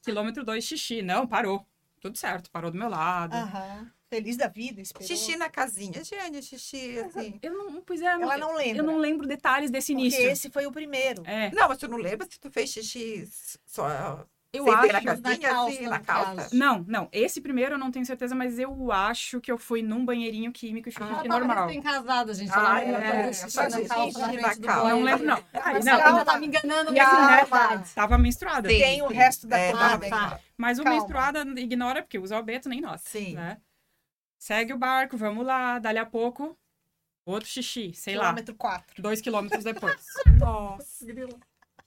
Quilômetro 0.04 0.44
2, 0.44 0.64
xixi, 0.64 1.02
não, 1.02 1.28
parou. 1.28 1.66
Tudo 2.00 2.18
certo, 2.18 2.50
parou 2.52 2.72
do 2.72 2.78
meu 2.78 2.88
lado. 2.90 3.34
Aham. 3.36 3.92
Feliz 4.10 4.38
da 4.38 4.47
vida, 4.47 4.80
esperou. 4.80 5.05
Xixi 5.08 5.36
na 5.36 5.49
casinha, 5.49 6.01
Giane, 6.03 6.41
xixi 6.41 6.97
assim. 6.99 7.38
Eu 7.41 7.53
não, 7.53 7.82
pois 7.82 8.01
é, 8.01 8.05
Ela 8.05 8.38
não 8.38 8.55
lembra. 8.55 8.78
eu 8.78 8.84
não 8.86 8.97
lembro 8.97 9.28
detalhes 9.28 9.70
desse 9.70 9.91
Porque 9.93 10.01
início. 10.08 10.30
esse 10.30 10.49
foi 10.49 10.66
o 10.66 10.72
primeiro. 10.72 11.24
É, 11.26 11.51
Não, 11.53 11.68
mas 11.68 11.78
tu 11.78 11.88
não 11.89 11.97
lembra 11.97 12.26
se 12.30 12.39
tu 12.39 12.49
fez 12.49 12.70
xixi 12.70 13.28
só 13.66 14.26
eu 14.53 14.64
sem 14.64 14.80
ter 14.80 14.91
na 14.93 14.97
acho... 14.99 15.05
casinha, 15.08 15.49
calça, 15.49 15.76
assim, 15.76 15.86
na 15.88 15.99
calça? 15.99 16.49
Não, 16.55 16.86
não, 16.88 17.10
esse 17.12 17.41
primeiro 17.41 17.76
eu 17.76 17.78
não 17.78 17.91
tenho 17.91 18.05
certeza, 18.05 18.34
mas 18.34 18.58
eu 18.58 18.91
acho 18.93 19.41
que 19.41 19.51
eu 19.51 19.58
fui 19.58 19.82
num 19.82 20.05
banheirinho 20.05 20.53
químico 20.53 20.88
e 20.88 20.91
fiz 20.91 21.01
Ela 21.01 21.16
xixi 21.18 21.28
tava 21.28 21.39
normal. 21.45 21.68
recém-casada, 21.68 22.34
gente. 22.34 22.51
Ah, 22.53 22.82
é, 22.82 22.91
não 22.91 22.97
é, 22.99 23.34
xixi 23.34 23.55
fazia 23.58 23.82
na 23.84 23.88
calça 23.89 24.20
na 24.20 24.30
frente 24.30 24.60
do. 24.62 24.68
Não 24.68 25.03
lembro, 25.03 25.26
não. 25.26 25.43
Ai, 25.53 25.74
Mas 25.74 25.86
não, 25.86 25.97
calma. 25.99 26.10
Ela 26.20 26.26
tá 26.26 26.39
me 26.39 26.47
enganando 26.47 26.93
E 26.95 26.99
assim, 26.99 27.22
né, 27.28 27.36
verdade. 27.41 27.89
tava 27.93 28.18
menstruada. 28.18 28.70
Tem 28.70 29.01
o 29.01 29.08
resto 29.08 29.45
da 29.47 29.58
É, 29.60 29.72
tá, 29.74 29.97
tá. 29.99 30.39
Mas 30.58 30.80
o 30.80 30.84
Calma. 30.84 30.97
menstruada 30.97 31.41
ignora, 31.60 32.01
porque 32.01 32.18
usa 32.18 32.39
o 32.39 32.41
beto 32.41 32.68
nem 32.70 32.80
nós. 32.82 33.01
Sim. 33.01 33.36
Né? 33.36 33.58
Segue 34.38 34.74
o 34.74 34.78
barco, 34.78 35.18
vamos 35.18 35.46
lá. 35.46 35.80
Dali 35.80 35.98
a 35.98 36.06
pouco, 36.06 36.58
outro 37.26 37.50
xixi, 37.50 37.94
sei 37.94 38.16
lá, 38.16 38.26
Quilômetro 38.26 38.56
4. 38.56 39.02
dois 39.02 39.22
quilômetros 39.22 39.64
depois. 39.64 40.04
Nossa. 40.40 41.06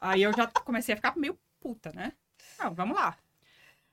Aí 0.01 0.23
eu 0.23 0.33
já 0.33 0.47
comecei 0.47 0.93
a 0.95 0.97
ficar 0.97 1.17
meio 1.17 1.39
puta, 1.61 1.93
né? 1.93 2.13
Não, 2.59 2.75
vamos 2.75 2.97
lá. 2.97 3.17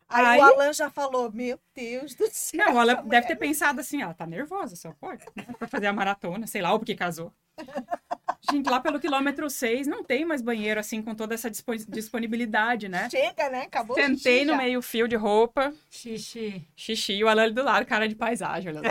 Aí, 0.09 0.25
Aí- 0.25 0.39
o 0.39 0.43
Alan 0.43 0.71
já 0.73 0.89
falou: 0.89 1.31
Meu 1.31 1.59
Deus 1.75 2.15
do 2.15 2.27
céu. 2.31 2.65
Não, 2.65 2.81
ela 2.81 2.93
essa 2.93 3.01
deve 3.03 3.27
ter 3.27 3.33
mulher- 3.35 3.39
pensado 3.49 3.81
assim, 3.81 4.01
ela 4.01 4.13
tá 4.13 4.25
nervosa, 4.25 4.75
só 4.75 4.91
pode, 4.93 5.25
né? 5.35 5.45
Pra 5.59 5.67
fazer 5.67 5.87
a 5.87 5.93
maratona, 5.93 6.47
sei 6.47 6.61
lá, 6.61 6.71
ou 6.71 6.79
porque 6.79 6.95
casou. 6.95 7.33
Gente, 8.51 8.69
lá 8.69 8.79
pelo 8.79 8.99
quilômetro 8.99 9.49
6 9.49 9.87
não 9.87 10.03
tem 10.03 10.23
mais 10.25 10.41
banheiro, 10.41 10.79
assim, 10.79 11.01
com 11.01 11.13
toda 11.15 11.33
essa 11.33 11.49
dispo- 11.49 11.75
disponibilidade, 11.89 12.87
né? 12.87 13.09
Chega, 13.09 13.49
né? 13.49 13.63
Acabou 13.63 13.95
o 13.95 13.99
Sentei 13.99 14.15
xixi 14.39 14.45
no 14.45 14.51
já. 14.53 14.57
meio 14.57 14.81
fio 14.81 15.07
de 15.07 15.15
roupa, 15.15 15.73
Xixi. 15.89 16.63
xixi, 16.75 17.13
e 17.13 17.23
o 17.23 17.27
Alan 17.27 17.43
ali 17.43 17.53
do 17.53 17.63
lado, 17.63 17.85
cara 17.85 18.07
de 18.07 18.15
paisagem, 18.15 18.71
olhando. 18.71 18.87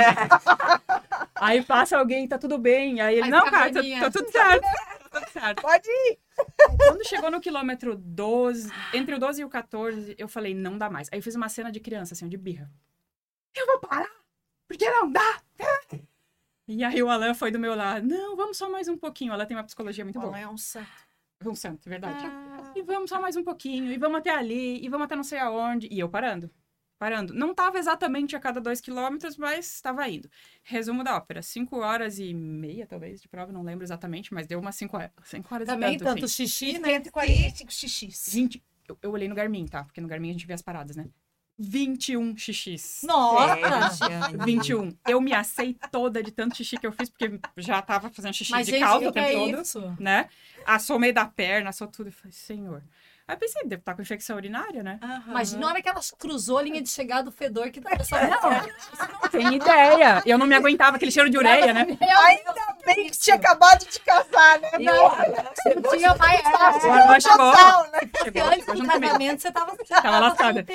Aí 1.36 1.62
passa 1.62 1.98
alguém, 1.98 2.26
tá 2.26 2.38
tudo 2.38 2.58
bem. 2.58 3.00
Aí 3.00 3.14
ele, 3.16 3.24
Aí 3.24 3.30
não, 3.30 3.44
cara, 3.44 3.72
tá, 3.72 3.80
tá 4.00 4.10
tudo 4.10 4.30
certo. 4.30 4.62
tá 4.62 5.08
tudo 5.20 5.30
certo. 5.30 5.62
Pode 5.62 5.88
ir. 5.88 6.18
Quando 6.76 7.06
chegou 7.08 7.30
no 7.30 7.40
quilômetro 7.40 7.96
12, 7.96 8.70
entre 8.94 9.14
o 9.14 9.18
12 9.18 9.40
e 9.42 9.44
o 9.44 9.48
14, 9.48 10.14
eu 10.18 10.28
falei, 10.28 10.54
não 10.54 10.76
dá 10.76 10.90
mais. 10.90 11.08
Aí 11.12 11.18
eu 11.18 11.22
fiz 11.22 11.34
uma 11.34 11.48
cena 11.48 11.70
de 11.70 11.80
criança, 11.80 12.14
assim, 12.14 12.28
de 12.28 12.36
birra. 12.36 12.70
Eu 13.54 13.66
vou 13.66 13.78
parar, 13.80 14.10
porque 14.68 14.88
não 14.90 15.10
dá. 15.10 15.40
E 16.68 16.82
aí 16.82 17.02
o 17.02 17.08
Alan 17.08 17.32
foi 17.34 17.50
do 17.50 17.58
meu 17.58 17.74
lado, 17.74 18.06
não, 18.06 18.34
vamos 18.36 18.56
só 18.56 18.68
mais 18.70 18.88
um 18.88 18.96
pouquinho. 18.96 19.32
Ela 19.32 19.46
tem 19.46 19.56
uma 19.56 19.64
psicologia 19.64 20.04
muito 20.04 20.18
O 20.18 20.22
boa. 20.22 20.32
Alan 20.32 20.42
é 20.42 20.48
um 20.48 20.56
santo. 20.56 20.88
Um 21.44 21.54
santo, 21.54 21.88
verdade. 21.88 22.24
Ah. 22.26 22.72
E 22.74 22.82
vamos 22.82 23.10
só 23.10 23.20
mais 23.20 23.36
um 23.36 23.44
pouquinho, 23.44 23.92
e 23.92 23.98
vamos 23.98 24.18
até 24.18 24.30
ali, 24.30 24.82
e 24.84 24.88
vamos 24.88 25.04
até 25.04 25.14
não 25.14 25.22
sei 25.22 25.38
aonde. 25.38 25.86
E 25.90 25.98
eu 25.98 26.08
parando. 26.08 26.50
Parando. 26.98 27.34
Não 27.34 27.54
tava 27.54 27.78
exatamente 27.78 28.34
a 28.34 28.40
cada 28.40 28.58
dois 28.58 28.80
quilômetros, 28.80 29.36
mas 29.36 29.66
estava 29.74 30.08
indo. 30.08 30.30
Resumo 30.64 31.04
da 31.04 31.14
ópera. 31.16 31.42
Cinco 31.42 31.76
horas 31.80 32.18
e 32.18 32.32
meia, 32.32 32.86
talvez, 32.86 33.20
de 33.20 33.28
prova, 33.28 33.52
não 33.52 33.62
lembro 33.62 33.84
exatamente, 33.84 34.32
mas 34.32 34.46
deu 34.46 34.58
umas 34.58 34.74
cinco, 34.76 34.96
horas- 34.96 35.10
cinco 35.24 35.54
horas 35.54 35.66
Também 35.68 35.94
e 35.94 35.98
tanto, 35.98 36.08
tanto 36.14 36.24
assim. 36.24 36.46
xixi, 36.46 36.78
né? 36.78 36.88
145 36.94 37.70
xixis. 37.70 38.26
Gente, 38.32 38.64
eu, 38.88 38.98
eu 39.02 39.10
olhei 39.12 39.28
no 39.28 39.34
Garmin, 39.34 39.66
tá? 39.66 39.84
Porque 39.84 40.00
no 40.00 40.08
Garmin 40.08 40.30
a 40.30 40.32
gente 40.32 40.46
vê 40.46 40.54
as 40.54 40.62
paradas, 40.62 40.96
né? 40.96 41.06
21 41.58 42.36
xx. 42.36 43.00
Nossa! 43.04 44.04
É, 44.04 44.08
Giane. 44.08 44.44
21. 44.44 44.96
Eu 45.08 45.20
me 45.20 45.32
assei 45.32 45.76
toda 45.90 46.22
de 46.22 46.30
tanto 46.30 46.56
xixi 46.56 46.76
que 46.76 46.86
eu 46.86 46.92
fiz, 46.92 47.08
porque 47.08 47.40
já 47.56 47.80
tava 47.80 48.10
fazendo 48.10 48.34
xixi 48.34 48.52
Mas, 48.52 48.66
de 48.66 48.72
gente, 48.72 48.82
calça 48.82 49.08
o 49.08 49.12
tempo 49.12 49.26
é 49.26 49.32
todo, 49.32 49.60
isso? 49.62 49.96
né? 49.98 50.28
Assou 50.66 50.98
meio 50.98 51.14
da 51.14 51.24
perna, 51.24 51.70
assou 51.70 51.86
tudo. 51.86 52.08
Eu 52.08 52.12
falei, 52.12 52.32
senhor. 52.32 52.82
Aí 53.28 53.34
eu 53.34 53.38
pensei, 53.40 53.62
deve 53.64 53.80
estar 53.80 53.94
com 53.94 54.02
infecção 54.02 54.36
urinária, 54.36 54.84
né? 54.84 55.00
Aham. 55.02 55.32
Mas 55.32 55.52
na 55.52 55.66
hora 55.66 55.82
que 55.82 55.88
ela 55.88 56.00
cruzou 56.16 56.58
a 56.58 56.62
linha 56.62 56.80
de 56.80 56.88
chegada 56.88 57.24
do 57.24 57.32
fedor 57.32 57.70
que 57.72 57.80
tá 57.80 57.90
só 58.04 58.16
Não 58.20 59.28
tem 59.28 59.54
ideia. 59.54 60.22
Eu 60.24 60.38
não 60.38 60.46
me 60.46 60.54
aguentava, 60.54 60.96
aquele 60.96 61.10
cheiro 61.10 61.28
de 61.28 61.36
ureia, 61.36 61.72
né? 61.72 61.86
Ainda 62.00 62.76
bem 62.84 63.10
que 63.10 63.18
tinha 63.18 63.34
acabado 63.34 63.84
de 63.84 63.98
casar, 63.98 64.60
né? 64.60 64.70
E 64.78 64.88
o 64.88 65.06
Alan 65.06 65.50
chegou 65.60 65.96
Tinha 65.96 66.14
mais 66.14 66.44
Alan 66.46 67.20
chegou. 67.20 67.50
Total, 67.50 67.90
né? 67.90 68.00
Chegou, 68.22 68.42
Antes 68.44 68.66
do 68.66 68.86
casamento, 68.86 69.42
você 69.42 69.50
tava, 69.50 69.76
Tava 69.76 70.18
lascada. 70.20 70.66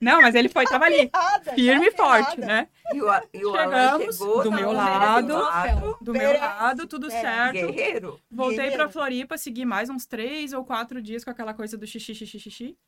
Não, 0.00 0.20
mas 0.22 0.34
ele 0.34 0.48
foi, 0.48 0.64
tava 0.64 0.84
ali. 0.84 1.10
Firme 1.54 1.86
e 1.88 1.90
forte, 1.92 2.40
né? 2.40 2.68
E 2.92 3.02
o, 3.02 3.08
e 3.32 3.38
Chegamos 3.38 4.16
chegou 4.18 4.42
do 4.42 4.52
meu 4.52 4.72
lado. 4.72 5.34
lado. 5.34 5.98
Do 6.00 6.12
meu 6.12 6.32
lado, 6.38 6.86
tudo 6.86 7.10
certo. 7.10 7.52
Guerreiro. 7.52 8.20
Voltei 8.30 8.56
Guerreiro. 8.56 8.76
pra 8.76 8.88
Floripa, 8.88 9.36
segui 9.38 9.64
mais 9.64 9.90
uns 9.90 10.06
três 10.06 10.52
ou 10.52 10.64
quatro 10.64 11.02
dias 11.02 11.24
com 11.24 11.30
aquela 11.30 11.52
coisa 11.54 11.76
do 11.76 11.86
xixi, 11.86 12.14
xixi, 12.14 12.38
xixi. 12.38 12.78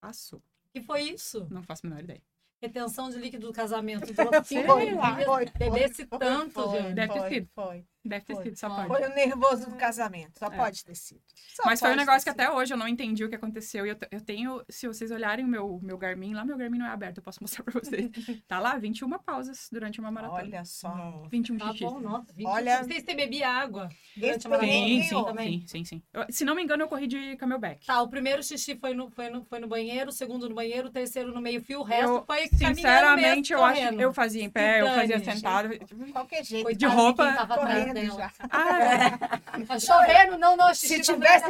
Passou. 0.00 0.42
que 0.72 0.80
foi 0.80 1.02
isso? 1.02 1.46
Não 1.50 1.62
faço 1.62 1.86
a 1.86 1.88
menor 1.90 2.02
ideia. 2.02 2.22
Retenção 2.60 3.10
de 3.10 3.18
líquido 3.18 3.46
do 3.48 3.52
casamento. 3.52 4.06
Sei 4.44 4.60
cinco 4.62 4.74
lá. 4.94 5.12
dias, 5.12 5.26
Foi, 5.26 5.46
Bebesse 5.58 6.06
foi, 6.06 6.18
tanto, 6.18 6.50
foi, 6.52 6.78
gente. 6.82 6.94
Deve 6.94 7.12
ter 7.12 7.18
foi, 7.20 7.28
sido. 7.30 7.48
Foi. 7.54 7.84
Deve 8.06 8.24
ter 8.24 8.34
Foi. 8.34 8.44
sido, 8.44 8.56
só 8.58 8.68
pode. 8.68 8.88
Foi 8.88 9.02
o 9.04 9.14
nervoso 9.14 9.70
do 9.70 9.76
casamento. 9.76 10.38
Só 10.38 10.46
É. 10.46 10.50
pode 10.56 10.84
ter 10.84 10.94
sido. 10.94 11.20
Só 11.54 11.62
Mas 11.64 11.80
foi 11.80 11.90
um 11.92 11.96
negócio 11.96 12.24
que 12.24 12.30
sido. 12.30 12.40
até 12.40 12.50
hoje 12.50 12.72
eu 12.74 12.76
não 12.78 12.86
entendi 12.86 13.24
o 13.24 13.28
que 13.28 13.34
aconteceu. 13.34 13.86
E 13.86 13.90
eu, 13.90 13.96
eu 14.10 14.20
tenho, 14.20 14.62
se 14.68 14.86
vocês 14.86 15.10
olharem 15.10 15.44
o 15.44 15.48
meu, 15.48 15.80
meu 15.82 15.96
Garmin, 15.98 16.34
lá 16.34 16.44
meu 16.44 16.56
Garmin 16.56 16.78
não 16.78 16.86
é 16.86 16.90
aberto, 16.90 17.18
eu 17.18 17.22
posso 17.22 17.38
mostrar 17.42 17.64
pra 17.64 17.72
vocês. 17.80 18.10
Tá 18.46 18.58
lá, 18.60 18.76
21 18.78 19.08
pausas 19.18 19.68
durante 19.72 20.00
uma 20.00 20.10
maratona. 20.10 20.42
Olha 20.42 20.64
só. 20.64 20.94
Nossa. 20.94 21.28
21 21.30 21.58
Tá 21.58 21.72
xixi. 21.72 21.84
bom, 21.84 22.00
nossa. 22.00 22.32
20, 22.34 22.46
Olha- 22.46 22.84
Vocês 22.84 23.02
têm 23.02 23.16
bebia 23.16 23.48
água 23.48 23.88
durante 24.16 24.46
a 24.46 24.50
maratona? 24.50 24.72
Sim, 24.72 25.02
sim, 25.02 25.24
também. 25.24 25.60
sim, 25.60 25.66
sim, 25.66 25.84
sim. 25.84 26.02
Eu- 26.12 26.26
se 26.30 26.44
não 26.44 26.54
me 26.54 26.62
engano, 26.62 26.82
eu 26.82 26.88
corri 26.88 27.06
de 27.06 27.36
camelback. 27.36 27.84
Tá, 27.86 28.00
o 28.02 28.08
primeiro 28.08 28.42
xixi 28.42 28.76
foi 28.76 28.94
no, 28.94 29.10
foi 29.10 29.28
no, 29.30 29.44
foi 29.44 29.58
no 29.58 29.66
banheiro, 29.68 30.10
o 30.10 30.12
segundo 30.12 30.48
no 30.48 30.54
banheiro, 30.54 30.88
o 30.88 30.90
terceiro 30.90 31.32
no 31.32 31.40
meio-fio, 31.40 31.80
o 31.80 31.82
resto 31.82 32.04
Eu, 32.12 32.24
foi 32.26 32.48
caminhando 32.48 32.74
Sinceramente, 32.76 33.50
mesmo, 33.52 33.54
eu 33.56 33.64
acho 33.64 33.80
correndo. 33.80 33.96
que 33.96 34.04
eu 34.04 34.12
fazia 34.12 34.42
em 34.44 34.50
pé, 34.50 34.80
eu 34.82 34.86
fazia 34.88 35.18
sentado. 35.24 35.68
Qualquer 36.12 36.44
jeito. 36.44 36.74
De 36.76 36.86
roupa, 36.86 37.32
tava 37.32 37.54
atrás 37.54 37.78
correndo 37.78 37.95
dela. 38.00 38.32
Ah, 38.50 39.38
Tá 39.66 39.78
chovendo, 39.80 40.38
não, 40.38 40.56
não, 40.56 40.72
xixi 40.74 41.02
Se 41.02 41.14
tá 41.14 41.14
tivesse-. 41.14 41.46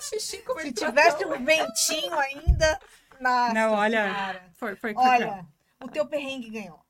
Xixi 0.20 0.44
Se 0.62 0.72
tivesse 0.72 1.24
um 1.26 1.44
ventinho 1.44 2.18
ainda 2.18 2.80
na. 3.20 3.52
Não, 3.52 3.72
olha, 3.74 4.12
Cara. 4.14 4.42
foi, 4.54 4.76
foi 4.76 4.94
Olha, 4.96 5.44
o 5.80 5.88
teu 5.88 6.06
perrengue 6.06 6.50
ganhou. 6.50 6.80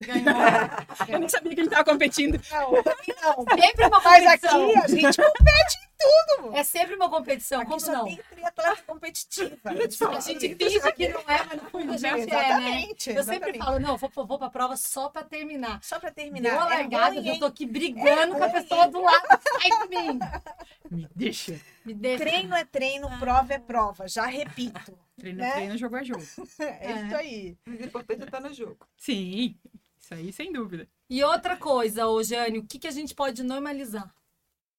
Ganhou. 0.00 0.24
Eu 1.08 1.18
nem 1.18 1.28
sabia 1.28 1.54
que 1.54 1.60
ele 1.60 1.70
tava 1.70 1.84
competindo. 1.84 2.40
Não, 2.50 2.70
não. 2.72 2.82
Sempre 3.60 3.86
uma 3.86 4.00
Mas 4.00 4.24
competição. 4.24 4.64
aqui 4.68 4.78
a 4.78 4.88
gente 4.88 5.16
compete 5.16 5.76
em 5.76 5.88
tudo. 5.98 6.56
É 6.56 6.62
sempre 6.62 6.94
uma 6.94 7.10
competição, 7.10 7.60
Aqui 7.60 7.68
como 7.70 7.80
só 7.80 7.92
não? 7.92 8.04
tem 8.04 8.20
triatleta 8.30 8.82
competitiva. 8.86 9.56
A 9.68 10.20
gente 10.20 10.54
finge 10.54 10.92
que 10.92 11.08
não 11.08 11.20
é, 11.20 11.44
mas 11.44 11.62
no 11.62 11.70
fundo 11.70 11.92
a 11.92 11.96
gente 11.96 12.04
é, 12.06 12.12
né? 12.12 12.22
Exatamente, 12.22 13.10
Eu 13.10 13.24
sempre 13.24 13.58
falo, 13.58 13.80
não, 13.80 13.96
vou, 13.96 14.10
vou 14.26 14.38
pra 14.38 14.48
prova 14.48 14.76
só 14.76 15.08
pra 15.08 15.24
terminar. 15.24 15.80
Só 15.82 15.98
pra 15.98 16.12
terminar. 16.12 16.50
Deu 16.50 16.60
a 16.60 16.64
é 16.66 16.76
largada, 16.78 17.16
ruim, 17.16 17.28
eu 17.28 17.38
tô 17.40 17.46
aqui 17.46 17.66
brigando 17.66 18.36
com 18.36 18.44
a 18.44 18.48
pessoa 18.48 18.86
do 18.86 19.00
lado. 19.02 19.26
Sai 19.28 19.88
de 19.88 19.96
mim. 19.96 20.18
Me 20.90 21.08
deixa. 21.16 21.60
Me 21.84 21.94
deixa. 21.94 22.24
Treino 22.24 22.54
é 22.54 22.64
treino, 22.64 23.18
prova 23.18 23.54
é 23.54 23.58
prova. 23.58 24.06
Já 24.06 24.26
repito. 24.26 24.96
Treino, 25.18 25.38
Né? 25.38 25.50
treino, 25.52 25.76
jogo 25.76 25.96
é 25.96 26.04
jogo. 26.04 26.22
É 26.60 26.92
isso 26.92 27.16
aí. 27.16 27.56
O 27.66 27.70
importante 27.72 28.22
é 28.22 28.24
estar 28.24 28.40
no 28.40 28.54
jogo. 28.54 28.86
Sim, 28.96 29.56
isso 30.08 30.14
aí 30.14 30.32
sem 30.32 30.52
dúvida. 30.52 30.88
E 31.10 31.22
outra 31.22 31.56
coisa, 31.56 32.06
ô 32.06 32.22
Jane, 32.22 32.58
o 32.58 32.66
que, 32.66 32.78
que 32.78 32.88
a 32.88 32.92
gente 32.92 33.14
pode 33.14 33.42
normalizar? 33.42 34.12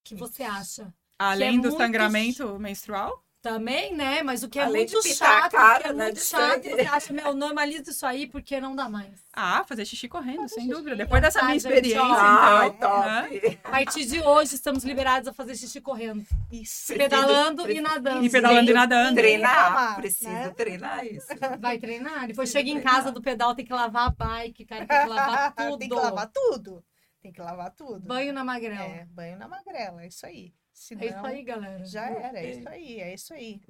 que 0.04 0.16
você 0.16 0.44
acha? 0.44 0.94
Além 1.18 1.50
é 1.50 1.52
do 1.52 1.70
muito 1.70 1.78
sangramento 1.78 2.58
menstrual? 2.60 3.24
Também, 3.42 3.96
né? 3.96 4.22
Mas 4.22 4.44
o 4.44 4.50
que 4.50 4.60
é 4.60 4.64
Além 4.64 4.86
de 4.86 4.92
muito 4.94 5.08
pintar 5.08 5.30
a 5.38 5.42
chato, 5.44 5.52
cara, 5.54 5.80
que 5.84 5.88
é 5.90 5.94
né, 5.94 6.04
muito 6.06 6.16
de 6.18 6.22
chato, 6.26 6.62
você 6.64 6.82
acha, 6.82 7.14
meu, 7.14 7.34
normaliza 7.34 7.90
isso 7.92 8.06
aí 8.06 8.28
porque 8.28 8.60
não 8.60 8.76
dá 8.76 8.90
mais. 8.90 9.12
Ah, 9.32 9.64
fazer 9.66 9.86
xixi 9.86 10.10
correndo, 10.10 10.48
sem 10.50 10.64
xixi. 10.64 10.68
dúvida. 10.76 10.96
Depois 10.98 11.22
dessa 11.22 11.40
Tá, 11.40 11.46
minha 11.46 11.58
gente, 11.58 11.72
experiência. 11.72 12.02
Ah, 12.04 12.68
então, 12.68 13.00
né? 13.00 13.22
top. 13.30 13.60
A 13.64 13.70
partir 13.70 14.06
de 14.06 14.20
hoje, 14.22 14.56
estamos 14.56 14.84
liberados 14.84 15.30
a 15.30 15.34
fazer 15.34 15.56
xixi 15.56 15.80
correndo. 15.80 16.26
Isso. 16.52 16.94
Pedalando 16.94 17.62
e 17.62 17.66
preciso- 17.66 17.82
nadando. 17.88 18.26
E 18.26 18.30
pedalando 18.30 18.60
e 18.60 18.66
Preciso 18.66 18.74
nadando. 18.74 19.16
Treinar, 19.16 19.56
reclamar, 19.68 19.96
preciso 19.96 20.30
né? 20.30 20.50
treinar 20.50 21.06
isso. 21.06 21.28
Vai 21.62 21.78
treinar? 21.80 22.28
Depois 22.28 22.50
chega 22.50 22.70
em 22.70 22.82
casa 22.82 23.10
do 23.10 23.22
pedal, 23.22 23.56
tem 23.56 23.66
que 23.66 23.72
lavar 23.74 24.08
a 24.08 24.10
bike, 24.12 24.66
cara, 24.66 24.86
tem 24.86 25.02
que 25.02 25.08
lavar 25.08 25.54
tudo. 25.56 25.78
Tem 25.80 25.88
que 25.90 25.96
lavar 25.96 26.28
tudo. 26.30 26.84
Tem 27.22 27.32
que 27.34 27.42
lavar 27.42 27.72
tudo. 27.72 28.00
Banho 28.06 28.34
na 28.34 28.44
magrela. 28.44 28.84
É, 28.84 29.06
banho 29.12 29.38
na 29.38 29.48
magrela, 29.48 30.04
é 30.04 30.08
isso 30.08 30.26
aí. 30.26 30.54
Senão, 30.80 31.04
É 31.04 31.08
isso 31.08 31.26
aí, 31.26 31.44
galera. 31.44 31.84
Já 31.86 32.10
era, 32.10 32.40
é 32.40 32.52
isso 32.52 32.70
aí, 32.70 33.02
é 33.02 33.14
isso 33.14 33.34
aí. 33.34 33.62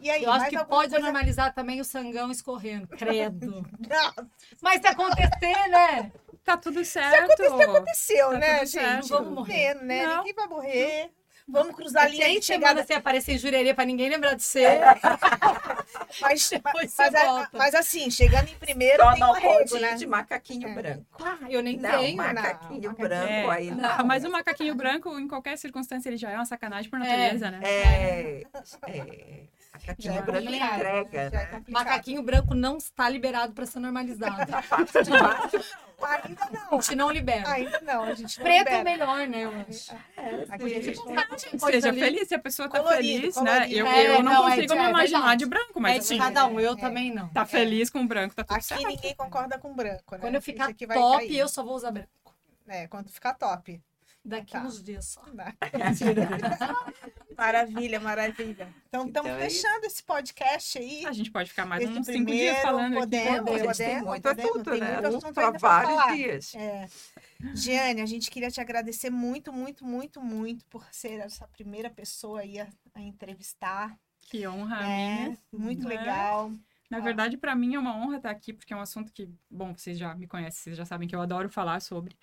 E 0.00 0.08
aí, 0.08 0.24
Eu 0.24 0.32
acho 0.32 0.48
que 0.48 0.56
pode 0.64 0.88
coisa... 0.88 0.98
normalizar 0.98 1.54
também 1.54 1.78
o 1.78 1.84
sangão 1.84 2.30
escorrendo. 2.30 2.88
Credo. 2.96 3.66
Não, 3.78 4.28
Mas 4.62 4.80
se 4.80 4.86
acontecer, 4.86 5.68
né? 5.68 6.10
Tá 6.42 6.56
tudo 6.56 6.82
certo. 6.86 7.30
aconteceu, 7.62 8.30
Tá 8.30 8.38
né, 8.38 8.58
gente? 8.60 8.70
certo. 8.70 9.08
Vamos 9.08 9.34
morrer. 9.34 9.74
Né? 9.74 10.06
Não. 10.06 10.16
Ninguém 10.18 10.34
vai 10.34 10.46
morrer. 10.46 11.12
Vamos 11.50 11.74
cruzar 11.74 12.04
a 12.04 12.08
linha 12.08 12.26
Tem 12.26 12.38
de 12.38 12.44
semana 12.44 12.66
chegada. 12.68 12.86
sem 12.86 12.96
aparecer 12.96 13.32
em 13.32 13.38
jurerê 13.38 13.72
pra 13.72 13.84
ninguém 13.86 14.10
lembrar 14.10 14.34
de 14.34 14.42
você. 14.42 14.66
Mas, 16.20 16.48
Depois 16.50 16.74
mas, 16.74 16.92
você 16.92 17.10
mas, 17.10 17.26
volta. 17.26 17.48
mas 17.52 17.74
assim, 17.74 18.10
chegando 18.10 18.48
em 18.48 18.54
primeiro 18.54 19.02
Só 19.02 19.12
tem 19.14 19.24
um 19.24 19.32
pode 19.34 19.76
ir 19.76 19.80
né? 19.80 19.94
de 19.94 20.06
macaquinho 20.06 20.68
É. 20.68 20.74
branco. 20.74 21.04
Ah, 21.22 21.38
eu 21.48 21.62
nem 21.62 21.76
Não, 21.78 21.90
tenho. 21.98 22.16
macaquinho 22.16 22.82
não, 22.90 22.94
branco 22.94 23.32
É, 23.32 23.50
aí 23.50 23.70
não. 23.70 23.76
não, 23.98 24.04
mas 24.06 24.24
o 24.24 24.30
macaquinho 24.30 24.74
branco, 24.74 25.18
em 25.18 25.26
qualquer 25.26 25.56
circunstância, 25.56 26.08
ele 26.08 26.16
já 26.16 26.30
é 26.30 26.34
uma 26.36 26.44
sacanagem 26.44 26.90
por 26.90 26.98
natureza, 26.98 27.50
né? 27.50 27.60
É, 27.62 28.42
é, 28.86 29.42
macaquinho 29.78 30.12
Já 30.14 30.18
é 30.18 30.22
branco 30.22 30.42
complicado, 30.44 30.74
entrega, 30.76 31.30
Já 31.30 31.40
é 31.40 31.52
né? 31.52 31.62
Macaquinho 31.68 32.22
branco 32.22 32.54
não 32.54 32.76
está 32.76 33.08
liberado 33.08 33.52
pra 33.52 33.66
ser 33.66 33.80
normalizado. 33.80 34.36
Ainda 36.00 36.44
A 36.44 36.50
não. 36.70 36.80
gente 36.80 36.94
não 36.94 37.10
libera. 37.10 37.50
Ainda 37.50 37.80
não, 37.80 38.04
a 38.04 38.14
gente 38.14 38.38
não 38.38 38.44
Preto 38.44 38.68
é 38.68 38.78
libera. 38.78 38.84
melhor, 38.84 39.26
né, 39.26 39.44
eu 39.44 39.50
acho. 39.68 39.92
Aqui 40.48 40.76
a 40.76 40.80
gente 40.80 40.96
Seja 41.58 41.92
feliz, 41.92 42.28
se 42.28 42.34
a 42.36 42.38
pessoa 42.38 42.68
tá 42.68 42.78
Colorido, 42.78 43.20
feliz, 43.20 43.34
colorido. 43.34 43.58
né? 43.60 43.68
Eu, 43.72 43.84
É, 43.86 44.06
eu 44.16 44.22
não, 44.22 44.32
não, 44.32 44.48
é 44.48 44.50
consigo 44.54 44.74
de- 44.74 44.78
me 44.78 44.84
é 44.86 44.90
imaginar 44.90 45.36
de 45.36 45.44
branco, 45.46 45.78
É 45.78 45.80
mas 45.80 45.92
de 45.94 45.98
assim, 46.00 46.18
cada 46.18 46.46
um, 46.46 46.60
eu 46.60 46.74
é. 46.74 46.76
também 46.76 47.12
não. 47.12 47.28
tá 47.30 47.44
feliz 47.44 47.90
com 47.90 48.06
branco, 48.06 48.32
tá 48.32 48.44
tudo 48.44 48.54
Aqui 48.56 48.64
certo. 48.66 48.86
ninguém 48.86 49.12
concorda 49.16 49.58
com 49.58 49.74
branco, 49.74 50.14
né? 50.14 50.18
Quando 50.20 50.34
eu 50.36 50.42
ficar 50.42 50.68
aqui 50.68 50.86
top, 50.86 51.16
cair. 51.26 51.36
eu 51.36 51.48
só 51.48 51.64
vou 51.64 51.74
usar 51.74 51.90
branco. 51.90 52.08
É, 52.68 52.86
quando 52.86 53.10
ficar 53.10 53.34
top. 53.34 53.82
Daqui 54.24 54.52
Tá. 54.52 54.60
uns 54.60 54.80
dias 54.82 55.04
só. 55.06 55.22
Maravilha, 57.38 58.00
maravilha. 58.00 58.68
Então, 58.88 59.06
Então 59.06 59.22
estamos 59.22 59.30
é 59.30 59.46
isso. 59.46 59.62
fechando 59.62 59.86
esse 59.86 60.02
podcast 60.02 60.76
aí. 60.78 61.06
A 61.06 61.12
gente 61.12 61.30
pode 61.30 61.48
ficar 61.50 61.64
mais 61.64 61.82
Esse 61.84 61.92
uns 61.92 62.04
cinco 62.06 62.24
primeiro, 62.24 62.52
dias 62.52 62.62
falando 62.62 62.86
aqui. 62.92 63.00
podemos, 63.00 63.40
Pô, 63.44 63.54
a 63.54 63.58
gente 63.58 63.76
tem 63.76 63.86
podemos, 63.86 64.08
muito 64.08 64.22
podemos, 64.22 64.50
assunto, 64.50 64.70
tem 64.72 64.80
né? 64.80 64.92
muito 65.00 65.06
assunto 65.06 65.32
pra 65.34 65.50
vários 65.52 65.62
falar. 65.94 66.14
dias. 66.16 66.54
É. 66.56 66.88
Giane, 67.54 68.00
a 68.02 68.06
gente 68.06 68.28
queria 68.30 68.50
te 68.50 68.60
agradecer 68.60 69.08
muito, 69.10 69.52
muito, 69.52 69.84
muito, 69.84 70.20
muito 70.20 70.64
por 70.66 70.84
ser 70.90 71.20
essa 71.20 71.46
primeira 71.46 71.88
pessoa 71.88 72.40
aí 72.40 72.58
a, 72.58 72.66
a 72.94 73.00
entrevistar. 73.00 73.96
Que 74.22 74.46
honra 74.46 74.78
a 74.78 74.88
É, 74.88 75.18
minha. 75.26 75.38
muito 75.52 75.86
né? 75.86 75.96
legal. 75.96 76.50
Na 76.90 76.98
verdade, 77.00 77.36
pra 77.36 77.54
mim 77.54 77.74
é 77.74 77.78
uma 77.78 77.94
honra 77.96 78.16
estar 78.16 78.30
aqui, 78.30 78.52
porque 78.52 78.72
é 78.72 78.76
um 78.76 78.80
assunto 78.80 79.12
que, 79.12 79.28
bom, 79.50 79.74
vocês 79.76 79.96
já 79.98 80.14
me 80.14 80.26
conhecem, 80.26 80.60
vocês 80.64 80.76
já 80.76 80.84
sabem 80.84 81.06
que 81.06 81.14
eu 81.14 81.20
adoro 81.20 81.48
falar 81.48 81.80
sobre. 81.80 82.16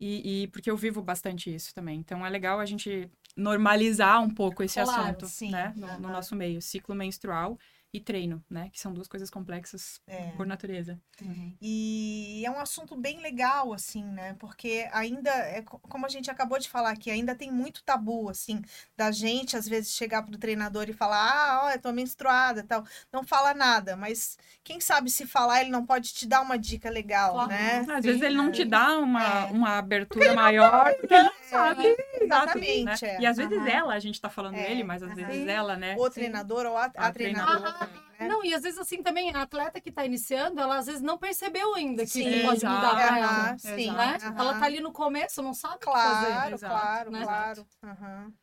E, 0.00 0.42
e 0.44 0.46
porque 0.48 0.70
eu 0.70 0.76
vivo 0.76 1.02
bastante 1.02 1.54
isso 1.54 1.74
também. 1.74 1.98
Então 2.00 2.24
é 2.24 2.30
legal 2.30 2.58
a 2.58 2.66
gente 2.66 3.08
normalizar 3.36 4.22
um 4.22 4.30
pouco 4.30 4.62
esse 4.62 4.82
Claro, 4.82 5.02
assunto, 5.02 5.26
sim. 5.26 5.50
né? 5.50 5.72
No, 5.76 6.00
no 6.00 6.08
nosso 6.10 6.34
meio. 6.36 6.60
Ciclo 6.60 6.94
menstrual 6.94 7.58
e 7.92 8.00
treino, 8.00 8.42
né? 8.48 8.70
Que 8.72 8.80
são 8.80 8.92
duas 8.92 9.06
coisas 9.06 9.28
complexas 9.28 10.00
É. 10.06 10.30
por 10.36 10.46
natureza. 10.46 10.98
E 11.60 12.42
é 12.44 12.50
um 12.50 12.58
assunto 12.58 12.96
bem 12.96 13.20
legal, 13.20 13.72
assim, 13.72 14.02
né? 14.04 14.34
Porque 14.38 14.88
ainda, 14.92 15.30
é 15.30 15.60
co- 15.62 15.78
como 15.78 16.06
a 16.06 16.08
gente 16.08 16.30
acabou 16.30 16.58
de 16.58 16.68
falar 16.70 16.90
aqui, 16.90 17.10
ainda 17.10 17.34
tem 17.34 17.50
muito 17.50 17.82
tabu, 17.84 18.30
assim, 18.30 18.62
da 18.96 19.10
gente, 19.10 19.56
às 19.56 19.68
vezes, 19.68 19.92
chegar 19.94 20.22
pro 20.22 20.38
treinador 20.38 20.88
e 20.88 20.92
falar, 20.94 21.18
ah, 21.18 21.60
ó, 21.64 21.70
eu 21.70 21.78
tô 21.80 21.92
menstruada 21.92 22.60
e 22.60 22.62
tal. 22.62 22.82
Não 23.12 23.22
fala 23.24 23.52
nada, 23.52 23.94
mas 23.94 24.38
quem 24.64 24.80
sabe 24.80 25.10
se 25.10 25.26
falar, 25.26 25.60
ele 25.60 25.70
não 25.70 25.84
pode 25.84 26.14
te 26.14 26.26
dar 26.26 26.40
uma 26.40 26.58
dica 26.58 26.88
legal, 26.88 27.32
Claro. 27.34 27.48
né? 27.50 27.84
Às 27.94 28.04
vezes 28.04 28.22
ele 28.22 28.36
não 28.36 28.50
te 28.50 28.64
dá 28.64 28.96
uma, 28.98 29.22
É. 29.22 29.44
uma 29.52 29.76
abertura 29.78 30.32
maior, 30.34 30.94
porque 30.94 31.12
ele 31.14 31.24
não 31.24 31.32
sabe. 31.50 31.86
Exato, 31.86 32.22
Exatamente, 32.24 33.04
né? 33.04 33.10
é. 33.16 33.20
E 33.20 33.26
às 33.26 33.36
vezes 33.36 33.66
ela, 33.66 33.94
a 33.94 33.98
gente 33.98 34.20
tá 34.20 34.30
falando 34.30 34.54
É, 34.56 34.70
ele, 34.70 34.82
mas 34.82 35.02
às 35.02 35.14
vezes 35.14 35.46
ela, 35.46 35.76
né? 35.76 35.94
O 35.98 36.08
treinador 36.08 36.64
ou 36.66 36.76
a, 36.76 36.84
a, 36.84 37.08
A 37.08 37.12
treinadora. 37.12 37.60
treinadora. 37.60 37.81
Também, 37.86 38.02
né? 38.20 38.28
Não, 38.28 38.44
e 38.44 38.54
às 38.54 38.62
vezes 38.62 38.78
assim 38.78 39.02
também, 39.02 39.34
a 39.34 39.42
atleta 39.42 39.80
que 39.80 39.90
tá 39.90 40.04
iniciando, 40.06 40.60
ela 40.60 40.78
às 40.78 40.86
vezes 40.86 41.00
não 41.02 41.18
percebeu 41.18 41.74
ainda 41.74 42.04
que 42.04 42.10
Sim, 42.10 42.42
pode 42.42 42.58
exato. 42.58 42.74
mudar 42.74 42.90
pra 42.94 43.18
ela. 43.18 43.58
sim, 43.58 43.90
Né? 43.90 44.18
aham. 44.22 44.34
Ela 44.38 44.58
tá 44.60 44.64
ali 44.66 44.80
no 44.80 44.92
começo, 44.92 45.42
não 45.42 45.52
sabe 45.54 45.74
o 45.74 45.78
que 45.78 45.84
Claro, 45.86 46.14
fazer. 46.14 46.54
Exato, 46.54 46.74
claro, 46.80 47.10
né? 47.10 47.22
claro. 47.22 47.66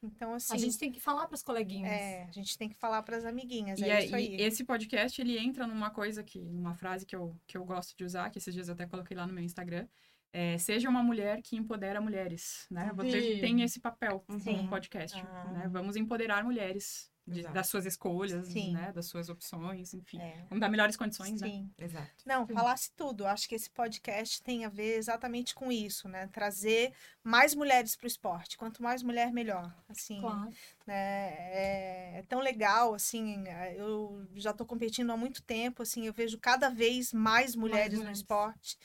Então, 0.04 0.34
assim, 0.34 0.54
A 0.54 0.58
gente 0.58 0.78
tem 0.78 0.92
que 0.92 1.00
falar 1.00 1.28
pras 1.28 1.42
coleguinhas. 1.44 1.92
é, 1.92 2.24
a 2.28 2.32
gente 2.32 2.58
tem 2.58 2.68
que 2.70 2.76
falar 2.76 3.02
para 3.04 3.18
as 3.18 3.26
amiguinhas, 3.26 3.80
E, 3.80 3.86
é 3.90 3.92
aí, 3.98 4.06
isso 4.06 4.16
aí. 4.16 4.36
esse 4.42 4.64
podcast, 4.64 5.20
ele 5.22 5.38
entra 5.38 5.66
numa 5.66 5.90
coisa 5.90 6.24
que, 6.24 6.40
numa 6.40 6.76
frase 6.76 7.06
que 7.06 7.16
eu, 7.16 7.36
que 7.48 7.58
eu 7.58 7.64
gosto 7.64 7.96
de 7.98 8.04
usar, 8.04 8.30
que 8.30 8.38
esses 8.38 8.54
dias 8.54 8.68
eu 8.68 8.74
até 8.74 8.86
coloquei 8.86 9.16
lá 9.16 9.26
no 9.26 9.34
meu 9.34 9.44
Instagram. 9.44 9.88
É, 10.32 10.60
seja 10.60 10.88
uma 10.88 11.02
mulher 11.02 11.42
que 11.42 11.56
empodera 11.56 12.00
mulheres, 12.00 12.68
né? 12.70 12.92
Você 12.96 13.20
Sim. 13.36 13.42
tem 13.42 13.62
esse 13.64 13.80
papel 13.80 14.24
Sim. 14.38 14.58
no 14.62 14.68
podcast, 14.70 15.20
Ah. 15.20 15.46
né? 15.46 15.68
Vamos 15.72 15.96
empoderar 15.96 16.44
mulheres 16.44 17.09
de- 17.30 17.43
das 17.43 17.67
suas 17.67 17.86
escolhas, 17.86 18.47
Sim. 18.47 18.73
né? 18.73 18.91
Das 18.91 19.05
suas 19.05 19.30
opções, 19.30 19.93
enfim. 19.93 20.19
É. 20.21 20.43
Vamos 20.49 20.59
dar 20.59 20.69
melhores 20.69 20.95
condições, 20.97 21.39
né? 21.41 21.47
Sim. 21.47 21.71
Exato. 21.77 22.09
Não, 22.25 22.47
falasse 22.47 22.91
tudo. 22.95 23.25
Acho 23.25 23.47
que 23.47 23.55
esse 23.55 23.69
podcast 23.69 24.41
tem 24.43 24.65
a 24.65 24.69
ver 24.69 24.97
exatamente 24.97 25.53
com 25.55 25.71
isso, 25.71 26.07
né? 26.09 26.27
Trazer 26.27 26.91
mais 27.23 27.53
mulheres 27.55 27.95
para 27.95 28.05
o 28.05 28.07
esporte. 28.07 28.57
Quanto 28.57 28.82
mais 28.82 29.03
mulher, 29.03 29.32
melhor. 29.32 29.73
Assim, 29.88 30.19
Claro. 30.19 30.49
né? 30.86 31.30
É, 31.51 32.19
é 32.19 32.23
tão 32.27 32.39
legal, 32.39 32.93
assim. 32.93 33.43
Eu 33.75 34.27
já 34.36 34.51
estou 34.51 34.65
competindo 34.65 35.11
há 35.11 35.17
muito 35.17 35.41
tempo, 35.43 35.82
assim. 35.84 36.05
Eu 36.05 36.13
vejo 36.13 36.38
cada 36.39 36.69
vez 36.69 37.13
mais 37.13 37.55
mulheres, 37.55 37.93
no 37.93 37.99
mulheres. 37.99 38.19
esporte. 38.19 38.77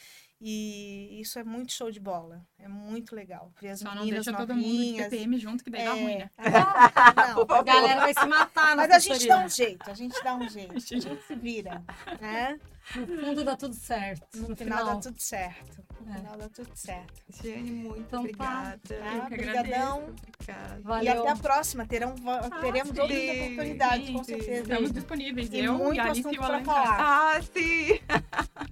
E 0.46 1.20
isso 1.22 1.38
é 1.38 1.42
muito 1.44 1.72
show 1.72 1.90
de 1.90 1.98
bola. 1.98 2.46
É 2.58 2.68
muito 2.68 3.16
legal. 3.16 3.50
Ver 3.62 3.70
as 3.70 3.80
Só 3.80 3.94
não 3.94 4.06
deixa 4.06 4.30
todo 4.30 4.54
mundo 4.54 4.62
de 4.66 4.72
novinhas. 4.74 5.08
TPM 5.08 5.38
junto, 5.38 5.64
que 5.64 5.70
daí 5.70 5.84
dá 5.84 5.96
É. 5.96 6.02
ruim, 6.02 6.16
né? 6.18 6.30
Ah, 6.36 7.34
não, 7.34 7.56
A 7.56 7.62
galera 7.62 8.00
vai 8.02 8.12
se 8.12 8.26
matar 8.26 8.76
na 8.76 8.82
Mas 8.86 8.90
a 8.90 8.98
gente 8.98 9.26
dá 9.26 9.38
um 9.38 9.48
jeito, 9.48 9.90
a 9.90 9.94
gente 9.94 10.22
dá 10.22 10.34
um 10.34 10.46
jeito, 10.46 10.76
a 10.76 10.78
gente 10.78 11.22
se 11.26 11.34
vira, 11.34 11.82
né? 12.20 12.60
No 12.94 13.06
fundo 13.22 13.42
dá 13.42 13.56
tudo 13.56 13.74
certo. 13.74 14.26
No, 14.38 14.48
No, 14.50 14.56
final, 14.56 14.84
dá 14.84 14.96
tudo 14.96 15.18
certo. 15.18 15.82
No 16.04 16.12
É. 16.12 16.16
final 16.18 16.36
dá 16.36 16.48
tudo 16.50 16.70
certo. 16.74 17.22
Giane, 17.42 17.70
muito 17.70 18.00
Então 18.00 18.10
tá. 18.10 18.18
obrigada. 18.20 18.78
Tá? 18.86 19.26
Obrigadão. 19.26 20.02
Obrigada. 20.04 21.02
E 21.04 21.08
até 21.08 21.28
a 21.30 21.36
próxima. 21.36 21.86
Terão, 21.86 22.14
teremos 22.60 22.94
sim, 22.94 23.00
outras 23.00 23.30
oportunidades, 23.30 24.10
com 24.10 24.18
sim. 24.24 24.34
certeza. 24.34 24.60
Estamos 24.62 24.92
disponíveis. 24.92 25.50
E 25.50 25.60
eu 25.60 25.72
muito 25.78 25.96
e 25.96 26.00
assunto 26.00 26.42
Alencar. 26.42 26.64
falar. 26.64 27.00
Ah, 27.36 27.42
sim! 27.42 27.98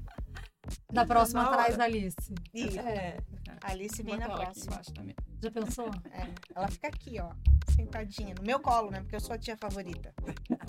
Da 0.92 1.06
próxima 1.06 1.42
Na 1.44 1.48
traz 1.50 1.74
hora. 1.74 1.82
a 1.82 1.86
Alice. 1.86 2.16
Isso. 2.52 2.78
É. 2.80 3.16
A 3.62 3.70
Alice 3.70 4.02
vem 4.02 4.18
na 4.18 4.28
próxima. 4.28 4.80
Já 5.42 5.50
pensou? 5.50 5.90
É, 6.12 6.26
ela 6.54 6.68
fica 6.68 6.88
aqui, 6.88 7.18
ó, 7.20 7.30
sentadinha, 7.74 8.34
no 8.38 8.42
meu 8.44 8.60
colo, 8.60 8.90
né? 8.90 9.00
Porque 9.00 9.16
eu 9.16 9.20
sou 9.20 9.34
a 9.34 9.38
tia 9.38 9.56
favorita. 9.56 10.12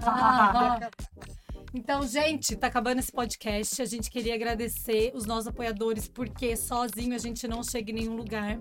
Ah, 0.02 0.80
Então, 1.76 2.06
gente, 2.06 2.56
tá 2.56 2.68
acabando 2.68 3.00
esse 3.00 3.12
podcast. 3.12 3.82
A 3.82 3.86
gente 3.86 4.12
queria 4.12 4.36
agradecer 4.36 5.12
os 5.16 5.26
nossos 5.26 5.48
apoiadores, 5.48 6.08
porque 6.08 6.56
sozinho 6.56 7.16
a 7.16 7.18
gente 7.18 7.48
não 7.48 7.64
chega 7.64 7.90
em 7.92 7.96
nenhum 7.96 8.16
lugar. 8.16 8.60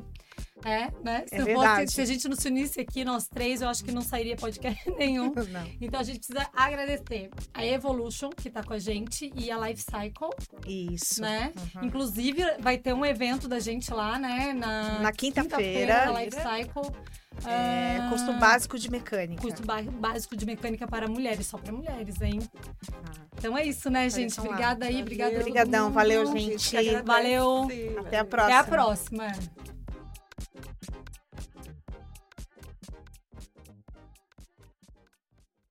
É, 0.65 0.91
né? 1.03 1.25
Se, 1.27 1.35
É 1.35 1.39
fosse- 1.39 1.45
verdade. 1.45 1.93
se 1.93 2.01
a 2.01 2.05
gente 2.05 2.29
não 2.29 2.37
se 2.37 2.49
unisse 2.49 2.81
aqui, 2.81 3.05
nós 3.05 3.27
três, 3.29 3.63
eu 3.63 3.69
acho 3.69 3.85
que 3.85 3.91
não 3.93 4.03
sairia 4.03 4.37
podcast 4.37 4.89
nenhum. 4.97 5.33
Não. 5.35 5.67
Então 5.81 5.99
a 6.01 6.03
gente 6.05 6.19
precisa 6.19 6.49
agradecer 6.55 7.31
a 7.53 7.65
Evolution, 7.67 8.31
que 8.31 8.49
tá 8.51 8.63
com 8.63 8.73
a 8.75 8.79
gente, 8.79 9.33
e 9.35 9.51
a 9.51 9.59
Life 9.69 9.83
Cycle, 9.83 10.31
Isso. 10.67 11.21
né? 11.21 11.53
Uhum. 11.77 11.85
Inclusive, 11.87 12.45
vai 12.61 12.79
ter 12.79 12.93
um 12.95 13.05
evento 13.05 13.49
da 13.49 13.59
gente 13.59 13.93
lá, 13.93 14.19
né? 14.19 14.53
Na, 14.53 15.01
Na 15.01 15.13
quinta-feira, 15.13 16.07
na 16.13 16.21
Life 16.23 16.37
Cycle. 16.37 16.91
é, 17.47 17.97
Ah, 18.01 18.09
custo 18.11 18.33
básico 18.35 18.79
de 18.79 18.91
mecânica. 18.91 19.43
Custo 19.43 19.63
básico 19.99 20.37
de 20.37 20.47
mecânica 20.47 20.87
para 20.87 21.09
mulheres, 21.09 21.47
só 21.47 21.59
para 21.59 21.73
mulheres, 21.73 22.21
hein? 22.21 22.39
Ah, 22.93 23.13
Então 23.37 23.57
é 23.59 23.65
isso, 23.67 23.91
né, 23.91 24.09
gente? 24.09 24.33
Apareçam 24.39 24.45
lá. 24.45 24.51
Obrigada 24.51 24.87
aí, 24.87 25.01
obrigada. 25.03 25.37
Obrigadão, 25.41 25.91
valeu, 25.91 26.27
Gente. 26.27 26.77
Valeu. 27.05 27.69
Até 27.99 28.19
a 28.19 28.21
Até 28.21 28.25
próxima. 28.25 28.59
a 28.61 28.65
próxima. 28.65 29.33
Thank 30.39 30.67
you. 30.95 31.02